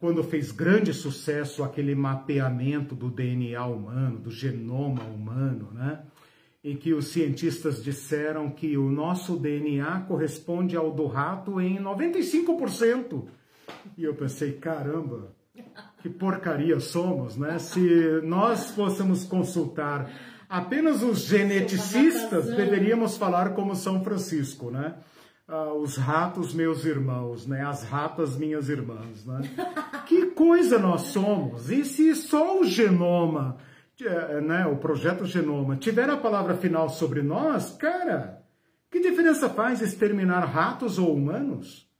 [0.00, 6.04] quando fez grande sucesso aquele mapeamento do DNA humano, do genoma humano, né?
[6.64, 13.24] Em que os cientistas disseram que o nosso DNA corresponde ao do rato em 95%.
[13.98, 15.34] E eu pensei, caramba,
[16.00, 17.58] que porcaria somos, né?
[17.58, 17.80] Se
[18.22, 20.08] nós fôssemos consultar
[20.48, 24.94] apenas os geneticistas, deveríamos falar como São Francisco, né?
[25.48, 27.64] Ah, os ratos, meus irmãos, né?
[27.64, 29.40] As ratas, minhas irmãs, né?
[30.06, 31.70] Que coisa nós somos!
[31.70, 33.71] E se só o genoma é,
[34.42, 38.42] né, o projeto Genoma, tiver a palavra final sobre nós, cara,
[38.90, 41.90] que diferença faz exterminar ratos ou humanos?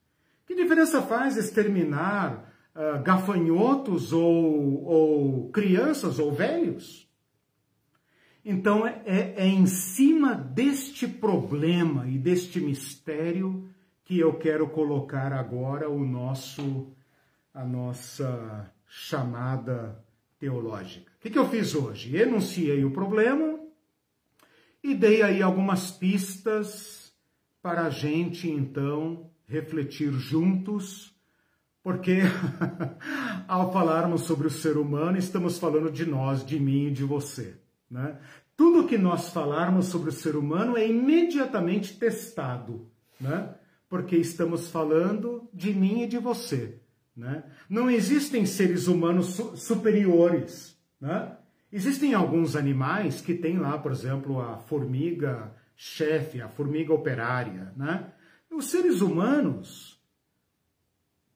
[0.46, 7.10] Que diferença faz exterminar uh, gafanhotos ou, ou, crianças ou velhos?
[8.44, 13.70] Então é, é, é em cima deste problema e deste mistério
[14.04, 16.92] que eu quero colocar agora o nosso,
[17.54, 20.04] a nossa chamada
[20.42, 21.12] teológica.
[21.18, 22.16] O que, que eu fiz hoje?
[22.16, 23.60] Enunciei o problema
[24.82, 27.12] e dei aí algumas pistas
[27.62, 31.14] para a gente então refletir juntos
[31.80, 32.22] Porque
[33.46, 37.56] ao falarmos sobre o ser humano, estamos falando de nós, de mim e de você.
[37.88, 38.18] Né?
[38.56, 42.90] Tudo que nós falarmos sobre o ser humano é imediatamente testado,
[43.20, 43.54] né?
[43.88, 46.80] porque estamos falando de mim e de você.
[47.16, 47.44] Né?
[47.72, 50.78] Não existem seres humanos su superiores.
[51.00, 51.34] Né?
[51.72, 57.72] Existem alguns animais que têm lá, por exemplo, a formiga chefe, a formiga operária.
[57.74, 58.12] Né?
[58.50, 59.98] Os seres humanos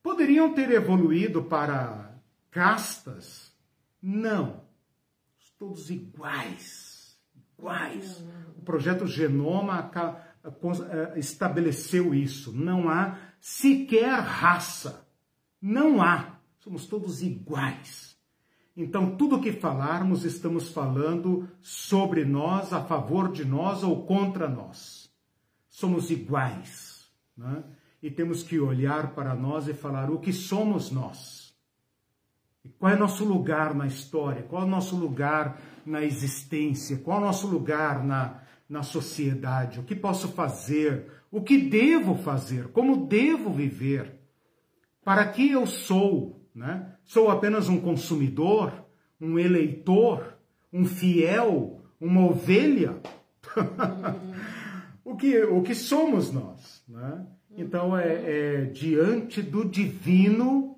[0.03, 2.15] poderiam ter evoluído para
[2.51, 3.51] castas?
[4.03, 4.61] Não.
[5.59, 7.19] Todos iguais.
[7.59, 8.23] Iguais.
[8.59, 9.91] O projeto Genoma
[10.45, 12.53] eh, estabeleceu isso.
[12.53, 15.06] Não há sequer raça.
[15.67, 16.39] Não há.
[16.61, 18.17] Somos todos iguais.
[18.77, 25.11] Então, tudo que falarmos, estamos falando sobre nós, a favor de nós ou contra nós.
[25.69, 27.11] Somos iguais.
[27.37, 27.65] Né?
[28.01, 31.53] E temos que olhar para nós e falar o que somos nós.
[32.65, 34.45] E qual é o nosso lugar na história?
[34.45, 36.99] Qual é o nosso lugar na existência?
[36.99, 39.81] Qual é o nosso lugar na, na sociedade?
[39.81, 41.11] O que posso fazer?
[41.29, 42.69] O que devo fazer?
[42.69, 44.16] Como devo viver?
[45.07, 46.45] Para que eu sou?
[46.53, 46.93] Né?
[47.05, 48.73] Sou apenas um consumidor,
[49.21, 50.37] um eleitor,
[50.73, 53.01] um fiel, uma ovelha?
[55.05, 56.83] o, que, o que somos nós?
[56.89, 57.25] Né?
[57.57, 60.77] Então, é, é diante do divino,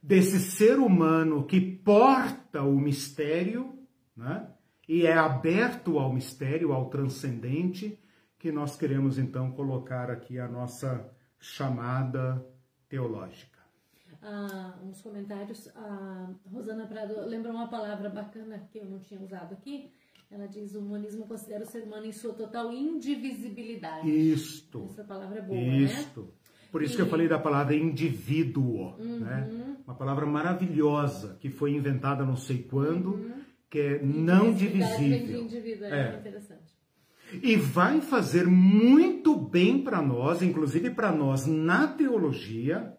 [0.00, 3.76] desse ser humano que porta o mistério,
[4.16, 4.48] né?
[4.88, 7.98] e é aberto ao mistério, ao transcendente,
[8.38, 11.04] que nós queremos então colocar aqui a nossa
[11.40, 12.40] chamada
[12.88, 13.58] teológica
[14.22, 19.52] ah, uns comentários, a Rosana Prado lembra uma palavra bacana que eu não tinha usado
[19.52, 19.90] aqui.
[20.30, 24.10] Ela diz: o humanismo considera o ser humano em sua total indivisibilidade.
[24.10, 24.88] Isto.
[24.90, 26.22] Essa palavra é boa, Isto.
[26.22, 26.28] né?
[26.70, 26.96] Por isso e...
[26.96, 29.20] que eu falei da palavra indivíduo, uhum.
[29.20, 29.76] né?
[29.86, 33.42] Uma palavra maravilhosa que foi inventada não sei quando, uhum.
[33.70, 35.48] que é não divisível.
[35.86, 36.14] É.
[36.14, 36.57] é interessante.
[37.42, 42.96] E vai fazer muito bem para nós, inclusive para nós na teologia,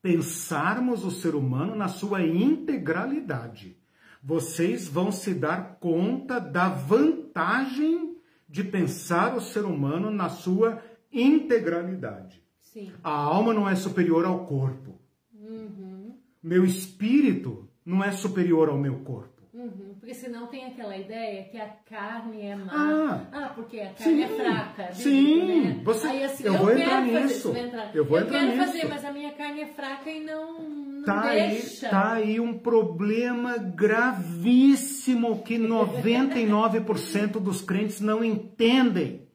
[0.00, 3.76] pensarmos o ser humano na sua integralidade.
[4.22, 8.16] Vocês vão se dar conta da vantagem
[8.48, 10.80] de pensar o ser humano na sua
[11.12, 12.42] integralidade.
[12.60, 12.92] Sim.
[13.02, 15.00] A alma não é superior ao corpo.
[15.32, 16.16] Uhum.
[16.42, 19.33] Meu espírito não é superior ao meu corpo.
[19.54, 22.72] Uhum, porque senão tem aquela ideia que a carne é má.
[22.72, 24.92] Ah, ah porque a carne é sim, é fraca.
[24.92, 25.80] Sim, né?
[25.84, 27.54] você, Aí, assim, eu, eu vou entrar nisso.
[27.54, 28.66] Fazer, eu vou eu entrar quero nisso.
[28.66, 31.86] fazer, mas a minha carne é fraca e não, não tá deixa.
[31.86, 39.28] Aí, tá aí um problema gravíssimo que 99% dos crentes não entendem.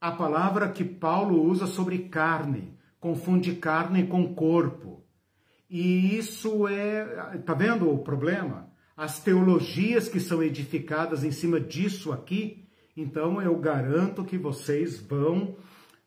[0.00, 5.04] A palavra que Paulo usa sobre carne, confunde carne com corpo.
[5.70, 8.71] E isso é, tá vendo o problema?
[8.96, 15.56] As teologias que são edificadas em cima disso aqui, então eu garanto que vocês vão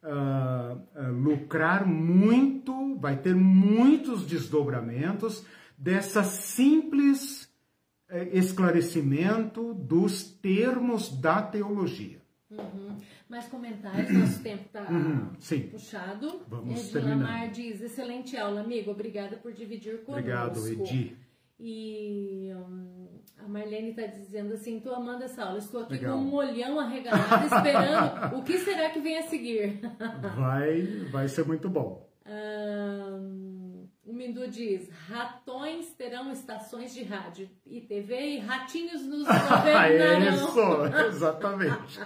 [0.04, 5.46] uh, lucrar muito, vai ter muitos desdobramentos
[5.78, 7.46] dessa simples
[8.10, 12.24] uh, esclarecimento dos termos da teologia.
[12.52, 12.96] Uhum.
[13.28, 15.32] Mais comentários, nosso tempo está uhum,
[15.72, 16.42] puxado.
[16.48, 20.12] Vamos Edila Mar diz, excelente aula, amigo, obrigada por dividir conosco.
[20.12, 21.25] Obrigado, Edi.
[21.60, 26.18] E um, a Marlene está dizendo assim: estou amando essa aula, estou aqui Legal.
[26.18, 29.80] com um olhão arregalado esperando o que será que vem a seguir.
[30.36, 32.10] vai, vai ser muito bom.
[32.26, 40.28] Um, o Mindu diz: ratões terão estações de rádio e TV e ratinhos nos governarão.
[40.36, 42.00] Isso, exatamente.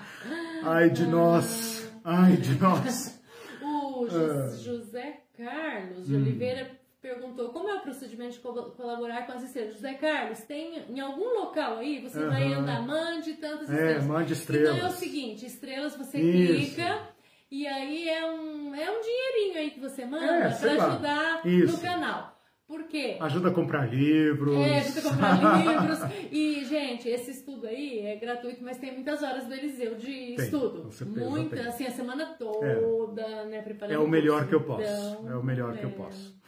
[0.63, 3.17] Ai de nós, ai de nós.
[3.61, 6.21] O José Carlos de hum.
[6.21, 9.75] Oliveira perguntou como é o procedimento de colaborar com as estrelas.
[9.75, 12.29] José Carlos, tem em algum local aí, você uhum.
[12.29, 14.05] vai andar, mande tantas é, estrelas.
[14.05, 14.75] mande estrelas.
[14.75, 16.53] Então é o seguinte, estrelas você Isso.
[16.53, 17.09] clica
[17.51, 21.73] e aí é um, é um dinheirinho aí que você manda é, para ajudar Isso.
[21.73, 22.39] no canal.
[22.67, 23.17] Por quê?
[23.19, 24.55] Ajuda a comprar livros.
[24.55, 26.31] É, ajuda a comprar livros.
[26.31, 30.35] E, gente, esse estudo aí é gratuito, mas tem muitas horas do Eliseu de tem,
[30.35, 30.83] estudo.
[30.83, 31.65] Com certeza, Muita, tem.
[31.65, 33.45] assim, a semana toda, é.
[33.47, 33.61] né?
[33.63, 34.83] Preparando é o melhor que eu posso.
[34.83, 36.38] é o melhor que eu posso.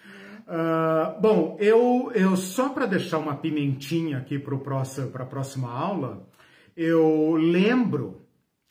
[0.47, 6.27] Uh, bom, eu, eu só para deixar uma pimentinha aqui para a próxima aula,
[6.75, 8.21] eu lembro,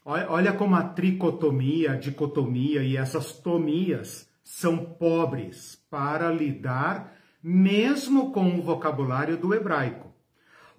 [0.05, 8.59] olha como a tricotomia, a dicotomia e essas tomias são pobres para lidar mesmo com
[8.59, 10.13] o vocabulário do hebraico.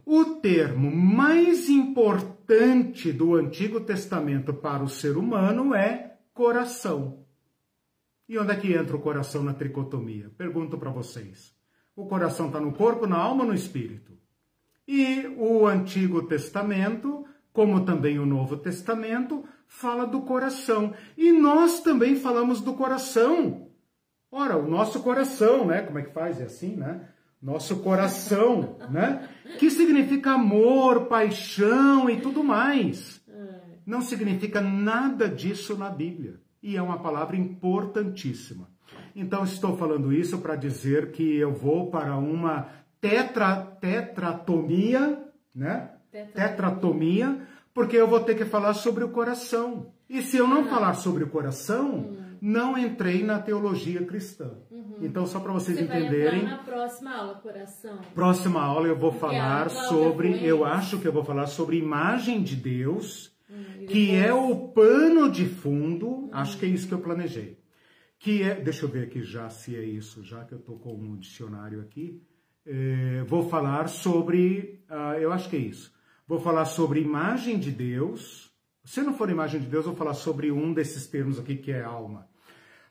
[0.05, 7.20] O termo mais importante do Antigo Testamento para o ser humano é coração.
[8.31, 10.31] E onde é que entra o coração na tricotomia?
[10.37, 11.53] Pergunto para vocês.
[11.93, 14.17] O coração está no corpo, na alma ou no espírito?
[14.87, 20.93] E o Antigo Testamento, como também o Novo Testamento, fala do coração.
[21.17, 23.67] E nós também falamos do coração.
[24.31, 25.81] Ora, o nosso coração, né?
[25.81, 26.39] Como é que faz?
[26.39, 27.09] É assim, né?
[27.41, 29.27] Nosso coração, né?
[29.59, 33.21] Que significa amor, paixão e tudo mais.
[33.85, 36.39] Não significa nada disso na Bíblia.
[36.61, 38.69] E é uma palavra importantíssima.
[39.15, 42.67] Então, estou falando isso para dizer que eu vou para uma
[42.99, 45.23] tetra, tetratomia,
[45.53, 45.91] né?
[46.11, 47.41] Tetratomia,
[47.73, 49.91] porque eu vou ter que falar sobre o coração.
[50.09, 52.17] E se eu não falar sobre o coração, hum.
[52.41, 54.51] não entrei na teologia cristã.
[54.69, 54.97] Uhum.
[55.01, 56.43] Então, só para vocês Você entenderem.
[56.43, 57.99] Na próxima aula, coração.
[58.13, 60.45] Próxima aula eu vou falar sobre.
[60.45, 65.29] Eu acho que eu vou falar sobre imagem de Deus, hum, que é o pano
[65.29, 66.07] de fundo.
[66.07, 66.29] Hum.
[66.31, 67.59] Acho que é isso que eu planejei.
[68.17, 68.55] Que é.
[68.55, 71.81] Deixa eu ver aqui já se é isso, já que eu estou com um dicionário
[71.81, 72.21] aqui.
[72.65, 74.83] É, vou falar sobre.
[74.89, 75.91] Uh, eu acho que é isso
[76.31, 78.49] Vou falar sobre imagem de Deus.
[78.85, 81.81] Se não for imagem de Deus, vou falar sobre um desses termos aqui que é
[81.81, 82.25] alma.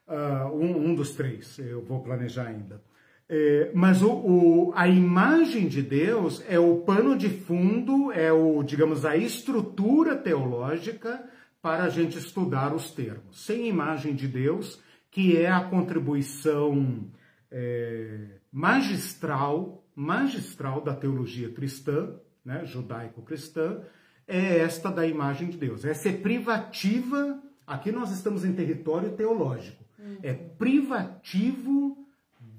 [0.06, 2.84] Uh, um, um, dos três, eu vou planejar ainda.
[3.32, 8.60] É, mas o, o, a imagem de Deus é o pano de fundo, é o,
[8.64, 11.22] digamos, a estrutura teológica
[11.62, 13.44] para a gente estudar os termos.
[13.46, 14.82] Sem imagem de Deus,
[15.12, 17.06] que é a contribuição
[17.52, 23.80] é, magistral, magistral da teologia cristã, né, judaico-cristã,
[24.26, 25.84] é esta da imagem de Deus.
[25.84, 30.18] Essa é privativa, aqui nós estamos em território teológico, uhum.
[30.20, 31.99] é privativo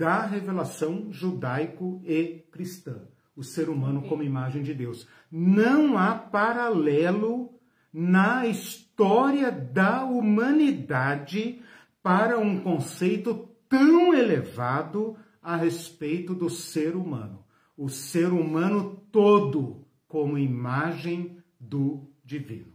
[0.02, 3.03] da revelação judaico e cristã,
[3.36, 5.07] o ser humano como imagem de Deus.
[5.32, 7.53] Não há paralelo
[7.94, 11.61] na história da humanidade
[12.02, 17.45] para um conceito tão elevado a respeito do ser humano
[17.78, 22.70] o ser humano todo como imagem do divino.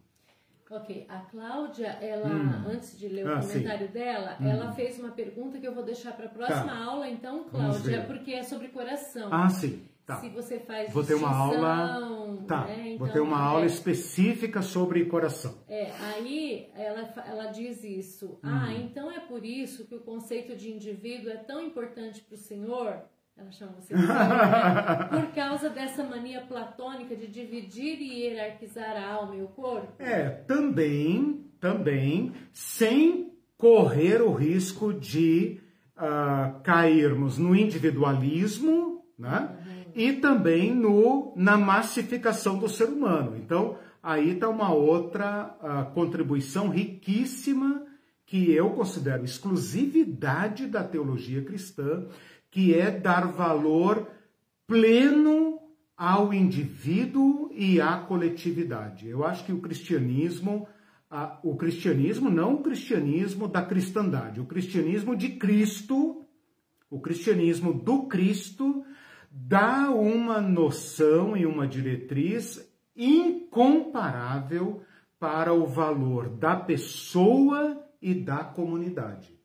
[0.68, 2.68] Ok, a Cláudia, ela, hum.
[2.68, 3.92] antes de ler o ah, comentário sim.
[3.92, 4.48] dela, hum.
[4.48, 6.84] ela fez uma pergunta que eu vou deixar para a próxima tá.
[6.84, 9.28] aula, então, Cláudia, porque é sobre coração.
[9.32, 9.86] Ah, sim.
[10.04, 10.20] Tá.
[10.20, 12.64] Se você faz vou ter uma aula, tá.
[12.66, 12.90] Né?
[12.90, 15.52] Então, vou ter uma é, aula específica sobre coração.
[15.68, 18.34] É, aí ela, ela diz isso.
[18.34, 18.38] Hum.
[18.44, 22.38] Ah, então é por isso que o conceito de indivíduo é tão importante para o
[22.38, 23.02] Senhor
[23.36, 24.02] ela chama você né?
[25.10, 30.02] por causa dessa mania platônica de dividir e hierarquizar a alma e o corpo?
[30.02, 35.60] É, também, também, sem correr o risco de
[35.96, 39.50] uh, cairmos no individualismo, né?
[39.66, 39.92] Uhum.
[39.94, 43.36] E também no, na massificação do ser humano.
[43.36, 47.84] Então, aí está uma outra uh, contribuição riquíssima
[48.26, 52.06] que eu considero exclusividade da teologia cristã
[52.56, 54.08] que é dar valor
[54.66, 55.60] pleno
[55.94, 59.06] ao indivíduo e à coletividade.
[59.06, 60.66] Eu acho que o cristianismo,
[61.42, 66.24] o cristianismo não o cristianismo da cristandade, o cristianismo de Cristo,
[66.88, 68.82] o cristianismo do Cristo
[69.30, 74.80] dá uma noção e uma diretriz incomparável
[75.18, 79.35] para o valor da pessoa e da comunidade.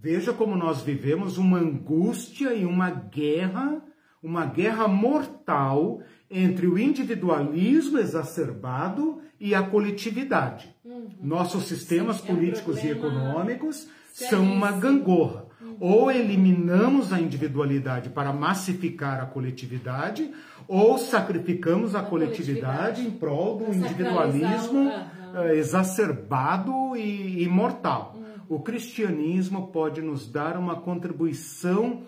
[0.00, 3.82] Veja como nós vivemos uma angústia e uma guerra,
[4.22, 6.00] uma guerra mortal
[6.30, 10.72] entre o individualismo exacerbado e a coletividade.
[10.84, 11.08] Uhum.
[11.20, 15.46] Nossos sistemas Sim, políticos é um e econômicos são uma gangorra.
[15.60, 15.76] Uhum.
[15.80, 20.30] Ou eliminamos a individualidade para massificar a coletividade,
[20.68, 25.48] ou sacrificamos a, a coletividade, coletividade, em prol do individualismo uhum.
[25.50, 28.17] exacerbado e, e mortal
[28.48, 32.04] o cristianismo pode nos dar uma contribuição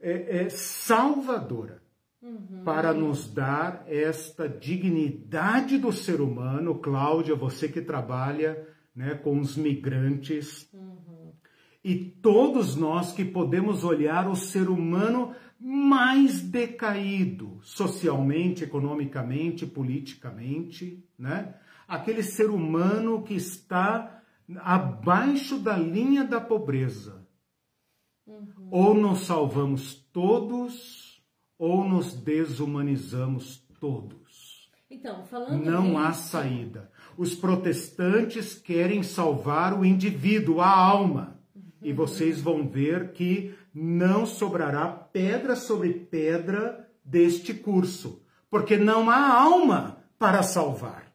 [0.00, 1.82] é, é, salvadora
[2.22, 2.62] uhum.
[2.64, 6.76] para nos dar esta dignidade do ser humano.
[6.76, 11.32] Cláudia, você que trabalha né, com os migrantes, uhum.
[11.82, 21.54] e todos nós que podemos olhar o ser humano mais decaído socialmente, economicamente, politicamente, né?
[21.88, 24.22] Aquele ser humano que está
[24.58, 27.26] abaixo da linha da pobreza.
[28.26, 28.68] Uhum.
[28.70, 31.22] Ou nos salvamos todos,
[31.58, 34.70] ou nos desumanizamos todos.
[34.90, 36.90] Então, falando Não há saída.
[37.16, 41.40] Os protestantes querem salvar o indivíduo, a alma.
[41.54, 41.62] Uhum.
[41.82, 49.42] E vocês vão ver que não sobrará pedra sobre pedra deste curso, porque não há
[49.42, 51.12] alma para salvar,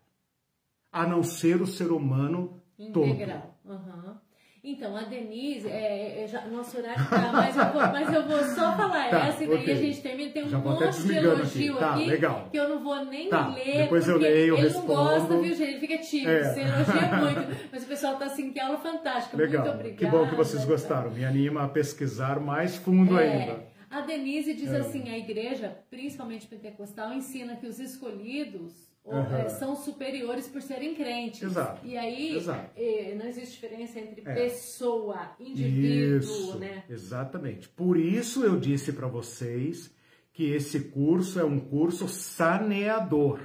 [0.92, 3.56] a não ser o ser humano Integral.
[3.66, 4.16] Uhum.
[4.62, 8.44] Então, a Denise, é, é, já, nosso horário tá, mas eu vou, mas eu vou
[8.44, 9.74] só falar Tá, essa e daí ok.
[9.74, 10.32] a gente termina.
[10.34, 11.80] Tem um Já monte de elogio aqui.
[11.80, 12.50] Tá, aqui legal.
[12.52, 13.78] que eu não vou nem Tá, ler.
[13.84, 14.88] depois eu porque leio, ele respondo.
[14.88, 15.62] não gosta, viu, gente?
[15.72, 16.44] Ele fica tímido, É.
[16.44, 17.16] você elogia
[17.48, 17.68] muito.
[17.72, 19.38] Mas o pessoal tá assim, que aula fantástica.
[19.38, 19.64] Legal.
[19.64, 19.98] Muito obrigada.
[19.98, 21.10] que bom que vocês gostaram.
[21.10, 23.64] Me anima a pesquisar mais fundo É, ainda.
[23.90, 24.80] a Denise diz É.
[24.80, 31.42] assim: a igreja, principalmente pentecostal, ensina que os escolhidos é, são superiores por serem crentes.
[31.42, 31.86] Exato.
[31.86, 32.70] E aí Exato.
[32.76, 34.34] é, não existe diferença entre É.
[34.34, 36.84] pessoa, indivíduo, Isso, né?
[36.90, 37.68] exatamente.
[37.70, 39.92] Por isso eu disse para vocês
[40.34, 43.40] que esse curso é um curso saneador,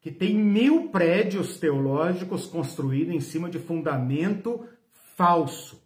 [0.00, 4.64] que tem mil prédios teológicos construídos em cima de fundamento
[5.16, 5.82] falso.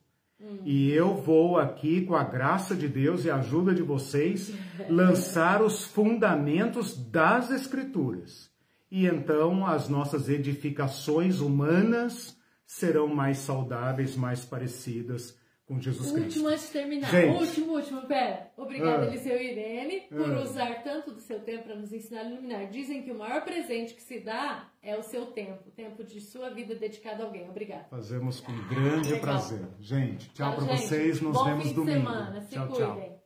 [0.64, 4.52] E eu vou aqui, com a graça de Deus e a ajuda de vocês,
[4.88, 8.48] lançar os fundamentos das Escrituras.
[8.90, 12.36] E então as nossas edificações humanas
[12.66, 15.36] serão mais saudáveis, mais parecidas
[15.66, 16.24] com Jesus Cristo.
[16.28, 17.10] Último antes de terminar.
[17.10, 17.36] Gente.
[17.42, 18.50] Último, último, pera.
[18.56, 19.06] Obrigada, Ah.
[19.06, 20.40] Eliseu e Irene, por Ah.
[20.40, 22.70] usar tanto do seu tempo para nos ensinar a iluminar.
[22.70, 26.22] Dizem que o maior presente que se dá é o seu tempo, o tempo de
[26.22, 27.48] sua vida dedicado a alguém.
[27.50, 27.84] Obrigada.
[27.90, 29.20] Fazemos com grande Legal.
[29.20, 29.66] prazer.
[29.80, 31.20] Gente, tchau para vocês.
[31.20, 31.98] Nos Bom vemos domingo.
[31.98, 32.40] semana.
[32.40, 32.86] Se tchau, cuidem.
[32.86, 33.17] tchau.